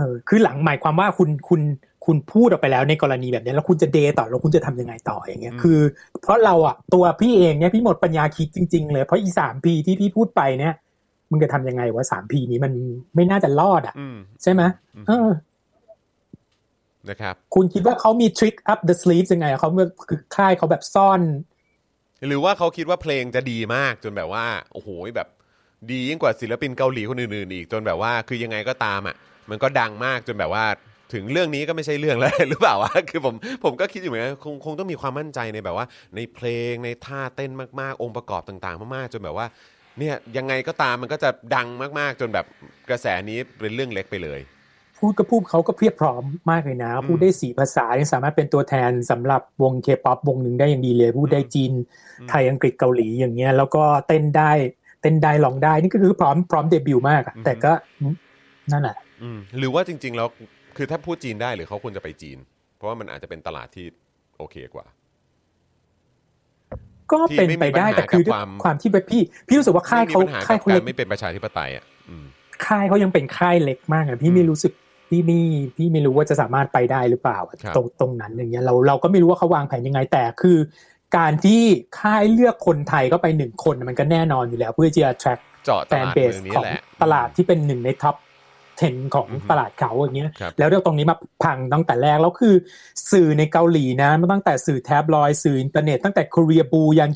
[0.00, 1.60] ออคือหลังหมายความว่าคุณคุณ
[2.06, 5.80] คุณพูดออกไปแล้วในกรณีแบบนี้แล้วคุณจะเดย์ต่อแล้วคุณจะทำยังไงต่ออย่างเงี้ยอืมคือ
[6.22, 10.74] เพราะเราอะตัวพี่เองเนี่ยพี่หมดปัญญาคิดจริง ๆ เลยเพราะอีสามปีที่พี่พูดไปเนี่ย
[11.30, 12.72] มึงจะทำยังไงวะสามปีนี้มัน
[13.14, 14.62] ไม่น่าจะรอดอะอืมใช่ไหม
[14.96, 15.28] อืมเออ
[17.08, 21.20] นะครับคุณคิดว่าเขามีทริค up the sleeves ยังไงเขาเมื่อคือค่ายเขาแบบซ่อน
[22.26, 25.28] หรือว่าเขาคิดว่าเพลงจะดีมากจนแบบว่า โอ้โหแบบ
[25.90, 29.16] ดียิ่งกว่าศิลปินเกาหลีคนอื่นๆอีกจนแบบว่า คือยังไงก็ตามอะ
[29.50, 30.64] มันก็ดังมากจนแบบว่า
[31.12, 33.34] ถึงเรื่องนี้ก็ไม่ใช่เรื่องแล้ว หรือเปล่าวะคือผม
[33.64, 35.86] ผมก็คิดอยู่เหมือนกันคงคงต้องมีความมั่นใจในแบบว่า
[36.16, 39.46] ในเพลงในท่าเต้นมากๆ องค์ประกอบต่าง ๆ มากๆ จนแบบว่า
[39.98, 42.46] เนี่ยยังไงก็ตามมันก็จะดังมากๆ จนแบบ
[42.90, 44.40] กระแสนี้เป็นเรื่องเล็กไปเลย
[44.98, 51.72] พูดก็พูดเขาก็เพียบพร้อมมากเลยนะ พูดได้สี่ภาษายังสามารถเป็นตัวแทนสำหรับวงเคป๊อปวงหนึ่งได้อย่างดีเลย พูดได้จีน
[52.28, 54.50] ไทยอังกฤษเกาหลีอย่างเงี้ยแล้วก็เต้นได้
[55.02, 57.72] เต้นได้ร้องได้นี่ก็คือพร้อมพร้อมเดบิวต์มากอะอืมแต่ก็
[58.72, 59.09] นั่นแหละอืม
[59.58, 60.28] หรือว่าจริง ๆ แล้ว
[60.76, 62.38] คือถ้าพูดจีนได้หรือเขาควรจะไปจีน
[62.76, 63.86] เพราะว่ามันอาจจะเป็นตลาดที่
[64.38, 64.86] โอเคกว่า
[67.12, 72.26] ก็เป็นไปได้ที่ไม่มีปัญหาแต่คือด้วยกับความความที่แบบพี่พี่รู้สึกว่าค่ายไม่มีเขาปัญหาค่ายกับเขากาเล็รกไม่เป็นประชาธิปไตยอะอืม
[72.66, 74.72] ค่ายเขายังเป็นค่ายเล็กมากอะพี่ไม่รู้สึก
[75.08, 75.40] พี่ไม่
[75.76, 80.58] พี่ไม่รู้ว่าจะสามารถไปได้หรือเปล่าอะครับตรงตรงนั้นอย่างเงี้ยเราเราก็ไม่รู้ว่าเขาวางแผนยังไงแต่คือ
[81.16, 81.62] การที่
[82.00, 88.16] ค่ายเลือกคนไทยก็ไปหนึ่งคนมันก็แน่นอนอยู่แล้ว เพื่อจะ attract เจาะแฟตนลาดเบเมืสองนี้ของแหละตลาดที่เป็นหนึ่งในท็อป
[88.82, 92.54] 10ของอือฮึตลาดเขาอย่างเงี้ยครับแล้วเรื่องตรงนี้มาพังตั้งแต่แรกแล้วคือ
[93.12, 97.10] สื่อในเกาหลีนะมันตั้งแต่สื่อแท็บลอยด์สื่ออินเทอร์เน็ตตั้งแต่ Koreaboo ยัน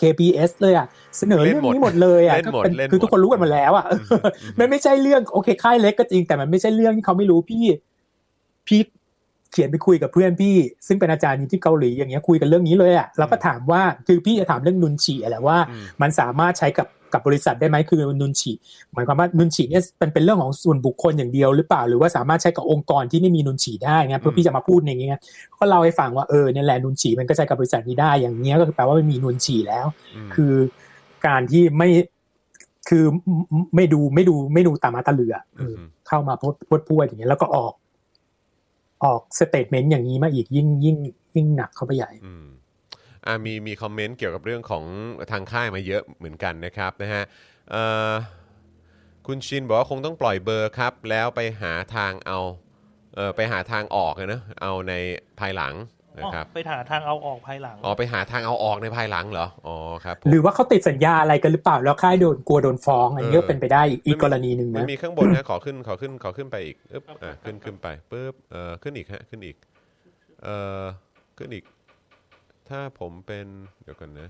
[0.00, 0.86] KBS เลยอะ
[1.18, 4.04] เสนอเรื่องนี้หมดเลยอะเล่นหมดก็เป็นเล่นหมดคือทุกคนรู้กันหมดแล้วอะอืม
[4.42, 7.64] อืมมันไม่ใช่เรื่องโอเคค่ายเล็กก็จริงแต่มันไม่ใช่เรื่องที่เขาไม่รู้พี่
[8.66, 8.80] พี่
[9.52, 18.52] เขียนไปคุยกับเพื่อนพี่ ซึ่งเป็นอาจารย์อยู่ที่เกาหลีอย่างเงี้ยคุยกันเรื่องนี้เลยอะแล้วก็ถามว่าคือพี่จะถามเรื่องนุนฉีแหละว่าอืมมันสามารถใช้กับกับบริษัทได้ไหมคือนุนฉี
[18.94, 25.20] หมายความว่านุนฉีเนี่ยเป็นเป็นเรื่องของส่วนบุคคลอย่างเดียวหรือเปล่า หรือว่าสามารถใช้กับองค์กรที่ไม่มีนุนฉีได้เงี้ยเพื่อนพี่จะมาพูดอย่างเงี้ย
[25.58, 29.86] ก็เล่าให้ฟังว่าเออเนี่ยแหละนุนฉีมันก็ใช้กับบริษัทนี้ได้อย่างเงี้ยก็คือแปลว่ามันมีนุนฉีแล้ว
[30.26, 30.52] มคือ
[31.26, 31.88] การที่ไม่
[32.88, 37.72] คือไม่ไม่ดูไม่ดูไม่ดูตาม้าตาเรือเอออมเข้ามาพูดพูดพูดอย่างเงี้ยแล้วก็ออก
[39.04, 40.96] ออก statement อย่างนี้มาอีกยิ่งยิ่ง
[41.34, 42.46] ยิ่งหนักเข้าไปใหญ่อืม
[43.26, 44.84] อ่ามีมีคอมเมนต์เกี่ยวกับเรื่องของ
[45.30, 47.24] ทางค่ายมาเยอะเหมือนกันนะครับนะฮะ
[49.26, 52.38] คุณชินบอกว่าคงต้องปล่อยเบลอครับ แล้วไปหาทางเอา
[53.14, 54.92] เออไปหาทางออกนะเอาใน
[55.40, 55.74] ภายหลัง
[56.18, 69.56] นะครับไปหาทางเอาออกภายหลังอ๋อไปหาทางเอาออกในภายหลังเหรออ๋อครับผมหรือว่าเขาติดสัญญาอะไรกันหรือเปล่าแล้วค่ายโดนกลัวโดนฟ้องอันนี้เออก็เป็นไปได้อีกอีกกรณีหนึ่งมันนะมีข้างบนนะขอขึ้นขอขึ้นขอขึ้นไปอีกอึ๊บอ่าขึ้นขึ้นไปปึ๊บเอ่อขึ้นอีกฮะขึ้นอีก
[70.42, 70.82] เอ่อ
[71.38, 71.64] ขึ้นอีก
[72.68, 73.46] ถ้าผมเป็น
[73.82, 74.28] เดี๋ยวกันนะ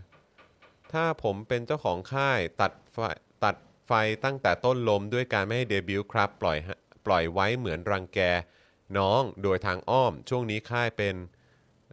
[0.92, 2.98] ถ้าผมเป็นเจ้าของค่ายตัดไฟ
[3.44, 3.56] ตัด
[3.86, 3.92] ไฟ
[4.24, 8.20] ตั้งแต่ต้นลมด้วยการไม่ให้เดบิวต์ครับ ปล่อยฮะปล่อยไว้เหมือนรังแก
[8.98, 11.14] น้องโดยทางอ้อมช่วงนี้ค่ายเป็น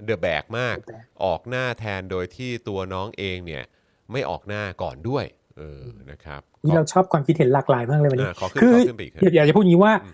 [0.06, 3.64] เดอะแบกมาก The Bag ออกหน้าแทนโดยที่ตัวน้องเองเนี่ย
[4.12, 5.26] ไม่ออกหน้าก่อนด้วย
[5.58, 5.82] เออ
[6.12, 10.14] นะครับนี่เราชอบความคิดเห็นหลากหลายมากเลยวันนี้อ่าขอขึ้นคือขอขึ้นไปอีกฮะอยากอยากจะพูดอย่างนี้ว่าอืม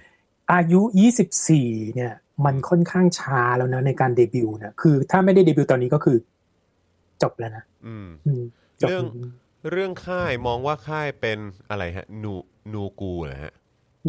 [0.54, 0.82] อายุ
[1.42, 2.14] 24 เนี่ย
[2.46, 6.18] มันค่อนข้างช้าแล้วนะในการเดบิวต์นะคือถ้าไม่ได้เดบิวต์ตอนนี้ก็คือ
[7.22, 8.44] จบแล้วนะอืมอืม
[8.82, 9.06] จบเรื่อง
[9.72, 11.38] เรื่องค่ายมองว่าค่ายเป็น
[11.70, 12.34] อะไรฮะนู
[12.74, 13.54] นูกูเหรอฮะ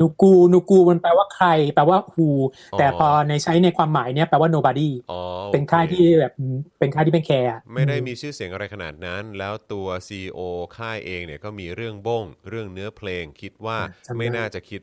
[0.01, 2.29] นูกูนูกูมันแปลว่าใคร แปลว่า who
[2.73, 6.33] อ๋อแต่พอในใช้ในความหมายเนี่ยแปลว่า nobody อ๋อโอเป็นค่ายที่แบบ
[6.79, 10.41] เป็นค่ายที่ไม่แคร์อะไม่ได้มีชื่อเสียงอะไรขนาดนั้น แล้วตัว CEO
[10.77, 13.79] ค่ายเองเนี่ยก็มีเรื่องบ้ง เรื่องเนื้อเพลงคิดว่า
[14.19, 14.81] ไม่น่าจะคิด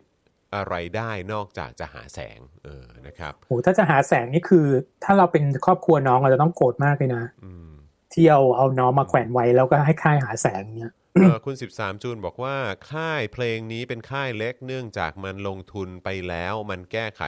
[0.55, 4.65] อะไรได้นอกจากจะหาแสง เออนะครับโหถ้าจะหาแสงนี่คือ
[5.03, 7.69] ถ้าเราเป็นครอบครัวน้องเราจะต้องโกรธมากเลยนะอืม
[8.13, 11.02] ที่เอาเอาน้องมาแขวนไว้แล้วก็ให้ค่ายหาแสงเนี่ยเออ
[11.45, 12.55] คุณ 13 จูนบอกว่า
[12.91, 17.21] ค่ายเพลงนี้เป็นค่ายเล็กเนื่องจากมันลงทุนไปแล้ว มันแก้ไข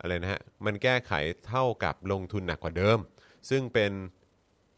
[0.00, 1.12] อะไรนะฮะมันแก้ไข
[1.48, 2.98] เท่ากับลงทุนหนักกว่าเดิม
[3.50, 3.92] ซึ่งเป็น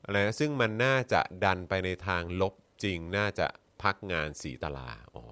[0.05, 3.47] อะไรนะซึ่งมันน่าจะดันไปในทางลบจริงน่าจะ
[3.83, 5.23] พักงานสีตลาอ๋อ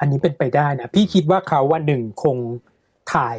[0.00, 2.36] อันนี้เป็นไปได้นะ พี่คิดว่าเขาวันหนึ่งคง
[3.14, 3.38] ถ่าย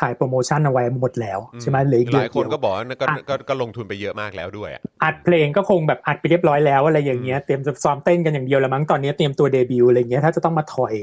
[0.02, 10.94] ่ายโปรโมชั่นเอาไว้หมดแล้วใช่ไหมเหลืออีกหเดือนลายเดีคนยวกหลายคนก็บอกว่าก็อะก็ก็ลงทุนไปเยอะมากแล้วด้วยอะอัดเพลงก็คงแบบอัดไปเรียบร้อยแล้วอะไรอย่างเงี้ยเตรียมจะซ้อมเต้นกันอย่างเดียวแล้วมั้งตอนนี้เตรียมตัวเดบิวต์อะไรเงี้ยถ้าจะต้องมาถอย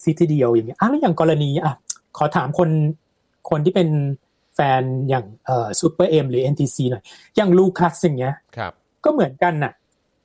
[0.00, 1.74] ซีทีเดียวอย่างเงี้ยอะแล้วอย่างกรณีอะ
[2.16, 2.70] ขอถามคน
[3.50, 3.88] คนที่เป็น
[4.54, 7.02] แฟนอย่างเอ่อ SuperM หรือ NCT หน่อย
[7.36, 8.72] อย่างลูคัสอย่างเงี้ยครับ
[9.04, 9.72] ก็เหมือนกันน่ะ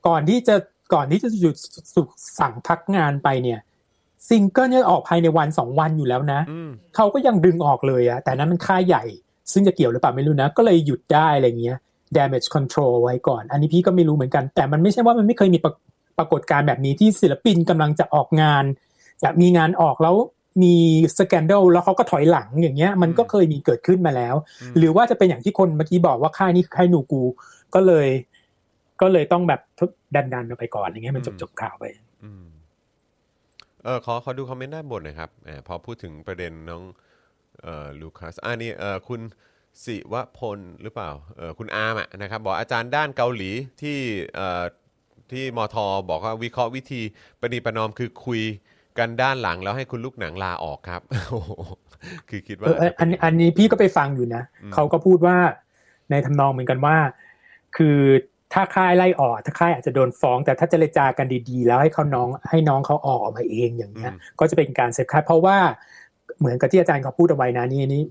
[0.06, 0.54] ก่อนที่จะ
[0.94, 1.56] ก่อนที่จะหยุด
[1.94, 3.58] ถูกสั่งพักงานไปเนี่ย
[4.28, 9.04] ซิงเกิลเนี่ยออกภายในวันสองวันอยู่แล้วนะอืมเขาก็ยังดึงออกเลยอะแต่นั้นมันค่ายใหญ่
[9.52, 11.78] ซึ่งจะเกี่ยวหรือเปล่าไม่รู้นะ ก็เลยหยุดได้อะไรเงี้ย
[12.16, 15.70] damage control ไว้ก่อน อันนี้พี่ก็ไม่รู้เหมือนกัน แต่มันไม่ใช่ว่ามันไม่เคยมีปร
[16.18, 18.64] ปรากฏการณ์แบบนี้ที่ศิลปินกำลังจะออกงาน
[19.22, 20.16] จะมีงานออกแล้ว
[20.62, 20.74] มี
[21.18, 27.22] scandal แล้วเขาก็ถอยหลังอย่างเงี้ย มันก็เคยมีเกิดขึ้นมาแล้วอืมหรือว่าจะเป็นอย่างที่คนเมื่อกี้บอกว่าค่ายนี้คือค่ายหนูกู
[27.74, 28.08] ก็เลย
[29.00, 29.60] ก็เลยต้องแบบ
[30.14, 32.07] ดันดันๆออกไปก่อนอย่างเงี้ยมันจบจบๆข่าวไปอืม
[33.84, 36.82] เออขอขอดูคอมเมนต์ด้านบนหน่อยครับแหมพอพูดถึงประเด็นน้อง
[37.62, 39.20] เอ่อลูคัสอันนี้เอ่อคุณ
[39.84, 43.50] สิวพลหรือเปล่าเออคุณอาร์มอะนะครับบอกอาจารย์ด้านเกาหลี
[43.82, 43.98] ที่
[44.34, 44.64] เอ่อ
[45.32, 45.76] ที่มท
[46.10, 47.02] บอกว่าวิเคราะห์วิธี
[47.40, 48.42] ปฏิประนอมคือคุย
[48.98, 51.52] กันด้านหลังแล้วให้คุณลูกหนังลาออกครับโอ้โห
[52.28, 54.42] คือคิดว่าเอออันอันนี้พี่ก็ไปฟังอยู่นะ
[54.74, 55.36] เขาก็พูดว่า
[56.10, 56.96] ในทำนองเหมือนกันว่า
[57.76, 57.98] คือ
[58.52, 65.56] ถ้าค่ายไล่ออกถ้าค่ายอาจจะโดนฟ้อง แต่ถ้าเจรจากันดีๆ แล้วให้เขาน้องให้น้องเขาออกออกมาเองอย่างเงี้ย ก็จะเป็นการ save ค่ายเพราะว่า
[66.38, 68.02] เหมือนกับที่อาจารย์เขาพูดเอาไว้นะนี่นี่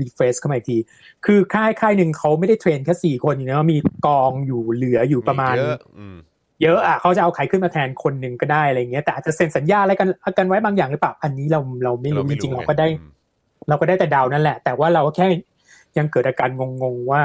[0.00, 0.78] refresh เข้ามาอีกที
[1.26, 6.16] คือค่ายค่ายหนึ่งเขาไม่ได้ train แค่สี่คนอยู่นะมีกองอยู่เหลืออยู่ประมาณ เยอะอืม
[6.62, 10.08] เยอะอะเขาจะเอาใครขึ้นมาแทนคนหนึ่งก็ได้อะไรเงี้ยแต่อาจจะเซ็นสัญญาอะไรกัน
[10.38, 13.10] กันไว้บางอย่างหรือเปล่าอันนี้เราเราไม่รู้จริงๆเราก็ได้อืม
[13.68, 15.26] เราก็ได้แต่เดานั่นแหละ แต่ว่าเราก็แค่
[15.98, 16.48] ยังเกิดอาการ
[16.82, 17.22] งงๆว่า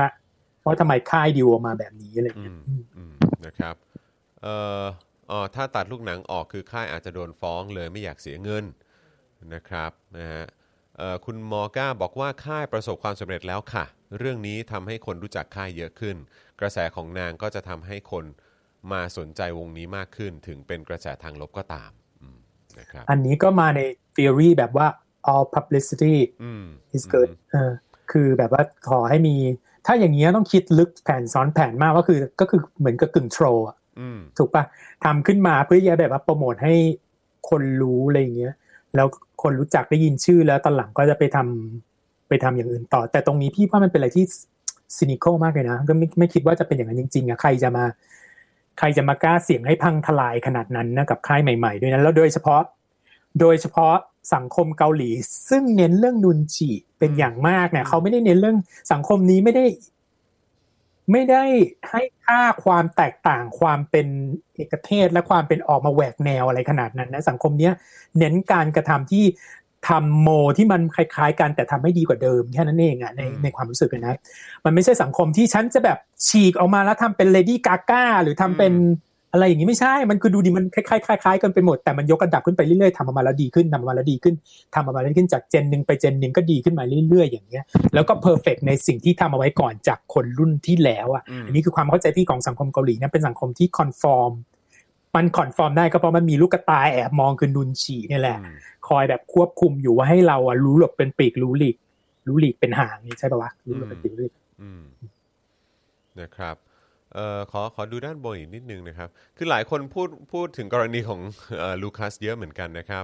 [0.66, 2.62] ว่าทำไมค่ายดิวออกมาแบบนี้อะไรอืเงี้ยม
[2.98, 3.14] อืม
[3.46, 3.76] นะครับ
[4.42, 4.84] เอ่อ
[5.32, 8.66] อ๋อถ้าตัดลูกหนังออกคือค่ายอาจจะโดนฟ้องเลยไม่อยากเสียเงิน
[9.54, 10.46] นะครับนะฮะ
[10.98, 13.86] เอ่อคุณมอก้าบอกว่าค่ายประสบความสำเร็จแล้วค่ะ
[14.18, 16.16] เรื่องนี้ทำให้คนรู้จักค่ายเยอะขึ้น
[16.60, 18.26] กระแสของนางก็จะทำให้คน
[18.92, 21.92] มาสนใจวงนี้มากขึ้น ถึงเป็นกระแสทางลบก็ตาม
[22.22, 22.38] อืม
[22.80, 23.80] นะครับอันนี้ก็มาใน
[24.16, 24.88] theory แบบว่า
[25.34, 27.72] all publicity อืม is good เออ
[28.12, 29.36] คือแบบว่าขอให้มี
[29.86, 34.64] ถ้าอย่างเงี้ยต้องคิดลึกแผนซ้อนแผนมากก็คือก็คือเหมือนกับกึ่งโทรอะอืมถูกปะ
[35.06, 36.74] ทำขึ้นมาเพื่อจะแบบว่าโปรโมทให้
[37.50, 38.54] คนรู้อะไรอย่างเงี้ย
[38.96, 39.08] แล้ว
[39.44, 44.26] คนรู้จักได้ยินชื่อแล้วตอนหลังก็จะไปทำไปทำอย่างอื่นต่อ แต่ตรงนี้พี่ว่ามันเป็นอะไรที่
[44.98, 47.86] ซินิคอลมากเลยนะ ก็ไม่ไม่คิดว่าจะเป็นอย่างนั้นจริงๆอะใครจะมา
[48.80, 52.62] ใครจะมากล้าเสี่ยงให้พังทลายขนาดนั้นนะกับค่ายใหม่ ๆ ด้วยนะแล้วโดยเฉพาะ
[53.40, 53.96] โดยเฉพาะ
[54.34, 55.10] สังคมเกาหลี
[55.50, 56.70] ซึ่งเน้นเรื่องนุนจิ
[57.00, 58.58] เป็นอย่างมากเนี่ยเขาไม่ได้เน้นเรื่อง
[58.92, 59.66] สังคมนี้ไม่ได้
[61.12, 61.44] ไม่ได้
[61.90, 64.08] ให้ค่าความแตกต่างความเป็น
[64.56, 67.74] เอกเทศและความเป็นออกมาแหวกแนวอะไรขนาดนั้นนะสังคมเนี้ย
[68.20, 69.26] เน้นการกระทำที่
[69.90, 74.16] ทำโมที่มันคล้ายๆกันแต่ทำให้ดีกว่าเดิมแค่นั้นเองอะในในความรู้สึกอะนะ
[74.66, 78.74] มันไม่ใช่สังคมที่ฉันจะแบบฉีกออกมาแล้วทำเป็น Lady Gaga หรือทำเป็น
[79.34, 84.36] อะไรอย่างนี้ไม่ใช่ มันคือดูดีมันคล้ายๆคล้ายๆกันไปหมด แต่มันยกระดับขึ้นไปเรื่อยๆทำออกมาแล้วดีขึ้นทำออกมาแล้วดีขึ้น
[84.76, 87.64] ทำออกมาแล้วดีขึ้นจาก gen หนึ่งไป gen หนึ่งก็ดีขึ้นมาเรื่อยๆอย่างเงี้ย
[87.94, 94.32] แล้วก็ perfect ในสิ่งที่ทำเอาไว้ก่อนจากคนรุ่นที่แล้วอะอืมอันนี้คือความเข้าใจที่ของสังคมเกาหลีเนี่ยเป็นสังคมที่ conform
[95.16, 98.56] มัน conform ได้ก็เพราะมันมีลูกกระตายแอบมองคือนุนฉีเนี่ยแหละอืม
[98.88, 101.76] คอยแบบควบคุมอยู่ว่าให้เราอะรู้หลบเป็นปีกรู้หลีก
[102.28, 104.84] รู้หลีกเป็นหางนี่ใช่ปะวะรู้หลบเป็นปีกรู้หลีกอืม
[106.20, 106.56] นะครับ
[107.16, 111.20] เอ่อขอขอดูด้านบนอีกนิดนึงนะครับ คือหลายคนพูดพูดถึงกรณีของ
[111.60, 113.04] เอ่อลูคัสเยอะเหมือนกันนะครับ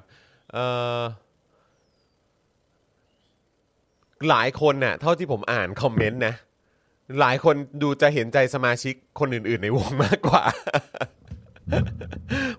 [0.53, 0.65] เอ่
[0.99, 1.01] อ
[4.29, 6.33] หลายคนน่ะเท่าที่ผมอ่านคอมเมนต์นะ
[7.21, 10.43] หลายคนดูจะเห็นใจสมาชิกคนอื่น ๆ ในวงมากกว่า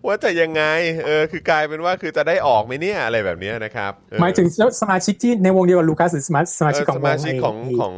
[0.06, 0.62] ว่าจะยังไง
[1.04, 4.46] เออคือกลายเป็นว่าคือจะได้ออกไหมเนี่ยอะไรแบบเนี้ยนะครับเออหมายถึง
[4.80, 7.94] สมาชิกที่ในวงเดียวกับลูคัสหรือสมาสมาชิกของเออสมาชิกวของไอ้ของ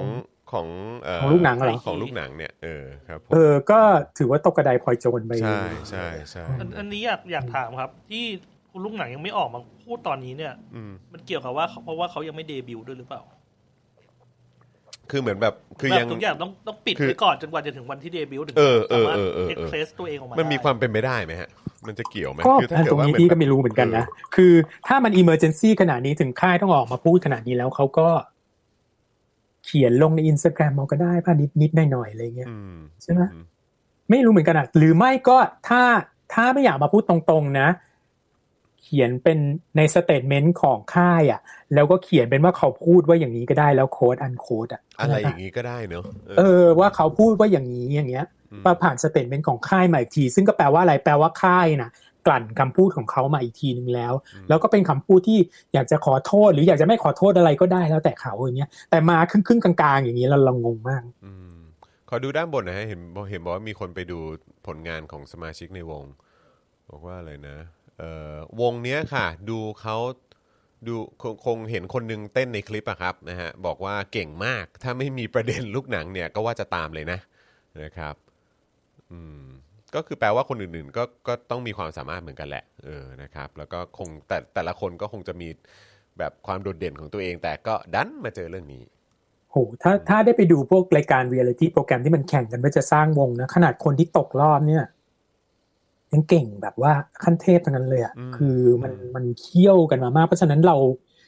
[0.53, 0.66] ของ
[1.05, 3.80] เของลูกหนังเหรอของลูกหนังเนี่ยเออครับผมเออก็
[4.18, 8.24] ถือว่าตกกระไดพลอยโจรไปใช่ใช่ใช่อันอันนี้อยากอยากถามครับ ที่
[8.70, 13.22] คุณลูกหนังยังไม่ออกมาพูดตอนนี้เนี่ยอืมมันเกี่ยวกับว่าเพราะว่าเขายังไม่เดบิวต์ด้วยหรือเปล่า
[15.11, 21.48] คือเหมือนแบบคือแบบยังทุกอย่างต้องต้องปิดคือไว้ก่อนจนกว่าจะถึงวันที่เดบิวต์ถึงเออเออสามารถเออเออเออเอ็กเพรสตัวเองออกมามันมีได้ความเป็นไปได้ไหมฮะ
[21.86, 24.53] มันจะเกี่ยวไหมก็คือถ้าเกิดว่าอันตรงนี้เหมือนพี่ก็ไม่รู้เหมือนกันนะ คือ
[24.86, 33.44] ถ้ามัน emergency ขนาดนี้ถึงค่ายต้องออกมาพูดขนาดนี้แล้วเขาก็เขียนลงในอินสตาแกรมเอาก็ได้ป่ะนิดนิดหน่อยๆอะไรเงี้ยอืมใช่ไหมอืม
[34.10, 35.36] ไม่รู้เหมือนกันอะหรือไม่ก็
[35.68, 35.82] ถ้า
[36.32, 37.68] ถ้าไม่อยากมาพูดตรงๆนะ
[38.82, 39.38] เขียนเป็น
[39.76, 41.40] ใน statement ของค่ายอะ
[41.74, 46.04] แล้วก็เขียนเป็นว่าเขาพูดว่าอย่างนี้ก็ได้แล้ว quote unquote อะอะไรอย่างนี้ก็ได้เนอะ
[46.38, 48.26] เออ ว่าเขาพูดว่าอย่างนี้อย่างเงี้ย
[48.60, 51.90] มมาผ่านสเตทเมนต์ของค่ายมาอีกที ซึ่งก็แปลว่าอะไรแปลว่าค่ายน่ะ
[52.26, 54.12] กลั่นคำพูดของเขามาอีกทีนึงแล้ว
[54.48, 55.38] แล้วก็เป็นคำพูดที่
[55.74, 61.58] อยากจะขอโทษ หรืออยากจะไม่ขอโทษอะไรก็ได้แล้วแต่เขาอย่างเงี้ยแต่มาครึ่งครึ่งๆกลางๆ อย่างนี้เราเรางงมากอืม
[62.08, 63.00] ขอดูด้านบนหนะฮะเห็น
[63.30, 64.18] เห็นบอกว่ามีคนไปดู
[64.66, 66.04] ผลงานของสมาชิกในวง
[66.90, 67.56] บอกว่าอะไรนะ
[67.98, 69.96] เอ่อวงเนี้ยค่ะ ดูเขา
[70.88, 77.18] ดูคงคงเห็นคนหนึงเต้นในคลิปอะครับนะฮะบอกว่าเก่งมากถ้าไม่มีประเด็นลูกหนังเนี่ยก็ว่าจะตามเลยนะ
[77.82, 78.14] นะครับ
[79.12, 79.45] อืม
[79.95, 85.49] ก็คือแปลว่าคนอื่นๆก็ก็ต้องมีความสามารถเหมือนกันแหละเออนะครับ แล้วก็คงแต่แต่ละคนก็คงจะมี
[86.18, 88.83] แบบความโดดเด่นของตัวเอง แต่ก็ดันมาเจอเรื่องนี้
[89.50, 94.84] โหถ้าถ้าได้ไปดูพวกรายการเรียลิตี้โปรแกรมที่มันแข่งกันเพื่อจะสร้างวงนะ ขนาดคนที่ตกรอบเนี่ย
[96.12, 96.92] ยังเก่งแบบว่า
[97.25, 100.76] ขั้นเทพทั้งนั้นเลยอะอืมคือมันมันเคี่ยวกันมามาก เพราะฉะนั้นเรา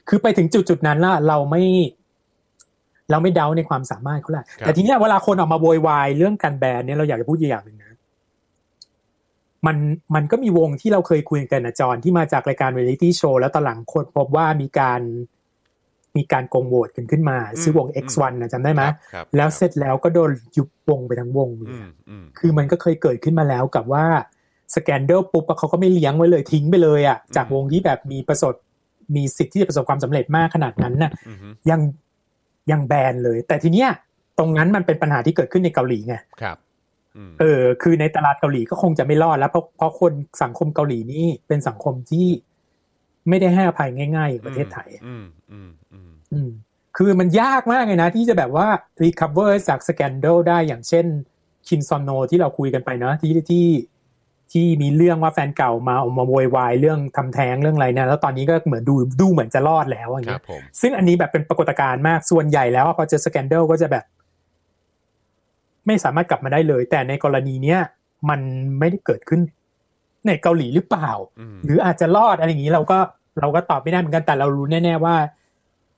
[0.09, 1.62] คือไปถึงจุดจุดๆนั้นละเราไม่
[3.10, 7.81] เราไม่เดาในความสามารถเขาแหละแต่ทีเนี้ยเวลาคนออกมาโวยวายเรื่องการแบนเนี่ยเราอยากจะพูดอย่างหนึ่งนะ
[9.66, 9.76] มัน
[10.14, 15.01] มันก็มีวงที่เราเคยคุยกันนะจอนที่มาจากรายการเรียลิตี้โชว์แล้วตอนหลังคนพบว่ามีการ
[16.16, 24.06] มีการโกงโหวตกันขึ้นมา ชื่อวง X1 นะจำได้ไหมครับครับแล้วเสร็จแล้วก็โดนยุบวงไปทั้งวงเลอืยมอะอืมคือมันก็เคยเกิดขึ้นมาแล้วกับว่า
[24.76, 28.55] scandal ปุ๊บอะเขาก็ไม่เลี้ยงไว้เลยทิ้งไปเลยอะจากวงที่แบบมีประสบ
[29.16, 31.80] มีสิทธิ์ที่จะประสบความสำเร็จมากขนาดนั้นน่ะอือฮึยัง
[32.70, 33.89] ยังแบนเลย แต่ทีเนี้ย
[34.39, 36.71] ตรงนั้นมันเป็นปัญหาที่เกิดขึ้นในเกาหลีไงครับอืม
[37.40, 40.12] เออคือในตลาดเกาหลีก็คงจะไม่รอดแล้วเพราะเพราะคน
[40.43, 42.28] สังคมเกาหลีนี่เป็นสังคมที่
[43.28, 46.51] ไม่ได้ให้อภัยง่ายๆอย่างประเทศไทยอะอืมอืมอืมอืม
[46.97, 48.68] คือมันยากมากเลยนะ ที่จะแบบว่า
[49.02, 51.06] recover จากสแกนเดลได้อย่างเช่น
[51.68, 53.66] คิมซอนโนที่เราคุยกันไปเนาะที่ที่
[54.52, 64.05] ที่มีเรื่องว่าแฟนเก่ามาออกมาโวยวายเรื่องทำแท้งเรื่องอะไรเนี่ยแล้วตอนนี้ก็เหมือนดูดูเหมือนจะรอดแล้วอย่างครัเงี้บยผมซึ่งอันนี้แบบเป็นปรากฏการณ์มากส่วนใหญ่แล้วอะพอเจอสแกนเดลก็จะแบบ
[65.86, 67.78] ไม่สามารถกลับมาได้เลย แต่ในกรณีเนี้ย
[68.28, 68.40] มัน
[68.78, 69.40] ไม่ได้เกิดขึ้น
[70.26, 71.10] ในเกาหลีหรือเปล่า
[71.40, 72.98] อืมหรืออาจจะรอดอะไรอย่างนี้เราก็
[73.40, 75.14] เราก็ตอบไม่ได้เหมือนกันแต่เรารู้แน่ๆว่า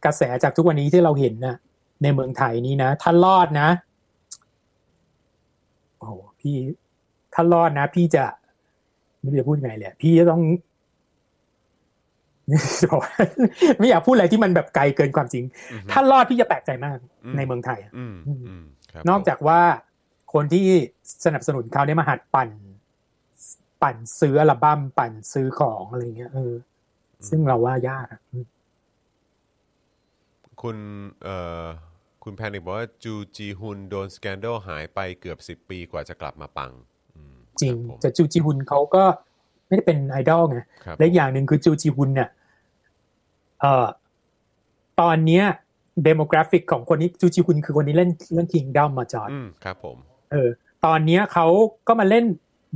[0.04, 1.56] กระแสจากทุกวันนี้ที่เราเห็นนะ
[2.02, 3.68] ในเมืองไทยนี้นะถ้ารอดนะ
[5.98, 6.56] โอ้โหพี่
[7.34, 8.24] ถ้ารอดนะ พี่จะ
[9.20, 10.42] ไม่รู้จะพูดไงเลยอะพี่จะต้อง
[12.90, 13.14] บอกว่า
[13.78, 17.78] ไม่อยากพูดอะไรที่มันแบบไกลเกินความจริงอือฮึถ้ารอดพี่จะแปลกใจมากอืมในเมืองไทย
[18.94, 19.60] อะอืมอืมครับนอกจากว่า
[20.34, 20.66] คนที่
[21.24, 22.48] สนับสนุนเขาได้มาหัดปั่น
[23.82, 26.54] ปั่นซื้ออัลบั้มปั่นซื้อของอะไรเงี้ยเออ
[27.28, 28.44] ซึ่งเราว่ายากอะอืม
[30.62, 30.76] คุณ
[31.24, 31.64] เอ่อ
[32.22, 36.72] คุณแพนิกบอกว่าจูจีฮุนโดน scandal หายไปเกือบสิบปีกว่าจะกลับมาปัง
[37.14, 39.04] อืมจริงคบผมแต่จูจีฮุนเขาก็
[39.66, 42.28] ไม่ได้เป็นไอดอลไงครับและอีกอย่างหนึ่งคือจูจีฮุนเนี่ย
[43.60, 43.86] เอ่อ
[45.00, 45.44] ตอนเนี้ย
[46.04, 49.96] demographic ของคนนี้จูจีฮุนคือคนนี้เล่นเรื่องคิงด o มมาจอดอืมครับผม
[50.32, 50.48] เออ
[50.84, 51.46] ตอนเนี้ยเขา
[51.88, 52.24] ก็มาเล่น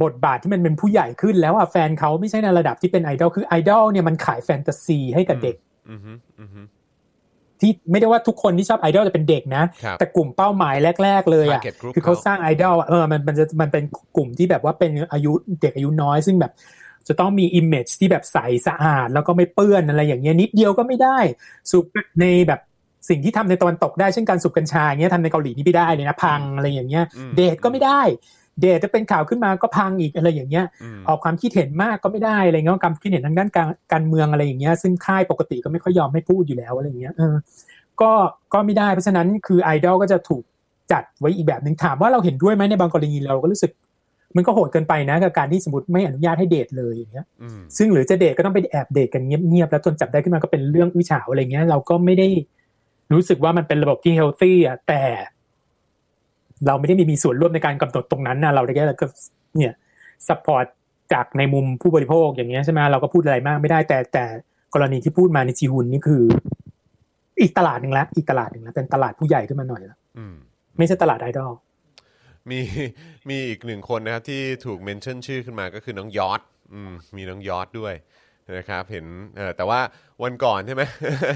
[0.03, 5.57] บทบาทที่มันเป็นผู้ใหญ่ขึ้นแล้วอะแฟนเขาไม่ใช่ในระดับที่เป็นไอดอลคือไอดอลเนี่ยมันขายแฟนตาซีให้กับเด็ก
[5.90, 6.61] อืมฮึอืมฮึ
[7.61, 13.85] ที่ไม่ได้ว่าทุกคนที่ชอบไอดอลจะเป็นเด็กนะครับแต่กลุ่มเป้าหมายแรก ๆ เลยอะ Target group คือเขาสร้างไอดอลอะเออมันมันจะมันเป็น
[14.16, 16.53] กลุ่มที่แบบว่าเป็นอายุเด็กอายุน้อย ซึ่งแบบ
[17.09, 21.19] จะต้องมี image ที่แบบใสสะอาด แล้วก็ไม่เปื้อนอะไรอย่างเงี้ยนิดเดียวก็ไม่ได้
[21.70, 21.85] สูบ
[22.20, 22.61] ในแบบ
[23.09, 28.01] สิ่งที่ทำในตะวันตกได้เช่นการสูบกัญชาอย่างเงี้ยทำในเกาหลีนี่ไม่ได้เลยนะพังอะไรอย่างเงี้ยอืมเดทก็ไม่ได้
[28.60, 30.64] เดทจะเป็นข่าวขึ้นมาก็พังอีกอะไรอย่างเงี้ย
[30.98, 37.35] มออกความคิดเห็นมากก็ไม่ได้อะไรเงี้ยความคิดเห็นทางด้านการการเมืองอะไรอย่างเงี้ยซึ่งค่ายปกติก็ไม่ค่อยยอมให้พูดอยู่แล้วอะไรอย่างเงี้ยเออ
[38.01, 38.10] ก็
[38.52, 40.43] ก็ไม่ได้เพราะฉะนั้นคือไอดอลก็จะถูก
[40.93, 43.72] จัดไว้อีกแบบหนึ่งถามว่าเราเห็นด้วยไหมในบางกรณีเราก็รู้สึก
[44.36, 52.28] มันก็โหดเกินไปนะกับการที่สมมติไม่อนุญาตให้เดทเลยอย่างเงี้ยอืมซึ่งหรือจะเดทก็ต้องไปแอบเดทกันเงียบๆแล้วจนจับได้ขึ้นมาก็เป็นเรื่องอื้อฉาวอะไรเงี้ยเราก็ไม่ได้
[53.12, 55.02] รู้สึกว่ามันเป็นระบบที่เฮลตี้อะแต่
[56.66, 59.06] เราไม่ได้มีมีส่วนร่วมในการกำหนดตรงนั้นนะเราได้แค่ก็
[59.56, 59.74] เนี่ย
[60.28, 60.66] support
[61.12, 64.24] จากในมุมผู้บริโภคอย่างเงี้ยใช่ไหมเราก็พูดอะไรมากไม่ได้ แต่แต่
[64.74, 66.22] กรณีที่พูดมาจูจีฮุนนี่คือ
[67.40, 70.35] อีกตลาดหนึ่งละอีกตลาดหนึ่งละเป็นตลาดผู้ใหญ่ขึ้นมาหน่อยละอืม
[70.78, 71.52] ไม่ใช่ตลาดไอดอล
[72.51, 72.60] มี
[73.28, 76.40] มีอีกหนึ่งคนนะครับที่ถูก mention ชื่อขึ้นมาก็คือน้องยอด
[76.72, 77.94] อืมมีน้องยอดด้วย
[78.56, 79.06] นะครับเห็น
[79.36, 79.80] เออแต่ว่า
[80.24, 80.82] วันก่อนใช่ไหม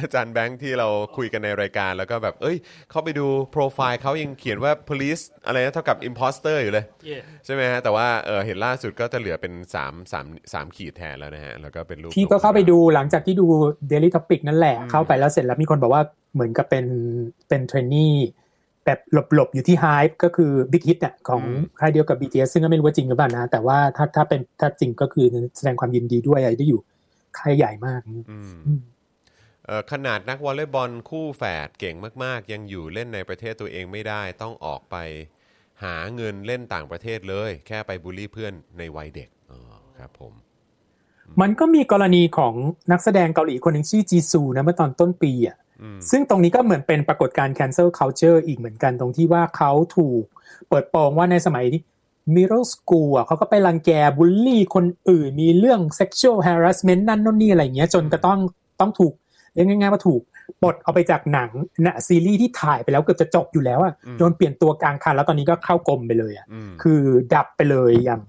[0.03, 2.57] อาจารย์แบงค์ที่เราคุยกันในรายการแล้วก็แบบ เอ้ย
[2.91, 13.47] เข้าไปดูโปรไฟล์เขายังเขียนว่า police อะไรนะเท่ากับ imposter อยู่เลยเย่ใช่ไหมฮะ แต่ว่าเออเห็นล่าสุดก็จะเหลือเป็น3 3 3ขีดแทนแล้วนะฮะ แล้วก็เป็นรูปพี่ก็เข้าไปดูหลังจากที่ดู
[13.91, 16.03] Daily Topic นั่นแหละอืมเข้าไปแล้วเสร็จแล้วมีคนบอกว่า
[16.35, 16.87] เหมือนกับเป็น
[17.49, 18.15] เป็นเทรนนี่
[18.87, 21.43] แบบหลบๆ อยู่ที่ Hype ก็คือ Big Hit เนี่ยของ
[21.79, 25.27] ค่ายเดียวกับ BTS ซึ่งก็ไม่รู้ว่าจริงหรือเปล่านะ แต่ว่าถ้าถ้าเป็นถ้าจริงก็คือ
[25.57, 26.81] แสดงความยินดีด้วยอะไรได้อยู่
[27.39, 28.81] ค่ายใหญ่มากอืมอืม
[29.67, 34.97] เอ่อขนาดนักวอลเลย์บอลคู่แฝดเก่งมาก ๆ ยังอยู่เล่นในประเทศตัวเองไม่ได้ต้องออกไป
[35.85, 39.59] หาเงินเล่นต่างประเทศเลย แค่ไปบูลลี่เพื่อนในวัยเด็กอ๋อ
[39.99, 40.33] ครับผม
[41.41, 42.55] มันก็มีกรณีของ
[42.93, 50.25] นักแสดงเกาหลีคนหนึ่งชื่อจีซูนะเมื่อตอนต้นปีอะอืมซึ่งตรงนี้ก็เหมือนเป็นปรากฏการณ์ cancel culture อีกเหมือนกันตรงที่ว่าเขาถูก
[50.69, 51.67] เปิดโปงว่าในสมัย
[52.23, 58.39] ที่ middle school อะเขาก็ไปรังแกบูลลี่คนอื่น มีเรื่อง sexual harassment นั่นนู่นนี่อะไรอย่างเงี้ย จนก็ต้อง
[58.81, 59.13] ต้องถูก
[59.55, 60.23] เรียกง่ายๆว่าถูก
[60.63, 61.51] ปลดเอาไปจากหนัง
[61.85, 67.01] นะซีรีส์ที่ถ่ายไปแล้วเกือบจะจบอยู่แล้วอะโดนเปลี่ยนตัวกลางคันแล้วตอนนี้ก็เข้ากรมไปเลยอะอืมคือ
[67.35, 68.21] ดับไปเลยอย่าง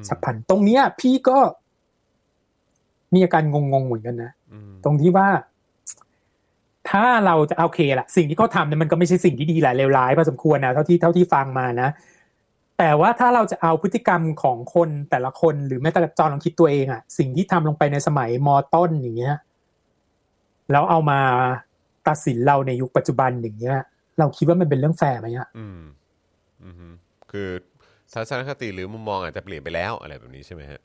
[0.00, 1.38] มฉับพลันตรงเนี้ย พี่ก็
[3.14, 5.28] มีอาการงงๆเหมือนกันนะอืมตรงที่ว่า
[6.90, 11.88] ถ้าเราจะโอเคละสิ่งที่เขาทำเนี่ยมันก็ไม่ใช่สิ่งที่ดีหลายเลวร้ายพอสมควรนะเท่าที่เท่าที่ฟังมานะ
[12.78, 19.36] แต่ว่าถ้าเราจะเอาพฤติกรรมของคนแต่ละคนหรือแม้แต่จอลองคิดตัวเองอะสิ่งที่ทำลงไปในสมัยมต้นอย่างเงี้ย
[20.72, 21.20] แล้วเอามา
[22.08, 23.76] ตัดสินเราในยุคปัจจุบันอย่างเงี้ย
[24.18, 25.80] เราคิดว่ามันเป็นเรื่องแฟร์ไหมอะอืม
[26.64, 26.88] อืมฮึ
[27.32, 27.48] คือ
[28.12, 30.80] ทัศนคติหรือมุมมองอาจจะเปลี่ยนไปแล้วอะไรแบบนี้ใช่ไหมฮะ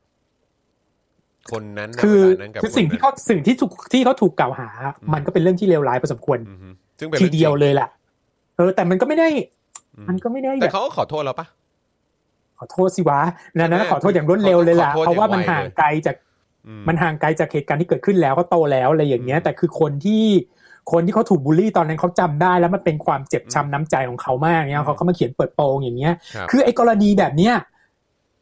[1.52, 4.70] คนนั้นณคือเวลานั้นกับคือสิ่งนที่เขาสิ่งที่ถูกที่เขาถูกกล่าวหา
[5.14, 7.88] มันก็เป็นเรื่องที่เลวร้ายพอสมควรอืมฮึซึ่งเป็นทีรื่องจริงเดียวเลยล่ะ
[8.56, 9.28] เออแต่มันก็ไม่ได้
[9.96, 11.48] อืมมันก็ไม่ได้แต่แบบเขาก็ขอโทษแล้วปะ
[12.60, 13.20] ขอโทษสิวะ
[13.58, 16.16] นั่นนะขอโทษอย่างรวดเร็วเลยล่ะขอโทษเพราะว่ามันอย่างไวห่างไกลจาก
[16.68, 20.26] อืมันห่างไกลจากเหตุการณ์ที่เกิดขึ้นแล้วก็โตแล้วอะไรอย่างเงี้ย แต่คือคนที่
[20.92, 27.54] คนที่เขาถูกบูลลี่ตอนนั้นเขาจำได้แล้วมันเป็นความเจ็บช้ำน้ำใจของเขามากเนี่ยเขาเขามาเขียนเปิดโปงอย่างเงี้ยครับคือไอ้กรณีแบบเนี้ย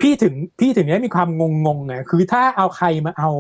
[0.02, 3.32] พี่ถึงพี่ถึงได้มีความงงงๆอะคือถ้าเอาใครมาเอา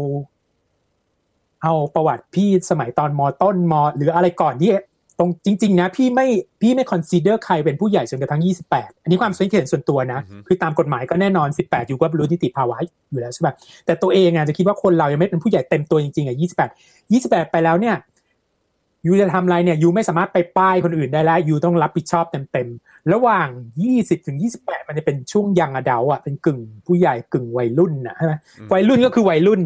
[1.63, 4.71] เอาประวัติพี่สมัยตอนมต้นมหรืออะไรก่อนที่
[5.19, 6.27] ตรงจริง ๆ นะพี่ไม่
[6.61, 8.41] พี่ไม่คอนซีเดอร์ใครเป็นผู้ใหญ่จนกระทั่ง
[8.71, 12.77] 28 อันนี้ความคิดเห็นส่วนตัวนะอือฮึคือตามกฎหมายก็แน่นอน 18 อยู่ก็บรรลุนิติภาวะ
[13.11, 13.53] อยู่แล้วใช่ป่ะ
[13.85, 16.35] แต่ตัวเองอะจะคิดว่าคนเรายังไม่เป็นผู้ใหญ่เต็มตัวจริงๆอะ
[17.11, 17.95] 28 28 ไปแล้วเนี่ย
[19.05, 23.47] ยูจะทำอะไรเนี่ยยูไม่สามารถไปป้ายคนอื่นได้แล้วยูต้องรับผิดชอบเต็มๆระหว่าง
[23.87, 29.61] 20ถึง28 มันจะเป็นช่วงยังอดาอะเป็นกึ่งผู้ใหญ่กึ่งวัยรุ่นนะใช่ไหมอืมวัยรุ่นก็คือวัยรุ่น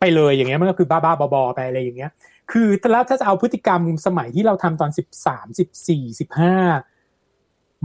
[0.00, 2.10] ไปเลยอย่างเงี้ยมันก็คือบ้าๆบอๆไปอะไรอย่างเงี้ย
[2.52, 6.54] คือแล้วถ้าจะเอาพฤติกรรมสมัยที่เราทำตอนสิบสามสิบสี่สิบห้า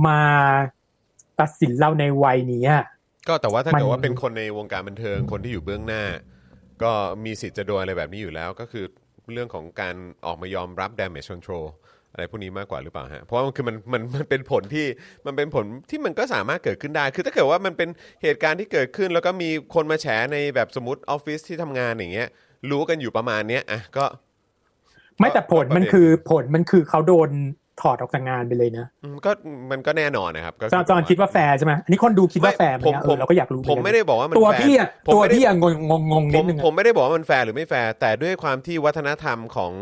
[0.07, 0.22] มา
[1.40, 2.84] ตัดสินเราในวัยนี้อะ
[3.27, 6.03] ก็แต่ว่าถ้ามันเกิดว่าเป็นคนในวงการบันเทิงคนที่อยู่เบื้องหน้า
[6.84, 6.91] ก็
[7.26, 8.86] มีสิทธิ์จะโดนอะไรแบบนี้อยู่แล้วก็คือ
[9.34, 9.95] เรื่องของการ
[10.26, 11.68] ออกมายอมรับ damage control
[12.11, 14.88] อะไรพวกนี้มากกว่าหรือเปล่าฮะ เพราะว่ามันคือมันมันมันเป็นผลที่
[15.26, 17.90] มันเป็นผลที่มันก็สามารถเกิดขึ้นได้ คือถ้าเกิดว่ามันเป็น
[18.23, 22.27] เหตุการณ์ที่เกิดขึ้น แล้วก็มีคนมาแฉในแบบสมมติออฟฟิศที่ทำงานอย่างเงี้ย
[22.72, 24.06] รู้กันอยู่ประมาณเนี้ยอะก็
[25.19, 27.29] ไม่แต่ผลก็ประเด็นมันคือผลมันคือเขาโดน
[27.81, 29.31] ถอดออกจากงานไปเลยนะอืมก็
[29.71, 35.65] มันก็แน่นอนนะครับก็จอนจอนคิดว่าแฟร์ใช่ไหมอันนี้คนดูคิดว่าแฟร์ไหมผมอะเอผอเราก็อยากรู้ผมไม่ได้บอกว่ามันตัวแฟร์พี่อะผมตัวไม่ได้พี่อะง
[35.99, 39.73] งงงผนิดมนึงอะผมไม่ได้บอกว่ามันแฟร์หรือไม่แฟร์แต่ด้วยความที่วัฒนธรรมของ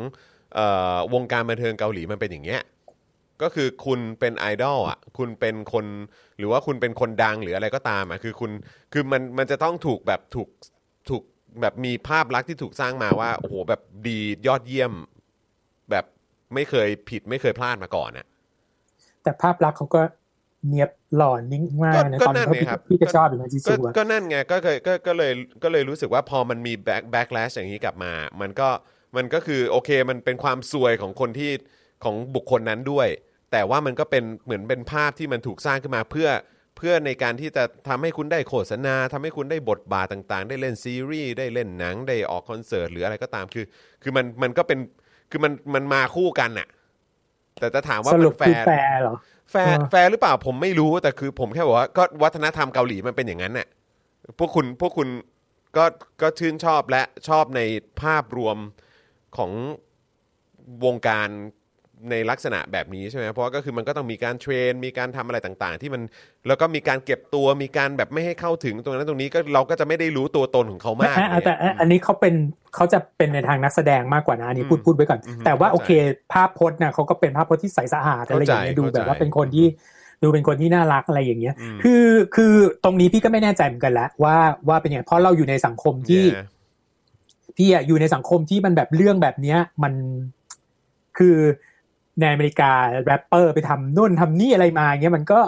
[0.55, 2.61] เอ่อวงการบันเทิงเกาหลีมันเป็นอย่างเงี้ย
[3.41, 5.85] ก็คือคุณเป็นไอดอลอะ คุณเป็นคน
[6.37, 8.51] หรือว่าคุณเป็นคนดังหรืออะไรก็ตามอะคือคุณ
[8.93, 10.47] คือมันมันจะต้องถูกแบบถูก
[11.09, 11.23] ถูก
[11.61, 15.16] แบบมีภาพลักษณ์ที่ถูกสร้างมาว่าโอ้โหแบบดียอดเยี่ยมแบบ
[16.53, 18.25] ไม่เคยผิดไม่เคยพลาดมาก่อนอะ
[19.23, 20.01] แต่ภาพลักษณ์เขาก็
[20.67, 25.31] เนียบหล่อนิ่งมากนะก็ตอนนั่นเขาไงพี่ครับพี่ก็ชอบอยู่นะจีก็ซูอะก็นั่นไงก็เคยก็ก็เลย
[25.63, 28.69] ก็เลยรู้สึกว่าพอมันมี back backlash อย่างนี้กลับมา มันก็
[29.17, 31.51] มันก็คือโอเคมันเป็นความซวยของคนที่
[32.03, 33.07] ของบุคคลนั้นด้วย
[33.51, 36.29] แต่ว่ามันก็เป็นเหมือนเป็นภาพที่มันถูกสร้างขึ้นมาเพื่อ
[36.77, 43.65] เพื่อในการที่จะทำให้คุณได้โฆษณาทำให้คุณได้บทบาทต่างๆ ได้เล่นซีรีส์ได้เล่นหนังได้ออกคอนเสิร์ตหรืออะไรก็ตามคือ
[44.03, 44.79] คือมันมันก็เป็น
[45.29, 46.67] คือมันมันมาคู่กันน่ะ
[47.59, 49.15] แต่จะถามว่าสมัรุปนแฟคือร์แฟร์เหรอ
[49.51, 53.67] แฟร์เออ แฟร์หรือเปล่าผมไม่รู้แต่คือผมแค่บอกว่าก็วัฒนธรรมเกาหลีมันเป็นอย่างนั้นน่ะ
[54.39, 55.07] พวกคุณพวกคุณ
[55.77, 55.85] ก็
[56.21, 57.61] ก็ชื่นชอบและชอบใน
[58.01, 58.57] ภาพรวม
[59.37, 59.51] ของ
[60.85, 61.29] วงการ
[62.11, 66.01] ในลักษณะแบบนี้ใช่ไหมเพราะว่าก็คือมันก็ต้องมีการเทรน มีการทำอะไรต่างๆ ที่มัน
[66.47, 72.33] แล้วก็มีการเก็บตัวมีการแบบไม่ให้เข้าถึงตรงนั้นตรงนี้ก็เราก็จะไม่ได้รู้ตัวตนของเขามากอะอะแต่อะอันนี้เขาเป็น
[72.75, 75.89] เขาจะเป็นในทางนักแสดงมากกว่านะอันนี้พูดอืมพูดไว้ก่อนอืมแต่ว่าเข้าใจโอเค
[76.33, 79.67] ภาพพจน์นะเขาก็เป็นภาพพจน์ที่ใสสะอาดอะไรอย่างเงี้ยเข้าใจดูแบบว่าเข้าใจเป็นคนที่
[80.23, 82.05] ดูเป็นคนที่น่ารักอะไรอย่างเงี้ยอืมคือ
[82.35, 82.53] คือ
[82.83, 84.37] ตรงนี้พี่ก็ไม่แน่ใจเหมือนกันแล้วว่า
[84.67, 86.45] ว่าเป็นยังไงเพราะเราอยู่ในสังคมที่เนี่ย
[87.57, 89.93] พี่อะอยู่ในสังคมที่มันแบบเรื่องแบบเนี้ย มัน
[91.17, 91.37] คือ
[92.19, 92.71] ในอเมริกา
[93.05, 95.39] แรปเปอร์ไปทำนู่นทำนี่อะไรมาอย่างเงี้ยมันก็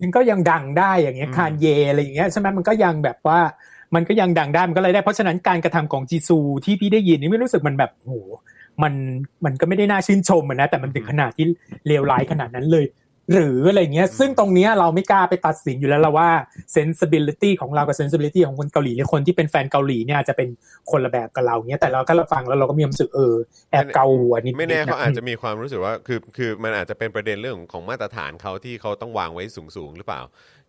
[0.00, 3.40] มันก็ยังดังได้อย่างเงี้ยอืมคานเยอะไรอย่างเงี้ยใช่ไหมมันก็ยังแบบว่า
[3.94, 8.14] มันก็ยังดังได้มันก็เลยได้เพราะฉะนั้นการกระทำของจีซูที่พี่ได้ยินนี่ไม่รู้สึกมันแบบโห
[8.82, 8.94] มัน
[9.44, 11.46] มันก็ไม่ได้น่าชื่นชมอะนะแต่มันถึงขนาดที่
[11.86, 12.84] เลวร้ายขนาดนั้นเลย
[13.30, 16.30] หรืออะไรเงี้ย ซึ่งตรงเนี้ยเราไม่กล้าไปตัดสินอยู่แล้วละว่า
[16.76, 20.48] sensibility ของเรากับ sensibility ของคนเกาหลีหรือคนที่เป็นแฟนเกาหลีเนี่ยอาจจะเป็น
[20.90, 23.34] คนละแบบกับเราเนี้ยแต่เราก็ฟังแล้วเราก็มีความรู้สึกเออ
[23.70, 30.20] แอบเกาหัวนิดๆไม่แน่เขาะอาจจะมีความรู้สึกว่าคือคือมันอาจจะเป็นประเด็นเรื่องของมาตรฐานเขาที่เขาต้องวางไว้สูงสูงๆหรือเปล่า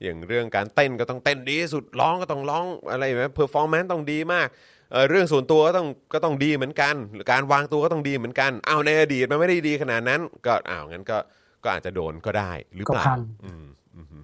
[0.03, 4.47] อย่างเรื่องการเต้นก็ต้องเต้นดีที่สุดร้องก็ต้องร้องอะไรแบบ performance ต้องดีมาก
[4.91, 6.95] เออเรื่องส่วนตัวก็ต้องก็ต้องดีเหมือนกัน
[7.31, 11.17] การวางตัวก็ต้องดีเหมือนกันอ้าวในอดีตมันไม่ได้ดีขนาดนั้น ก็อ้าวงั้นก็
[11.63, 13.65] ก็อาจจะโดนก็ได้หรือเปล่าก็พังอืม
[13.95, 14.19] อืมฮึ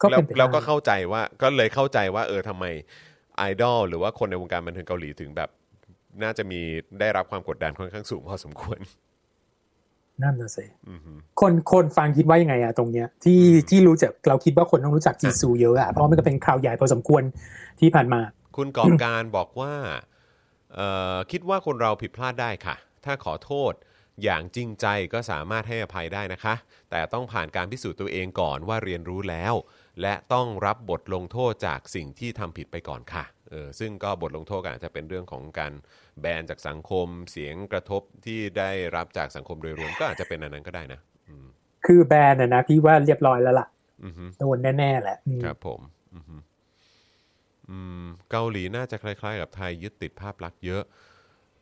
[0.00, 2.64] ก็แล้วเป็นไปได้แล้วก็เข้าใจว่าก็เลยเข้าใจว่า เออทำไม
[3.36, 5.50] ไอดอลหรือว่าคนในวงการบันเทิงเกาหลีถึงแบบ
[6.22, 6.60] น่าจะมี
[7.00, 8.78] ได้รับความกดดันค่อนข้างสูงพอสมควร
[10.22, 17.22] นั่นน่ะสิอืมฮึคนคนฟังคิดว่ายังไงอะตรงเนี้ย ที่ที่รู้จักเราคิดว่าคนต้องรู้จักจีซูเยอะอะเพราะว่ามันก็เป็นข่าวใหญ่พอสมควร
[17.80, 18.20] ที่ผ่านมา
[18.56, 19.72] คุณกอบการบอกว่า
[20.74, 23.72] เอ่อคิดว่าคนเราผิดพลาดได้ค่ะ ถ้าขอโทษ
[24.24, 26.54] อย่างจริงใจก็สามารถให้อภัยได้นะคะ
[26.90, 29.54] แต่ต้องผ่านการพิสูจน์ตัวเองก่อนว่าเรียนรู้แล้ว
[30.02, 35.72] และต้องรับบทลงโทษจากสิ่งที่ทำผิดไปก่อนค่ะเออซึ่งก็บทลงโทษก็อาจจะเป็นเรื่องของการ
[36.20, 41.46] แบนจากสังคมเสียงกระทบที่ได้รับจากสังคมโดยรวมก็อาจจะเป็นอันนั้นก็ได้นะอืม
[41.86, 43.66] คือแบรนด์อะนะพี่ว่าเรียบร้อยแล้วล่ะ
[44.04, 45.80] อือฮึโดนแน่ๆแหละอืมครับผม
[46.14, 46.36] อือฮึ
[47.70, 50.82] อืมเกาหลีน่าจะคล้าย ๆ กับไทยยึดติดภาพลักษณ์เยอะ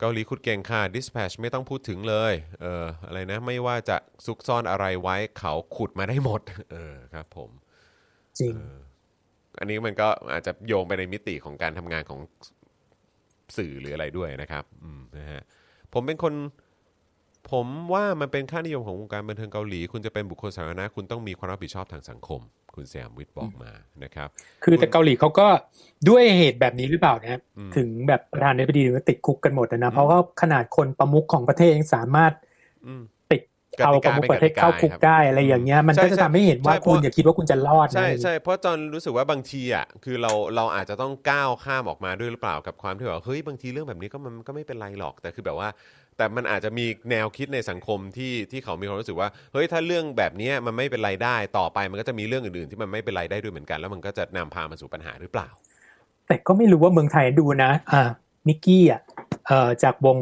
[0.01, 3.97] เกาหลีขุดเก่งค่ะ dispatch ไม่ต้องพูดถึงเลยเอออะไรนะ ไม่ว่าจะ
[4.27, 6.41] ซุกซ่อนอะไรไว้เขาขุดมาได้หมด
[6.73, 7.51] เออครับผม
[8.41, 8.79] จริงเออ
[9.59, 12.21] อันนี้มันก็อาจจะโยงไปในมิติของการทำงานของ
[13.57, 15.43] สื่อหรืออะไรด้วยนะครับอืมนะฮะ
[15.93, 16.35] ผมเป็นคน
[17.51, 22.41] ผมว่ามันเป็นค่านิยมของวงการบันเทิงเกาหลี คุณจะเป็นบุคคลสาธารณะคุณต้องมีความรับผิดชอบทางสังคม
[22.75, 23.71] คุณแซมวิทย์บอกมา
[24.05, 24.29] นะครับ
[24.65, 25.47] คือแต่เกาหลีเขาก็
[26.09, 32.33] ด้วยเหตุแบบนี้หรือเปล่านะอืมถึงแบบประธานาธิบดีถึงติดคุกกันหมดนะเพราะว่าขนาดคนประมุขของประเทศยังสามารถ
[32.87, 33.03] อืม
[33.33, 33.43] ติด
[33.85, 45.69] เอาประมุขประเทศเข้าคุกได้อะไรอย่างเงี้ยมันใช่ก็จะทำให้เห็นว่าใช่เพคุราะณอย่าคิดว่าคุณจะรอดนะใช่ใช่เพราะจอนรู้สึกว่าบางทีอะคือเราเราอาจจะต้องก้าวข้ามออกมาด้วยหรือเปล่ากับความที่แบบเฮ้ยบางทีเรื่องแบบนี้ก็มันก็ไม่เป็นไรหรอกแต่คือแบบว่า
[46.17, 55.49] แต่มันอาจจะมีแนวคิดในสังคมที่ที่เขามีความรู้สึกว่าเฮ้ยถ้าเรื่องแบบเนี้ยมันไม่เป็นไรได้ต่อไปมันก็จะมีเรื่องอื่นๆ ที่มันไม่เป็นไรได้ด้วยเหมือนกัน แล้วมันก็จะนำพามาสู่ปัญหาหรือเปล่า
[56.27, 58.03] แต่ก็ไม่รู้ว่าเมืองไทยดูนะ อ่า
[58.47, 59.01] มิกกี้อะ
[59.47, 60.19] เอ่อจากวง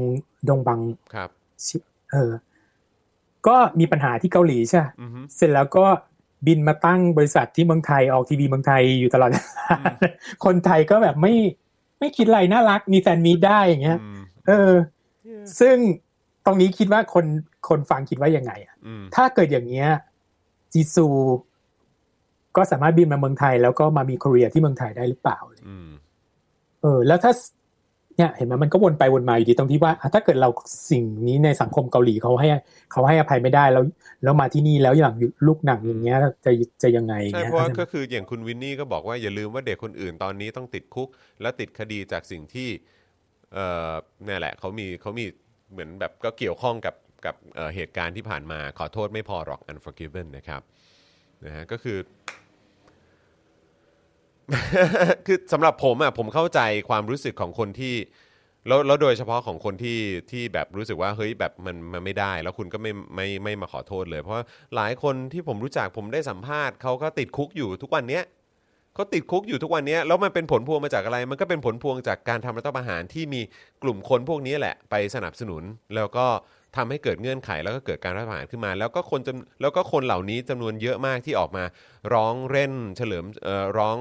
[0.48, 0.80] ดงบัง
[1.14, 1.28] ครับ
[1.66, 1.76] ชิ
[2.12, 2.32] เออ
[3.46, 5.86] ก็มีปัญหาที่เกาหลีใช่ปะอือฮึเสร็จแล้วก็
[6.46, 9.44] บินมาตั้งบริษัทที่เมืองไทยออกทีวีเมืองไทยอยู่ตลอดเวลา
[10.44, 11.34] คนไทยก็แบบไม่
[11.98, 14.72] ไม่คิดอะไรน่ารักมีแฟนมีตได้อย่างเงี้ยอืมเออ
[15.60, 15.76] ซึ่ง
[16.46, 17.26] ตรงนี้คิดว่าคน
[17.68, 19.88] คนฟังคิดว่ายังไงอะอืมถ้าเกิดอย่างเงี้ย
[20.72, 21.06] จีซู
[22.56, 25.38] ก็สามารถบินมาเมืองไทย แล้วก็มามีค o เรียที่เมืองไทยได้หรือเปล่า
[25.68, 25.88] อืม
[26.82, 27.32] เออ แล้วถ้า
[28.16, 30.48] เนี่ยเห็นไหมมันก็วนไปวนมาอยู่ดีตรงที่ว่าอะถ้าเกิดเรา
[30.90, 32.48] สิ่งนี้ในสังคมเกาหลีเขาให้
[32.92, 33.84] เขาให้อภัยไม่ได้แล้ว
[34.22, 35.14] แล้วมาที่นี่แล้วอย่าง
[35.46, 36.51] ลูกหนังอย่างเงี้ยจะ
[36.82, 41.09] จะยังไงใช่เงี้ยเพราะว่าก็คืออย่างคุณวินนี่ก็บอกว่าอย่าลืมว่าเด็กคนอื่นตอนนี้ต้องติดคุก
[41.42, 42.68] และติดคดีจากสิ่งที่
[43.55, 43.93] เอ่อ
[44.28, 45.24] นี่ยแหละเขามีเขามี
[45.72, 46.94] เหมือนแบบก็เกี่ยวข้องกับ
[47.26, 50.62] กับเอ่อเหตุการณ์ที่ผ่านมาขอโทษไม่พอหรอก unforgiven นะครับ
[51.44, 51.98] นะฮะก็คือ
[55.26, 57.94] คือสำหรับผมอะผมเข้าใจความรู้สึกของคนที่
[58.68, 59.98] แล้วแล้วโดยเฉพาะของคนที่
[60.31, 64.36] ที่แบบรู้สึกว่าเฮ้ยแบบมันมันไม่ได้ แล้วคุณก็ไม่ไม่ไม่มาขอโทษเลย เพราะ
[64.76, 68.24] หลายคนที่ผมรู้จักผมได้สัมภาษณ์เขาก็ติดคุกอยู่ทุกวันเนี้ย
[68.94, 73.40] เขาติดคุกอยู่ทุกวันนี้แล้วมันเป็นผลพวงมาจากอะไร มันก็เป็นผลพวงจากการทำรัฐประหารที่มี
[73.82, 75.62] กลุ่มคนพวกนี้แหละ ไปสนับสนุน
[75.94, 76.26] แล้วก็
[76.76, 81.64] ทำให้เกิดเงื่อนไขแล้วก็เกิดการรัฐประหารขึ้นมา แล้วก็คนจำแล้วก็คนเหล่านี้จำนวนเยอะมากที่ออกมา
[82.14, 83.24] ร้องเร่นเฉลิม
[83.78, 83.98] ร้อง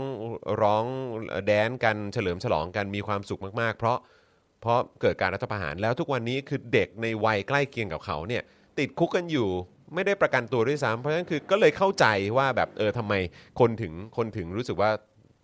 [0.62, 0.86] ร้อง
[1.48, 3.98] แดนกันเฉลิมฉลองกันมีความสุขมากๆ เพราะ
[4.62, 8.44] เพราะเกิดการรัฐประหารแล้วทุกวันนี้คือเด็กในวัยใกล้เคียงกับเขาเนี่ย
[8.80, 9.50] ติดคุกกันอยู่
[9.96, 12.06] ไม่ได้ประกันตัวด้วยซ้ำเพราะฉะนั้นคือก็เลยเข้าใจ
[12.38, 13.14] ว่าแบบเออทำไม
[13.60, 14.92] คนถึงคนถึงรู้สึกว่า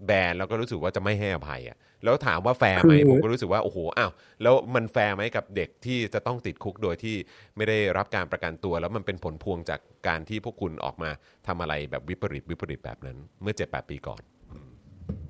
[0.07, 4.11] แบนแล้วก็รู้สึกว่าจะไม่ให้อภัยอะแล้วถามว่าแฟร์ไหมผมก็รู้สึกว่าโอ้โหอ้าว
[4.41, 7.15] แล้วมันแฟร์ไหมกับเด็กที่จะต้องติดคุกโดยที่
[7.57, 11.09] ไม่ได้รับการประกันตัว แล้วมันเป็นผลพวงจากการที่พวกคุณออกมา
[11.47, 14.21] ทำอะไรแบบวิปริตวิปริตแบบนั้น เมื่อ7-8ปีก่อน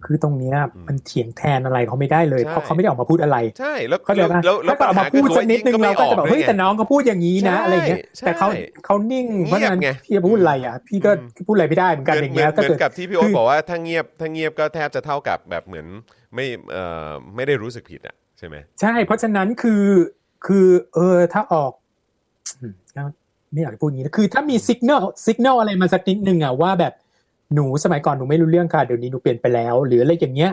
[0.06, 0.57] คือตรงเนี้ย
[0.88, 8.47] มันเถียงแทนอะไรเขาไม่ได้เลยใช่เพราะเขาไม่ได้ออกมาพูดอะไรใช่แล้วเข้าใจปะแล้วแล้วถ้าเกิดออกมาพูดสักนิดนึงเราก็จะแบบเฮ้ยแต่น้องก็พูดอย่างนี้นะใช่อะไรเงี้ยใช่แต่เขา
[8.85, 11.11] เขานิ่งเพราะฉะนั้นเงียบไงพี่จะพูดอะไรอะพี่ก็
[11.47, 15.88] พูดอะไรไม่ได้เหมือนกันเหมืออนย่างเหมืเงี้อยนถ้าเหมือเกิดนกับที่พี่โอ๊ตคือบอกว่าถ้าเงียบถ้าเงียบก็แทบจะเท่ากับแบบเหมือน
[16.35, 19.85] ไม่เอ่อไม่ได้รู้สึกผิดอะใช่ไหมใช่เพราะฉะนั้นคือ
[20.45, 21.72] คือเออถ้าออก
[22.61, 22.73] อืม
[23.51, 26.93] ไม่อยากจะพูดอย่างนี้นะคือถ้ามีสัญญาณสัญญาณอะไรมาสักนิดนึงอะว่าแบบ
[27.53, 30.51] หนูสมัยก่อนหนูไม่รู้เรื่องค่ะเดี๋ยวนี้หนูเปลี่ยนไปแล้ว หรืออะไรอย่างเงี้ย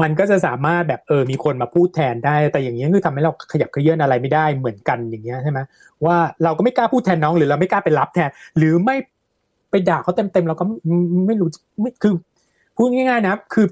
[0.00, 5.58] มันก็จะสามารถแบบเออมีคนมาพูดแทนได้ แต่อย่างเงี้ยคือทำให้เราขยับเขยื่อนอะไรไม่ได้เหมือนกันอย่างเงี้ยใช่ไหม
[6.04, 8.96] ว่าเราก็ไม่กล้าพูดแทนน้องหรือเราไม่กล้าไปรับแทน หรือไม่
[9.70, 10.76] ไปด่าเขาเต็มๆเราก็ไม่
[11.26, 11.48] ไม่รู้
[11.80, 12.12] ไม่คือ
[12.76, 13.66] พูดง่ายๆนะ คือ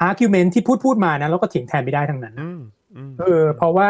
[0.00, 2.60] argument ที่พูดพูดมานะเราก็เถียงแทนไม่ได้ทั้งนั้นนะอืม
[2.96, 3.88] อืมเออ เพราะว่า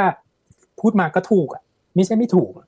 [0.80, 1.62] พูดมาก็ถูกอะ
[1.94, 2.66] ไม่ใช่ไม่ถูกอะ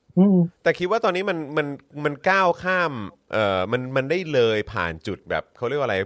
[0.63, 1.67] แต่คิดว่าตอนนี้มันมัน
[2.05, 2.93] มันก้าวข้าม
[3.31, 5.97] เอ่อมันมันได้เลยผ่านจุดแบบเขาเรียกว่าอะไร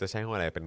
[0.00, 0.66] จะใช้คำว่าอะไรเป็น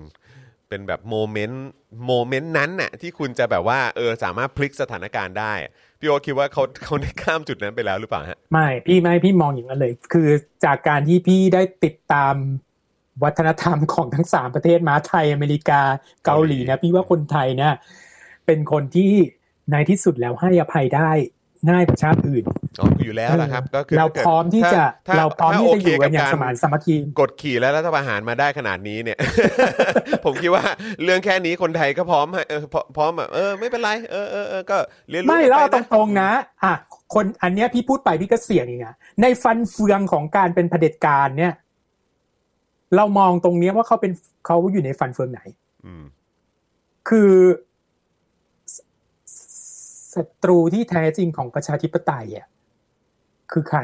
[0.70, 10.30] เป็นแบบ moment moment นั้นน่ะที่คุณจะแบบว่าเออสามารถพลิกสถานการณ์ได้อะพี่โอ๊ตคิดว่าเขาเขาได้ข้ามจุดนั้นไปแล้วหรือเปล่าฮะไม่พี่ไม่พี่มองอย่างนั้นเลย คือ
[10.66, 12.36] จากการที่พี่ได้ติดตาม
[13.24, 15.82] วัฒนธรรมของทั้งสามประเทศมาไทยอเมริกา
[16.26, 17.74] เกาหลีนะพี่ว่าคนไทยเนี่ย
[18.46, 19.12] เป็นคนที่
[19.72, 21.12] ในที่สุดแล้วให้อภัยได้
[21.70, 22.44] ง่ายกว่าชาติอื่น
[22.80, 29.18] อ๋ออยู่แล้วละครับ ก็คือเราถ้กิดพร้อมที่จะถ้เราพร้อมที่โจะอยู่กันอย่างบสมานสามัคคีกดขี่และรัฐประหารมาได้ขนาดนี้เนี่ย
[30.26, 30.64] ผมคิดว่า
[31.04, 34.78] เรื่องแค่นี้คนไทยก็พร้อมให้เออพร้อมพร้อมแบบเออไม่เป็นไรเออเออเออก็
[35.10, 36.32] เรียนรู้ไม่กันแล้วไปเอาตนะรงๆนะ
[36.64, 36.74] อะ
[37.14, 41.54] คนอันเนี้ยพี่พูดไปพี่ก็เสี่ยงอีกอะในฟันเฟืองของการเป็นเผด็จการเนี่ย
[42.96, 44.12] เรามองตรงเนี้ยว่าเขาเป็น
[44.46, 45.42] เขาอยู่ในฟันเฟืองไหน
[45.86, 46.04] อืม
[47.10, 47.71] คือส
[50.16, 52.48] ศัตรูที่แท้จริงของประชาธิปไตยอะ
[53.52, 53.80] คือใคร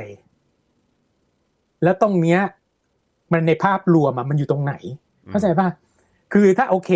[1.84, 2.40] แล้วตรงเนี้ย
[3.32, 4.74] มันในภาพรวมอะมันอยู่ตรงไหน
[5.30, 5.68] เข้าใจป่ะ
[6.34, 6.92] คือถ้าโอเค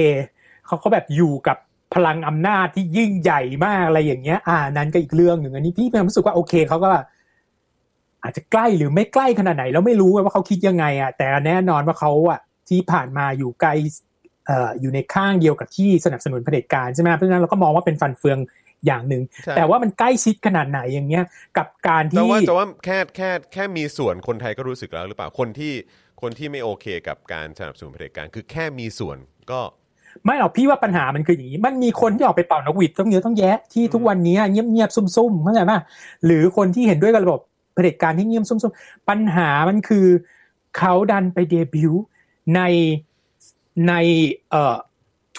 [0.66, 1.58] เขาเขาแบบอยู่กับ
[1.94, 6.90] พลังอำนาจที่ยิ่งใหญ่มากอะไรอย่างเงี้ย อ่านั้นก็อีกเรื่องหนึ่งอันนี้พี่มีความรู้สึกว่าโอเคเขาก็
[8.24, 13.70] อาจจะใกล้หรือไม่ใกล้ขนาดไหนแล้วไม่รู้ว่าเขาคิดยังไงอะแต่แน่นอนว่าเขาอะทที่ผ่านมาอยู่ไกล
[14.46, 18.38] เอ่ออยู่ในข้างเดียวกับที่สนับสนุนเผด็จการใช่ไหมเพราะฉะนั้นเราก็มองว่าเป็นฟันเฟือง
[18.86, 21.24] อย่างหนึ่งใช่แต่ว่ามันใกล้ชิดขนาดไหนอย่างเงี้ย
[21.58, 25.74] กับการแต่ที่ว่าแต่ว่าแค่แค่แค่มีส่วนคนไทยก็รู้สึกแล้วหรือเปล่าคนที่
[26.22, 29.18] คนที่ไม่โอเคกับการสนับสนุนเผด็จการคือแค่มีส่วน
[29.52, 29.60] ก็
[30.26, 35.74] ไม่หรอกพี่ว่าปัญหามันคืออย่างนี้ มันมีคนที่ออกไปเป่านกหวีดต้องเยอะต้องแยะที่ทุกวันนี้เงียบเงียบๆซุ่มๆเข้าใจไหม
[36.26, 37.42] หรือคนที่เห็นด้วยกับระบบ
[37.74, 40.06] เผด็จการที่เงียบซุ่มๆปัญหามันคือ
[40.78, 42.04] เขาดันไปเดบิวต์
[42.56, 42.62] ใน
[43.88, 43.94] ใน
[44.50, 44.76] เอ่อ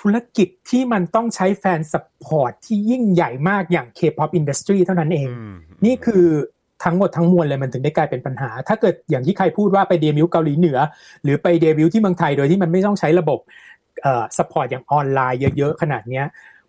[0.02, 5.54] ธุรกิจที่มันต้องใช้แฟนสport ที่ยิ่งใหญ่มากอย่าง K-pop industry เท่านั้นเองอืม
[5.84, 6.26] นี่คือ
[6.84, 10.78] ทั้งหมดทั้งมวลเลยมันถึงได้กลายเป็นปัญหา ถ้าเกิดอย่างที่ใครพูดว่าไปเดบิวต์เกาหลีเหนือ
[11.22, 13.38] หรือไปเดบิวต์ที่เมืองไทยโดยที่มันไม่ต้องใช้ระบบ
[14.02, 16.26] เอ่อ support อย่างออนไลน์เยอะๆ ขนาดเนี้ย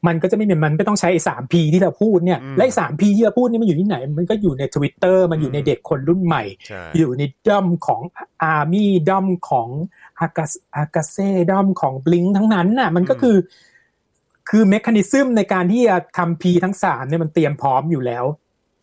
[0.08, 8.02] มันก็จะไม่เป็นมันไม่ต้องใช้สาม P ที่เราพูดเนี่ยอืมและสาม P ที่เราพูดนี่มันอยู่ที่ไหน มันก็อยู่ใน Twitter มันอยู่ในเด็กคนรุ่นใหม่ใช่อยู่ในด้อมของ
[8.44, 9.68] อาร์มี่ด้อมของ
[10.24, 10.45] อากา
[10.78, 13.38] อากาเซ่ด้อมของบลิ๊งค์ทั้งนั้นน่ะ มันก็คือ
[14.50, 18.26] คือ mechanism ในการที่จะทำ P ทั้งสามเนี่ยมันเตรียมพร้อมอยู่แล้ว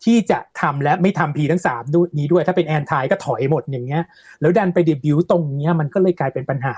[0.03, 4.03] ที่จะทำและไม่ทำ P ทั้งสามด้วยนี้ด้วย ถ้าเป็น anti ก็ถอยหมดอย่างเงี้ย
[4.41, 6.75] แล้วดันไปเดบิวต์ตรงเนี้ย มันก็เลยกลายเป็นปัญหา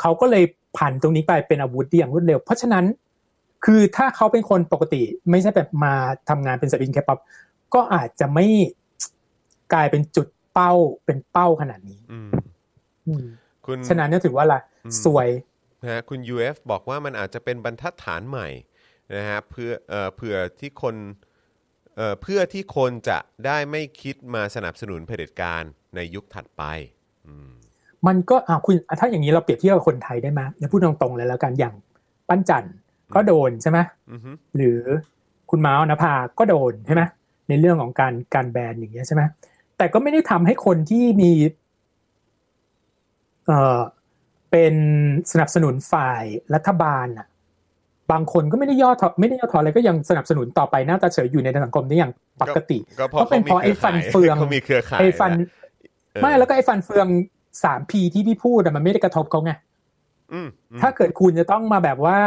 [0.00, 0.44] เขาก็เลย
[0.76, 2.84] ผ่านตรงนี้ไปเป็นอาวุธได้อย่างรวดเร็ว เพราะฉะนั้น
[3.64, 5.94] คือถ้าเขาเป็นคนปกติไม่ใช่แบบมา
[6.28, 7.18] ทำงานเป็นศิลปินแคปป
[7.74, 8.46] ก็อาจจะไม่
[9.72, 10.72] กลายเป็นจุดเป้า
[11.04, 12.28] เป็นเป้าขนาดนี้อืม
[13.06, 13.26] อืม
[13.66, 15.28] คุณฉะนั้นเนี่ยถือว่าละอืมสวย
[15.82, 18.48] นะฮะคุณ UF บอกว่ามันอาจจะเป็นบรรทัดฐานใหม่
[19.16, 20.94] นะฮะเพื่อเอ่อเผื่อที่คน
[21.96, 25.62] เอ่อเพื่อที่คนจะได้ไม่คิดมาสนับสนุนเผด็จการ
[25.94, 26.62] ในยุคถัดไป
[27.26, 27.50] อืม
[28.06, 31.74] มันก็อ่าคุณถ้าอย่างนี้เราเปรียบเทียบกับคนไทยได้ไหมเดี๋ยวพูดตรงๆเลยแล้วกันอย่าง
[32.28, 32.74] ปั้นจันทร์
[33.14, 33.78] ก็โดนใช่ไหม
[34.12, 34.80] อือฮึหรือ
[35.50, 37.02] คุณม้าวนภาก็โดนใช่ไหม
[37.48, 39.22] ในเรื่องของการการแบนอย่างเงี้ยใช่ไหม
[39.78, 41.30] แต่ก็ไม่ได้ทำให้คนที่มี
[43.46, 43.80] เอ่อ
[44.50, 44.74] เป็น
[45.32, 46.22] สนับสนุนฝ่าย
[46.54, 47.26] รัฐบาลอะ
[48.12, 52.12] บางคนก็ไม่ได้ย่อถอไม่ได้ย่อถอนอะไรก็ยังสนับสนุนต่อไปหน้าตาเฉยอยู่ในสังคมได้อย่าง
[52.42, 55.32] ปกติก็เพราะก็เป็นเพราะไอ้ฟันเฟืองเขามีเครือข่ายไอ้ฟัน
[56.12, 57.06] เออไม่แล้วก็ไอ้ฟันเฟือง
[57.64, 59.52] สามพีที่พี่พูดอะมันไม่ได้กระทบเขาไง
[60.32, 62.18] อืมอืมถ้าเกิดคุณจะต้องมาแบบว่า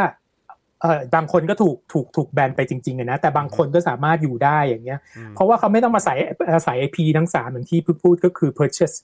[0.82, 6.14] เออบางคนก็ถูกถูกถูกแบนไปจริงๆอะนะแต่บางคนก็สามารถอยู่ได้อย่างเงี้ยอืมเพราะว่าเขาไม่ต้องมาใส่
[6.52, 8.96] อาศัยไอพีทั้งสามอย่างที่พูดพูดก็คือ purchase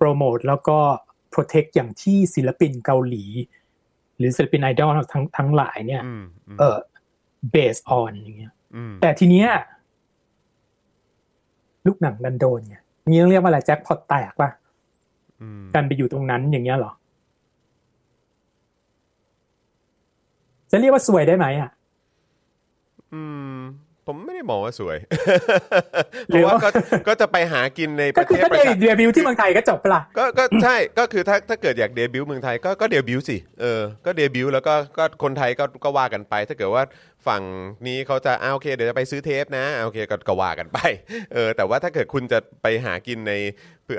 [0.00, 0.78] promote แล้วก็
[1.36, 3.24] protect อย่างที่ศิลปินเกาหลี
[4.18, 6.76] หรือศิลปินไอดอลทั้งทั้งหลายเนี่ยอืมมเออ
[7.54, 8.52] based on อย่างเงี้ย
[8.90, 9.48] มแต่ทีเนี้ย
[11.86, 12.76] ลูกหนังดันโดนไง
[13.10, 14.50] นี่ต้องเรียกว่าอะไรแจ็คพอตแตกป่ะ
[15.40, 16.92] อืมดันไปอยู่ตรงนั้นอย่างเงี้ยเหรอ
[20.70, 21.70] จะเรียกว่าสวยได้ไหมอะ
[23.12, 23.22] อื
[23.56, 23.58] ม
[24.06, 24.96] ผมไม่ได้มองว่าสวย
[26.28, 26.68] หเพรือราะว่าว่าก็
[27.08, 36.82] ก็จะไปหากินในปก็ระคืเทอศก็ประเดชาเดบิวต์ที่เมืองไทยก็จบปะล่ะก็ก็ใช่ก็คือถ้าถ้าเกิดอยากเดบิวต์เมืองไทยก็ก็เดบิวต์สิเออก็เดบิวต์แล้วก็ก็คนไทยก็ก็ว่ากันไป ถ้าเกิดว่า
[37.26, 37.42] ฝั่ง
[37.86, 40.78] นี้เขาจะอ่าโอเคเดี๋ยวจะไปซื้อเทปนะอ่าโอเคก็ก็ว่ากันไป
[41.34, 43.32] เออแต่ว่าถ้าเกิดคุณจะไปหากินใน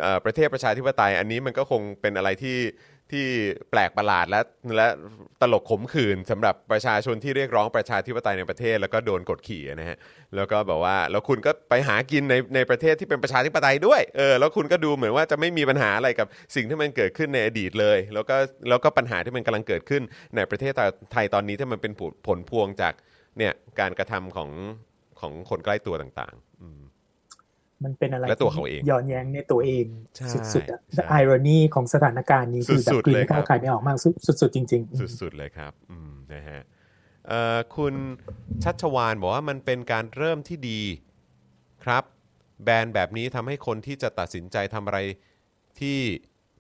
[0.02, 2.58] เอ่อประเทศประชาธิปไตยอันนี้มันก็คงเป็นอะไรที่
[3.12, 3.26] ที่
[3.72, 4.42] แปลกประหลาดและ
[4.76, 4.88] และ
[5.42, 9.98] ตลกขมขื่นสำหรับประชาชนที่เรียกร้องประชาธิปไตยในประเทศ แล้วก็โดนกดขี่นะฮะ
[10.36, 18.36] แล้วก็แบบว่าแล้วคุณก็ไปหากินในในประเทศที่เป็นประชาธิปไตยด้วยเออแล้วคุณก็ดูเหมือนว่าจะไม่มีปัญหาอะไรกับสิ่งที่มันเกิดขึ้นในอดีตเลย แล้วก็
[18.70, 20.02] แล้วก็ปัญหาที่มันกำลังเกิดขึ้น
[20.36, 20.74] ในประเทศ
[21.12, 21.94] ไทยตอนนี้ที่มันเป็น
[22.28, 22.94] ผลพวงจาก
[23.38, 24.50] เนี่ยการกระทำของ
[25.20, 26.68] ของคนใกล้ตัวต่างๆอื
[27.80, 29.86] มมันเป็นอะไรและตัวเขาเองย้อนแย้งในตัวเอง
[30.16, 36.62] ใช่สุดๆอะใช่ไอรอนีของสถานการณ์นี้คือแบสุบดๆกลืนเลยไม่เข้าครับใครไม่ออกมากสุดสุดๆจริง ๆ สุดๆเลยครับอืมนะฮะ
[37.28, 37.94] เอ่อคุณ
[38.64, 40.82] ชัชวานบอกว่ามันเป็นการเริ่มที่ดี
[41.86, 42.04] ครับ
[42.64, 45.00] แบนแบบนี้ทำให้คนที่จะตัดสินใจทำอะไร
[45.80, 46.00] ที่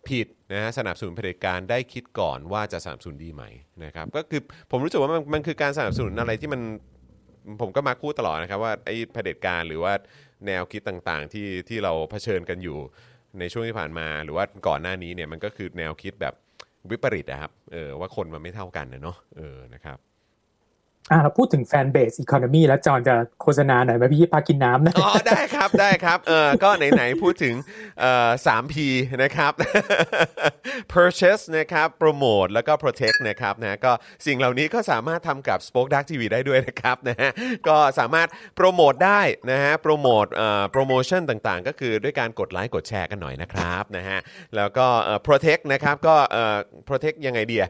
[0.09, 3.43] ผิดนะฮะสนับสนุนเผด็จการได้คิดก่อนว่าจะสนับสนุนดีไหม
[3.83, 4.41] นะครับก็คือ
[4.71, 6.61] ผมรู้สึกว่ามันมันคือการสนับสนุนอะไรที่มัน
[7.61, 9.93] ผมก็มาพูดตลอดนะครับว่าไอ้เผด็จการหรือว่า
[10.45, 12.77] แนวคิดต่างๆ ที่ที่เราเผชิญกันอยู่
[13.39, 16.33] ในช่วงที่ผ่านมา หรือว่าก่อนหน้านี้เนี่ยมันก็คือแนวคิดแบบ
[16.89, 19.97] วิปริตนะครับเออว่าคนมันไม่เท่ากันนะเนาะเออนะครับ
[21.11, 27.55] อ่าเราพูดถึงแฟนเบสอี o n นมีแล้วจอนจะโฆษณาหน่อยไหมพี่พากินน้ำนะอ๋อได้ครับได้ครับเออก็ไหนๆพูดถึง
[27.99, 28.75] เอ่อสาม P
[29.23, 29.51] นะครับ
[30.93, 33.91] purchase นะครับ promote แล้วก็ protect นะครับนะก็
[34.25, 37.29] สิ่งเหล่านี้ก็สามารถทำกับ Spoke Dark TV ได้ด้วยนะครับนะฮะ
[37.67, 39.21] ก็สามารถโปรโมทได้
[39.51, 44.19] นะฮะโปรโมทเอ่อโปรโมชั่นต่างๆ ก็คือด้วยการกดไลค์กดแชร์กันหน่อยนะครับนะฮะ
[44.55, 46.57] แล้วก็เอ่อ protect นะครับก็เอ่อ
[46.89, 47.69] protect ยังไงดีอะ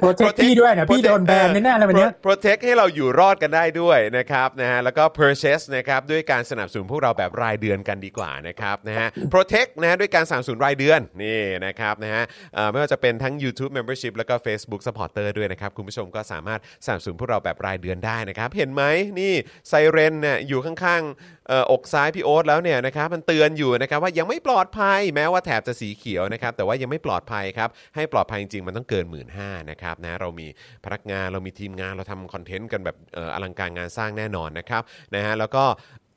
[0.00, 12.22] โปรเทคพี่ด้วยนะพี่โดนแบนแน่ๆเลยวันเนี้ยโปรเทคให้เราอยู่รอดกันได้ด้วยนะครับนะฮะแล้วก็ purchase นะครับด้วยการสนับสนุนพวกเราแบบรายเดือนกันดีกว่านะครับนะฮะ protect นะฮะด้วยการสนับสนุนรายเดือนนี่นะครับนะฮะ
[12.70, 18.82] ไม่ว่าจะเป็นทั้ง YouTube Membership แล้วก็ Facebook Supporter ด้วยนะครับ คุณผู้ชมก็สามารถสนับสนุนพวกเราแบบรายเดือนได้นะครับ เห็นไหม
[19.20, 19.32] นี่
[19.68, 29.26] ไซเรนเนี่ยอยู่ข้างๆอกซ้ายพี่โอ๊ตแล้วเนี่ยนะครับมันเตือนอยู่นะครับว่ายังไม่ปลอดภัยแม้ว่าแถบจะสีเขียวนะครับแต่ว่ายังไม่ปลอดภัยครับให้ปลอดภัยจริงๆมันต้องเกิน1 5ื่น
[29.70, 30.46] นะครับนะเรามี
[30.84, 32.96] พนักงานเรามีทีมงานเราทำคอนเทนต์กันแบบ
[33.34, 34.82] อลังการงานสร้างแน่นอนนะครับ
[35.14, 35.64] นะฮะแล้วก็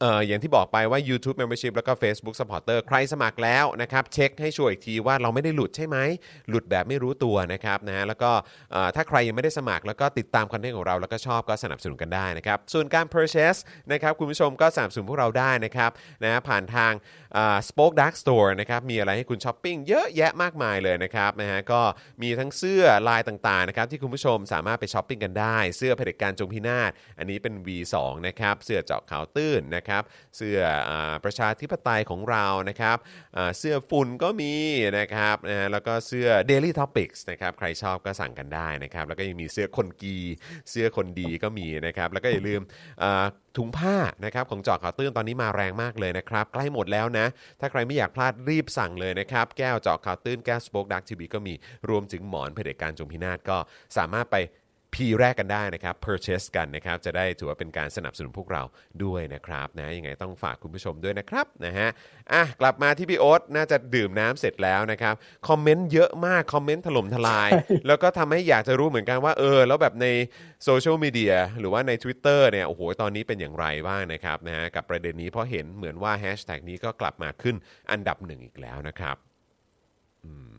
[0.01, 5.97] เอ่ออย่างที่บอกไปว่า YouTube Membership แล้วก็ Facebook Supporter ใครสมัครแล้วนะครับ เช็คให้ชัวร์อีกทีว่าเราไม่ได้หลุดใช่ไหม
[6.49, 8.31] หลุดแบบไม่รู้ตัวนะครับนะฮะแล้วก็
[8.71, 13.59] เอ่อถ้าใครยังไม่ได้สมัครแล้วก็ติดตาม content ของเรา แล้วก็ชอบก็สนับสนุนกันได้นะครับ ส่วนการ purchase
[13.91, 15.91] นะครับคุณผู้ชมก็สนับสนุนพวกเราได้นะครับ
[16.23, 16.93] นะผ่านทาง
[17.37, 21.81] อ่า Spoke Dark Store นะครับมีอะไรให้คุณช้อปปิ้งเยอะแยะมากมายเลยนะครับนะฮะก็
[22.21, 27.95] มีทั้งเสื้อลายต่างๆนะครับที่คุณผู้ชมสามารถไปช้อปปิ้งกันได้ เสื้อเผด็จการจงพินาศอันนี้เป็น V2
[28.27, 29.90] นะครับเสื้อเจาะข่าวตื้นนะครับ
[30.37, 30.59] เสื้อ
[30.89, 30.91] อ
[31.23, 32.97] ประชาธิปไตยของเรานะครับ
[33.57, 34.53] เสื้อฝุ่นก็มี
[34.99, 40.17] นะครับนะแล้วก็เสื้อ Daily Topics นะครับใครชอบก็สั่งกันได้นะครับแล้วก็ยังมีเสื้อคนกี
[40.69, 42.61] เสื้อคนดีก็มีนะครับแล้วก็อย่าลืม
[43.57, 43.95] ถุงผ้า
[44.25, 47.25] นะครับของเจาะข่าวตื้นตอนนี้มาแรงมากเลยนะครับ ใกล้หมดแล้วนะ
[47.59, 51.53] ถ้าใครไม่อยากพลาดรีบสั่งเลยนะครับ แก้วเจาะข่าวตื้นแก้วสป็อคดักทีวีก็มี
[51.89, 53.57] รวมถึงหมอนเผด็จการจงพินาศก็
[53.97, 54.35] สามารถไป
[54.93, 58.63] พีแรกกันได้นะครับ purchase กันนะครับ จะได้ถือว่าเป็นการสนับสนุนพวกเรา
[59.03, 61.89] ด้วยนะครับนะยังไงต้องฝากคุณผู้ชมด้วยนะครับนะฮะ
[62.33, 65.15] อะกลับมาที่พี่โอ๊ตน่าจะดื่มน้ำเสร็จแล้วนะครับ
[65.47, 67.49] คอมเมนต์เยอะมาก คอมเมนต์ถล่มทลาย
[67.87, 70.07] แล้วก็ทำให้อยากจะรู้เหมือนกันว่าเออ แล้วแบบใน
[70.63, 77.55] โซเชียลมีเดียหรือว่าใน Twitter เนี่ยโอ้โหตอนนี้เป็นอย่างไรบ้างนะครับนะฮะกับประเด็นนี้เพราะเห็นเหมือนว่าแฮชแท็กนี้ก็กลับมาขึ้น
[77.91, 79.17] อันดับหนึ่งอีกแล้วนะครับ
[80.25, 80.49] อืม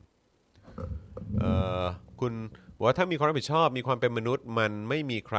[1.40, 1.52] เอ่
[1.82, 1.84] อ
[2.20, 2.34] คุณ
[2.76, 5.38] บอกว่าถ้ามีความรับผิดชอบมีความเป็นมนุษย์ มันไม่มีใคร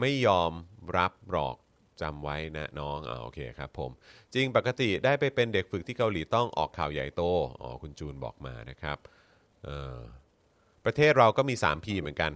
[0.00, 0.52] ไม่ยอม
[0.96, 1.56] รับหรอก
[2.00, 3.90] จำไว้นะน้องอ่าโอเคครับผม
[4.34, 7.22] จริงปกติได้ไปเป็นเด็กฝึกที่เกาหลีต้องออกข่าวใหญ่โต
[7.62, 8.98] อ๋อคุณจูนบอกมานะครับ
[9.64, 9.98] เอ่อ
[10.84, 12.30] ประเทศเราก็มี 3P เหมือนกัน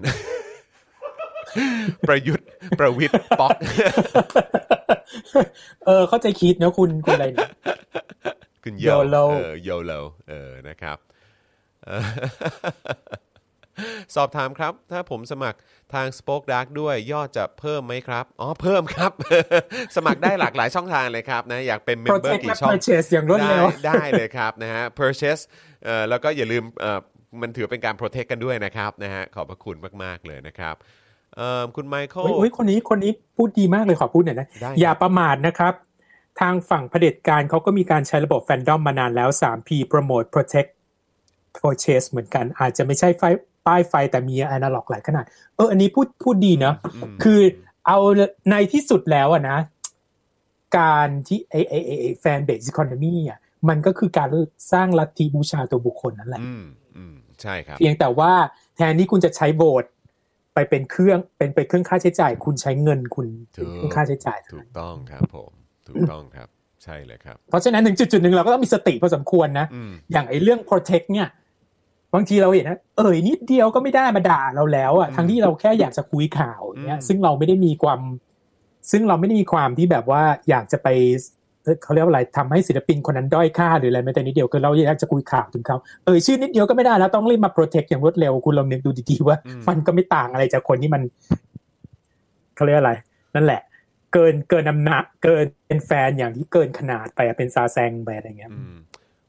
[2.09, 3.57] ประยุทธ์ประวิทย์ป๊อก
[5.87, 7.51] เออเข้าใจคิดนะคุณคุณอะไรเนี่ย
[8.65, 9.93] คุณโย YOLO เออโยโล
[10.29, 10.99] เออนะครับ
[11.85, 12.05] เอ่อ
[14.17, 15.59] สอบถามครับ ถ้าผมสมัคร
[15.95, 19.13] ทาง Spoke Dark ด้วยยอดจะเพิ่มไหมครับ อ๋อ เพิ่มครับ
[19.97, 25.43] สมัครได้หลากหลายช่องทางเลยครับนะ อยากเป็น member protect กี่และช่อง purchase อย่างรวดเร็วได้ได้เลยครับนะฮะ purchase
[25.85, 27.01] เอ่อแล้วก็อย่าลืมเอ่อ
[27.41, 30.75] มันถือเป็นการ protect กันด้วยนะครับนะฮะขอบพระคุณมาก ๆ เลยนะครับ
[31.37, 35.75] เอ่อคุณไมเคิลเฮ้ยเฮ้ยคนนี้คนนี้พูดดีมากเลยขอพูดหน่อยนะได้อย่าประมาทนะครับ
[36.41, 40.71] ทางฝั่งเผด็จการเขาก็มีการใช้ระบบแฟนดอมมานานแล้ว 3P promote protect
[41.59, 43.23] purchase เหมือนกัน อาจจะไม่ใช่ไฟ
[43.67, 45.25] ป้ายไฟแต่มีอนาล็อกหลายขนาด
[45.57, 46.75] เออ อันนี้พูดพูดดีเนอะ
[47.09, 47.41] มคือ
[47.87, 47.99] เอา
[48.51, 49.59] ในที่สุดแล้วอะนะ
[50.79, 54.29] การที่ไอไอไอไอแฟนเบส e คอนมีอะมันก็คือการ
[54.73, 56.65] สร้างลัทธิบูชาตัวบุคคลนั่นแหละอืม
[56.97, 58.33] อืมใช่ครับ เพียงแต่ว่า
[58.77, 59.85] แทนที่คุณจะใช้โบส
[60.55, 65.51] ไปเป็นเครื่องเป็นไปเครื่องค่าใช้จ่าย คุณใช้เงินคุณเป็นเครื่องค่าใช้จ่าย ถูกต้องครับผม
[65.89, 66.49] ถูกต้องครับ
[66.85, 71.29] ใช่เลยครับ เพราะฉะนั้นถึงจุดจุดๆหนึ่งเราก็ต้องมีสติพอสมควรนะอืมอย่างไอ้เรื่อง protect เนี่ย
[72.15, 78.01] บางทีเราเห็นนะเอ่ยนิดเดียวก็ไม่ได้มาด่าเราแล้วอะอืมทั้งที่เราแค่อยากจะคุยข่าวอย่างเงี้ยอืมซึ่งเราไม่ได้มีความ
[78.91, 80.89] ซึ่งเราไม่ได้มีความที่แบบว่าอยากจะไป
[81.63, 89.37] เอ่อเขาเรียกว่าอะไรทำให้ศิลปินคนนั้นด้อยค่าหรืออะไรแม้แต่นิดเดียวคือเราอยากจะคุยข่าวถึงเขาเอ่ยชื่อนิดเดียวก็ไม่ได้แล้วต้องรีบมา protect อย่างรวดเร็วคุณลองนึกดูดีๆว่า
[89.69, 91.03] มันก็ไม่ต่างอะไรจากคนที่มัน
[92.57, 92.93] เขาเรียกอะไร
[93.35, 93.61] นั่นแหละ
[94.13, 98.77] เกินเกินอำนาจเกินเป็นแฟนอย่างที่เกินขนาดไปอะเป็นซาแซงไปอะไรเงี้ยอืม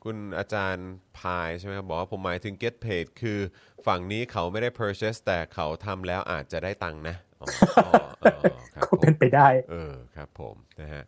[0.03, 0.89] คุณอาจารย์
[1.19, 3.39] พายใช่ไหมครับบอกว่าผมหมายถึง get paid คือ
[3.87, 7.47] ฝั่งนี้เขาไม่ได้ purchase แต่เขาทำแล้วอาจจะได้ตังค์นะอ๋อ
[7.85, 7.91] อ๋อ
[8.35, 11.03] อ๋อครับก็ผมเป็นไปได้ เออครับผมนะฮะ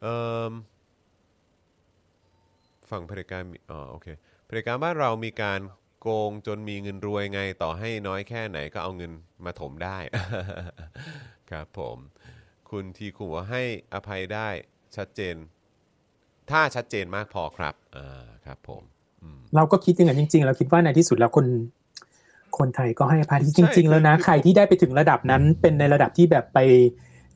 [0.00, 0.16] เอ่
[0.50, 0.52] ม
[2.90, 4.06] ฝั่งเผด็จการมีอ๋อโอเค
[4.44, 5.60] เผด็จการบ้านเรามีการ
[6.00, 9.12] โกงจนมีเงินรวยไงต่อให้น้อยแค่ไหนก็เอาเงิน
[9.44, 9.98] มาถมได้
[11.50, 11.96] ครับผม
[12.70, 13.62] คุณทีคุณบอกว่าให้
[13.94, 14.48] อภัยได้
[14.96, 15.36] ชัดเจน
[16.50, 18.82] ถ้าชัดเจนมากพอครับอ่าครับผม
[19.22, 21.46] อืมเราก็คิดอย่างนั้นจริง ๆ เราคิดว่าในที่สุดแล้วคน
[22.58, 26.58] คนไทยก็ให้อภัยที่จริงใช่ๆแล้วนะคือใครที่ได้ไปถึงระดับนั้น เป็นในระดับที่แบบไป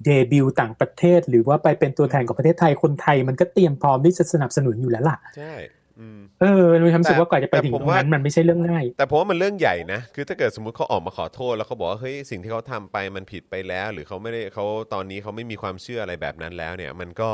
[0.05, 5.55] เดบิวต์ต่างประเทศ หรือว่าไปเป็นตัวแทนของประเทศไทยคนไทยมันก็เตรียมพร้อมที่จะสนับสนุนอยู่แล้วล่ะใช่
[6.01, 14.65] อืมเออมีความรู้สึกว่าก่อนจะไปแต่ถึงผตมรงว่านั้นมันไม่ใช่เรื่องง่าย แต่ผมว่ามันเรื่องใหญ่นะ คือถ้าเกิดสมมุติเขาออกมาขอโทษแล้วเขาบอกว่าเฮ้ยสิ่งที่เขาทำไปมันผิดไปแล้ว หรือเขาไม่ได้เขา
[14.95, 17.31] ตอนนี้เขาไม่มีความเชื่ออะไรแบบนั้นแล้วเนี่ย มันก็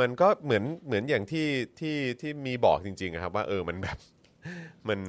[0.00, 1.46] มันก็เหมือนเหมือนอย่างที่
[1.80, 3.96] ที่ที่มีบอกจริงๆอะครับ ว่าเออมันแบบ
[4.88, 5.00] มัน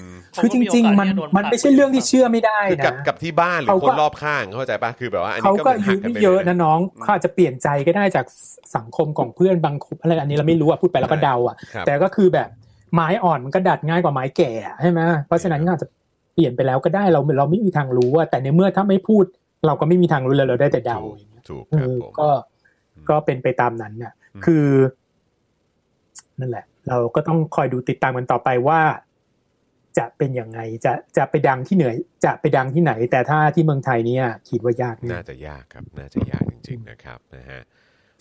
[0.42, 8.26] คือจริง ๆ มันมันไม่ใช่เรื่องที่เชื่อไม่ได้คือกับนะกับที่บ้านหรือเขาคก็นรอบข้างเข้าใจปะคือแบบว่าอันนี้เขาก็ก็มันอาหัยุกกันไม่ไปเยอะลนะน้องเขาอาจจะเปลี่ยนใจก็ได้จาก
[8.76, 12.50] สังคมของเพื่อนบางคนอะไรอันนี้เราไม่รู้อะพูดไปแล้วก็เดาอะครับแต่ก็คือแบบ
[12.94, 15.88] ไม้อ่อนมันก็ดัดง่ายกว่าไม้แก่อะใช่ไหมเพราะฉะนั้นก็อาจจะ
[16.34, 19.26] เปลี่ยนไปแล้วก็ได้เราเราไม่มีทางรู้อะแต่ในเมื่อถ้าไม่พูด
[19.66, 22.28] เราก็ไม่มีทางรู้เลยเราได้แต่เดาถูกอย่างเงี้ยถูกเอครับอผมก็
[23.10, 24.68] ก็เป็นไปตามนั้นน่ะอืม คือ
[26.40, 28.82] นั่นแหละ เราก็ต้องคอยดูติดตามกันต่อไปว่า
[29.98, 31.92] จะเป็นยังไง จะจะไปดังที่เหนือ
[32.26, 37.62] จะไปดังที่ไหน แต่ถ้าที่เมืองไทยเนี่ยคิดว่ายากแน่าจะยากครับ น่าจะยากจริง ๆ นะครับนะฮะ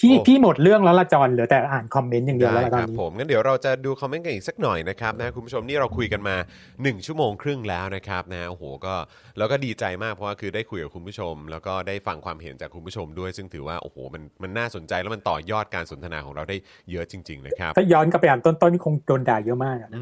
[0.00, 6.36] พี่โอ้พี่หมดเรื่องแล้วละจอนเหลือแต่อ่านคอมเมนต์อย่างเดียวแล้วได้ละตคอนรับนี้ผมงั้นเดี๋ยวเราจะดูคอมเมนต์กันอีกสักหน่อยนะครับนะคุณผู้ชมนี่เราคุยกันมา
[6.70, 8.94] 1 ชั่วโมงครึ่งแล้วนะครับนะโอ้โหก็
[9.38, 16.56] แล้วก็ดีใจมากเพราะว่าคือได้คุยกับคุณผู้ชม แล้วก็ได้ฟังความเห็นจากคุณผู้ชมด้วย ซึ่งถือว่าโอ้โหมันมันน่าสนใจแล้วมันต่อยอดการสนทนาของเราได้
[16.90, 20.00] เยอะจริง ๆ นะครับถ้าย้อนกลับไปอ่านต้นๆนี่คงโดนด่าเยอะมากอะนะ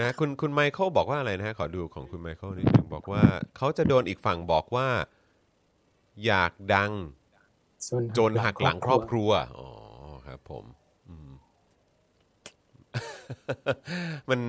[0.00, 3.22] นะคุณคุณไมเคิลบอกว่าอะไรนะฮะขอดูของคุณไมเคิลนิดนึงบอกว่า
[3.56, 4.88] เขาจะโดนอีกฝั่งบอกว่า
[6.26, 6.92] อยากดัง
[8.18, 9.68] จนหักหลังครอบครัวอ๋อ
[10.26, 10.64] ครับผม
[11.08, 11.30] อืม
[14.30, 14.40] มัน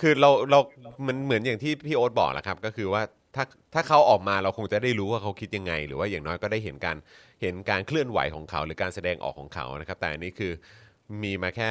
[0.00, 0.58] คือเราเรา
[1.06, 3.02] มันเหมือนอย่างที่พี่โอ๊ตบอกแหละครับ ก็คือว่า
[3.34, 3.44] ถ้า
[3.74, 6.96] ถ้าเขาออกมาเราคงจะได้รู้ว่าเขาคิดยังไง หรือว่าอย่างน้อยก็ได้เห็นการ
[7.42, 10.52] เห็นการเคลื่อนไหวของเขา หรือการแสดงออกของเขานะครับ แต่อันนี้คือ
[11.22, 11.70] มีมาแค่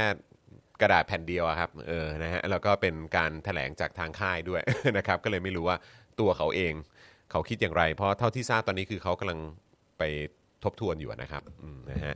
[0.81, 4.61] กระดาษแผ่นเดียวอะครับเออนะฮะแล้วก็เป็นการแถลงจากทางค่ายด้วย
[4.97, 5.77] นะครับ ก็เลยไม่รู้ว่า
[6.19, 6.73] ตัวเขาเอง
[7.31, 9.39] เขาคิดอย่างไร เพราะเท่าที่ทราบตอนนี้คือเขากำลัง
[9.97, 10.03] ไป
[10.65, 12.15] ทบทวนอยู่นะครับอืมนะฮะ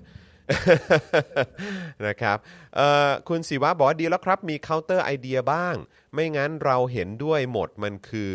[2.08, 2.38] นะครับ
[2.76, 5.76] เอ่อคุณศิวะบอกว่าดีแล้วครับ มี counter ไอเดียบ้าง
[6.14, 8.32] ไม่งั้นเราเห็นด้วยหมดมันคือ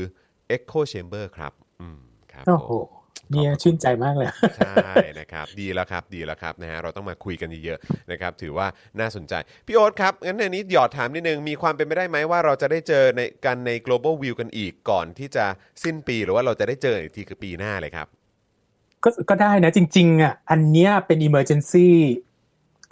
[0.56, 2.00] echo chamber ครับอืม
[2.32, 2.70] ครับโอ้โห
[3.26, 8.66] ผมเนี่ยชื่นใจมากเลย ใช่นะครับ ดีแล้วครับดีแล้วครับนะฮะเราต้องมาคุยกันเยอะๆนะครับ ถือว่า
[9.00, 9.34] น่าสนใจ
[9.66, 15.44] พี่โอ๊ตครับ งั้นอันนี้หยอดถามนิดนึง มีความเป็นไปได้ไหมว่าเราจะได้เจอในกันใน global view กันอีกก่อนที่จะ
[15.84, 18.08] สิ้นปีหรือว่าเราจะได้เจออีกทีคือปีหน้าเลยครับ
[19.04, 21.88] ก็ก็ได้นะจริง ๆอะอันเนี้ยเป็น emergency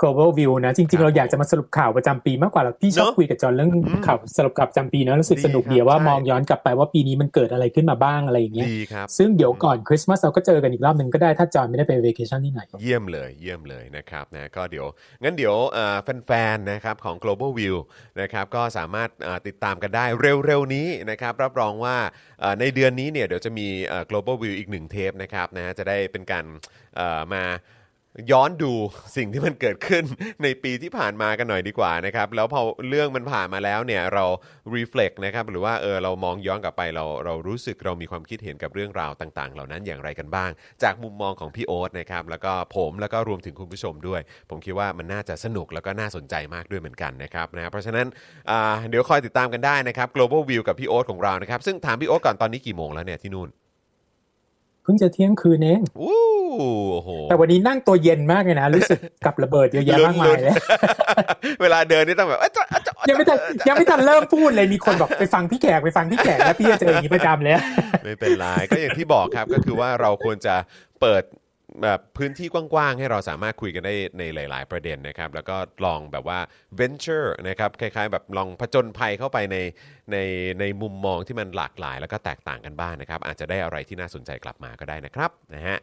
[0.01, 14.87] global view นะจครัริบงๆ เราอยากจะมาสรุปข่าวประจำปีมากกว่าหรอกพี่ชอบเนอะคุยกับจอห์นเรื่องอืมข่าวสรุปข่าวประจำปีเนอะรู้สึกดีสนุกครับเดียวว่าใช่มองย้อนกลับไปว่าปีนี้มันเกิดอะไรขึ้นมาบ้างอะไรอย่างเงี้ยดีครับซึ่งเดี๋ยวก่อนคริสต์มาสเราก็เจอกันอีกรอบหนึ่งก็ได้ถ้าจอห์นไม่ได้ไปเวกชันที่ไหนเยี่ยมเลยเยี่ยมเลยนะครับนะก็เดี๋ยว
[15.23, 15.97] งั้นเดี๋ยวเอ่อ
[16.27, 17.77] แฟนๆนะครับของ global view
[18.21, 20.05] นะครับก็สามารถเอ่อติดตามกันได้
[20.47, 21.97] เร็วๆนี้นะครับรับรองว่า
[22.41, 26.45] เอ่อในเดือนนี้เนี่ยเดี๋ยวจะมีเอ่อ global view อีกหนึ่งเทปนะครับนะจะได้เป็นการ
[26.97, 27.45] เอ่อมา
[28.33, 28.73] ย้อนดู
[29.17, 30.05] สิ่งที่มันเกิดขึ้น
[30.43, 34.25] ในปีที่ผ่านมากันหน่อยดีกว่านะครับ แล้วพอเรื่องมันผ่านมาแล้วเนี่ยเรา
[34.77, 40.51] reflect นะครับหรือว่าเออเรามองย้อนกลับไปเราเรารู้สึกเรามีความคิดเห็นกับเรื่องราวต่าง ๆ เหล่านั้นอย่างไรกันบ้าง
[40.83, 44.21] จากมุมมองของพี่โอ๊ตนะครับแล้วก็ผมแล้วก็รวมถึงคุณผู้ชมด้วย
[44.51, 48.07] ผมคิดว่ามันน่าจะสนุกแล้วก็น่าสนใจมากด้วยเหมือนกันนะครับนะเพราะฉะนั้น
[48.91, 53.49] เดี๋ยวคอยติดตามกันได้นะครับ global view กับพี่โอ๊ตของเรานะครับซึ่งถามพี่โอ๊ตก่อนตอนนี้กี่โมงแล้วเนี่ยที่นู่น
[54.91, 56.17] พิ่งจะเที่ยงคืนเองอู้
[56.93, 60.55] โอ้โหแต่วันนี้นั่งตัวเย็นมากเลยนะ รู้สึกกับระเบิดเยอะแยะมากมายเลย
[61.63, 63.39] เวลาเดินนี่ต้องแบบเอ้ยจะจะยังไม่ทัน
[63.69, 67.55] ยังไม่ทันเริ่มพูดเลยมีคนบอกไปฟังพี่แขกไปฟังพี่แขกแล้วพี่จะเจออย่างนี้ประจำเลย
[68.05, 70.55] ไม่เป็นไรก็อย่างที่บอกครับก็คือว่าเราควรจะ
[71.01, 71.23] เปิด
[71.83, 76.39] แบบพื้นที่กว้างๆ ให้เราสามารถคุยกันได้ในหลาย ๆ ประเด็นนะครับ แล้วก็ลองแบบว่า
[76.81, 79.57] venture นะครับคล้ายๆ แบบลองผจญภัยเข้าไปใน
[80.13, 80.17] ใน
[80.61, 85.79] ในมุมมองที่มันหลากหลาย แล้วก็แตกต่างกันบ้างนะครับ อาจจะได้อะไรที่น่าสนใจกลับมาก็ได้นะครับนะฮะ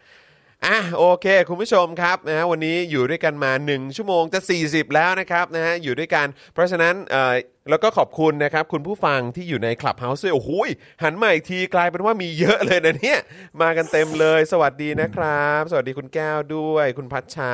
[0.65, 7.33] อะโอเค คุณผู้ชมครับนะฮะวันนี้อยู่ด้วยกันมา 1 ชั่วโมงจะ 40 แล้วนะครับนะฮะอยู่ด้วยกัน เพราะฉะนั้นเอ่อ
[7.69, 10.69] แล้วก็ขอบคุณนะครับ คุณผู้ฟังที่อยู่ใน Clubhouse ด้วยโอ้โห
[11.03, 13.19] หันมาอีกทีกลายเป็นว่ามีเยอะเลยนะเนี่ย
[13.61, 17.53] มากันเต็มเลยสวัสดีนะครับ สวัสดีคุณแก้วด้วย คุณพัชชา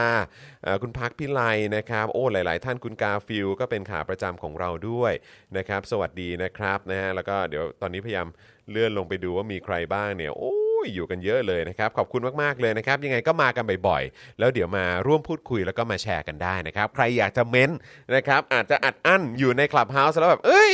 [0.63, 1.41] เอ่อคุณพักพิไล
[1.75, 5.13] นะครับโอ้หลาย ๆ ท่านคุณกาฟิลก็เป็นขาประจำของเราด้วย
[5.57, 8.27] นะครับ สวัสดีนะครับนะฮะแล้วก็เดี๋ยวตอนนี้พยายาม
[8.69, 10.62] เลื่อนลงไปดูว่ามีใครบ้างเนี่ยโอ้ย
[10.93, 17.77] อยู่กันเยอะเลยนะครับ ขอบคุณมากๆเลยนะครับ ยังไงก็มากันบ่อยๆ แล้วเดี๋ยวมาร่วมพูดคุยแล้วก็มาแชร์กันได้นะครับ ใครอยากจะเม้นต์
[18.15, 20.71] นะครับ อาจจะอัดอั้นอยู่ใน Clubhouse แล้วแบบ เอ้ย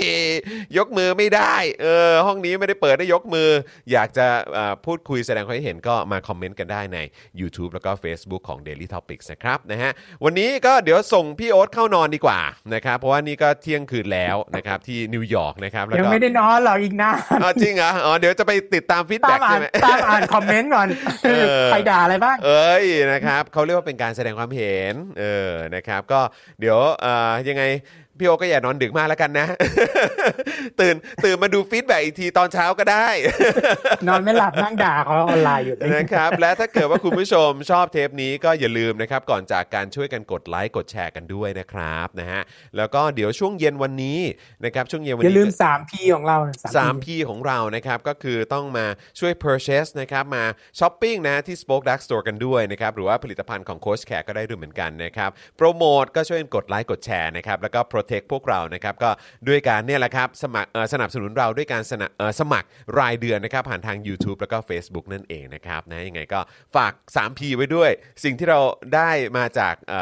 [0.77, 3.49] ยกมือไม่ได้เออห้องนี้ไม่ได้เปิดให้ยกมือ
[3.91, 6.97] อยากจะเอ่อพูดคุยแสดงความคิดเห็นก็มาคอมเมนต์กันได้ใน
[7.41, 9.91] YouTube แล้วก็ Facebook ของ Daily Topics นะครับนะฮะ
[10.23, 12.39] วันนี้ก็เดี๋ยวส่งพี่โอ๊ตเข้านอนดีกว่า
[12.73, 17.11] นะครับเพราะว่านี่ก็เที่ยงคืนแล้วนะครับที่นิวยอร์กนะครับแล้วยังก็ไม่ได้นอนหรอกอีกนะ
[17.43, 20.87] อ๋อจริงเหรออ๋อเดี๋ยวจะไปติดตาม feedback อ่าใช่ไหมตามอ่านคอมเมนต์ก่อน
[21.23, 21.31] เอ
[21.65, 26.21] อใครด่าอะไรบ้าง เอ้ยนะครับเขาเรียกว่าเป็นการแสดงความเห็น เออนะครับ ก็
[26.59, 27.63] เดี๋ยวเอ่อยังไง
[28.19, 29.47] พี่โอ๊ตก็อย่านอนดึกมากแล้วกันนะ
[30.79, 33.07] ตื่นตื่นมาดู feedback อีกทีตอนเช้าก็ได้
[34.07, 42.41] นอนไม่หลับนั่งด่าเขาออนไลน์อยู่นะครับ และถ้าเกิดว่าคุณผู้ชมชอบเทปนี้ก็อย่าลืมนะครับ ก่อนจากกันช่วยกันกดไลค์กดแชร์กันด้วยนะครับนะฮะ
[42.77, 44.19] แล้วก็เดี๋ยวช่วงเย็นวันนี้
[44.65, 46.37] นะครับช่วงเย็นวันนี้อย่าลืม 3P ของเรา
[46.75, 48.85] 3P ของเรานะครับก็คือต้องมา
[49.19, 50.43] ช่วย purchase นะครับมา
[50.79, 57.79] ช้อปปิ้งนะที่ Spoke Dark Store กันด้วยนะครับหรือว่าผลิตภัณฑ์ของโค้ชแขกก็ได้ด้วยเหมือนกันนะครับโปรโมทก็ช่วยกดไลค์กดแชร์นะครับแล้วก็
[58.09, 59.09] เทคพวกเรานะครับก็
[59.47, 62.67] ด้วยการเนี่ยแหละครับสมัครสนับสนุนเราด้วยการสนับสมัคร
[62.99, 66.39] รายเดือนนะครับผ่านทาง YouTube แล้วก็ Facebook นั่นเองนะครับนะยังไงก็
[66.75, 67.91] ฝาก 3P ไว้ด้วย
[68.23, 68.59] สิ่งที่เรา
[68.95, 69.93] ได้มาจากอ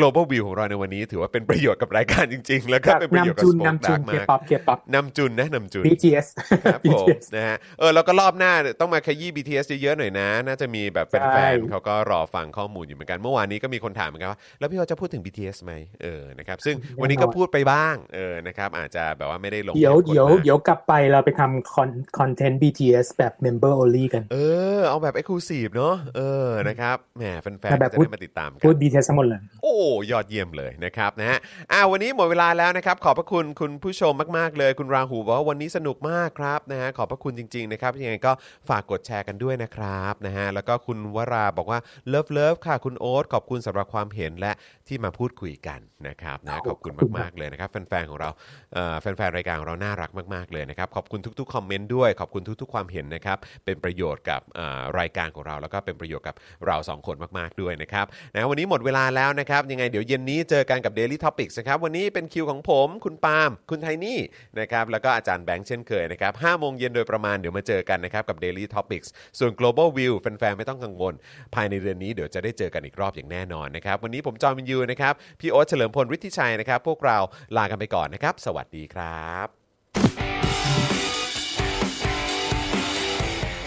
[0.00, 6.26] global view ของเราในวันนี้ ถือว่าเป็นประโยชน์กับรายการจริง ๆ แล้วก็เป็นประโยชน์กับนำจุน Spoke นำจุน Dark เคมากป๊อปเคป๊อปนำจุนนะนำจุน BTS
[6.64, 15.72] ครับผม BTS นะฮะเออแล้วก็รอบหน้าต้องมาขยี้ BTS เยอะๆหน่อยนะ น่าจะมีแบบแฟใช่นๆเขาก็รอฟังข้อมูลอยู่เหมือนกันเมื่อวานนี้ก็มีคนถามเหมือนกันว่าแล้วพี่โอจะพูดถึง BTS ไหม
[16.02, 21.76] เออนะครับซึ่งวันนี้ก็พูดไปบ้างเออนะครับอาจจะแบบว่าไม่ได้ลงเดี๋ยวหตุผลเดี๋ยวมากเดี๋ยวกลับไปเราไปทำ
[22.18, 24.36] คอนเทนต์ BTS แบบ member only กัน เอ
[24.78, 29.74] อ เอาแบบ exclusive เนอะเออนะครับแหมแฟนๆแบก็บจะพูดได้มาติดตามกัพูดน BTS ทั้งหมดเลยโอ้
[30.10, 31.38] ยอดเยี่ยมเลยนะครับนะฮะ
[31.72, 38.32] อ่าวันนี้หมดเวลาแล้วนะครับ ขอบพระคุณคุณผู้ชมมากๆเลย คุณราหูบอกว่าวันนี้สนุกมากครับนะฮะขอบพระคุณจริงๆนะครับยังไงก็
[38.68, 41.78] ฝากกดแชร์กันด้วยนะครับนะฮะแล้วก็คุณวราบอกว่า
[42.08, 44.52] love love ค่ะคุณโอ๊ตขอบคุณสำหรับความเห็นและ
[44.88, 48.30] ที่มาพูดคุยกันนะครับนะขอบคุณมากๆเลยนะครับแฟนๆของเรา
[48.74, 56.34] เอ่อแฟนๆรายการของเราน่ารักมากๆเลยนะครับขอบคุณทุกๆคอมเมนต์ด้วยขอบคุณทุกๆความเห็นนะครับเป็นประโยชน์กับเอ่อรายการของเรา แล้วก็เป็นประโยชน์กับ
[56.66, 64.20] เราสองคนมากๆด้วยนะครับนะวันนี้หมดเวลาแล้วนะครับยังไงเดี๋ยวเย็นนี้เจอกันกับ Daily Topics นะครับ วันนี้เป็นคิวของผม คุณปาล์มคุณไทนี่
[64.60, 71.14] นะครับแล้วก็อาจารย์แบงค์เช่นเคยนะครับ5โมงเย็นโดยประมาณเดี๋ยวมาเจอกันนะครับกับ Daily Topics ส่วน Global View แฟนๆไม่ต้องกังวล
[71.54, 77.18] ภายในเดือนนี้เดี๋ยวจะได้เจอกันอีกรอบอย่างแน่นอนนะครับวันนี้ผมจอมินยูนะครับพี่โอ๊ตเฉลิมพลฤทธิชัยนะครับพวกเรา
[77.56, 79.46] ลากันไปก่อนนะครับ สวัสดีครับ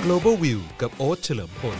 [0.03, 1.80] Global View กับโอ๊ตเฉลิมพล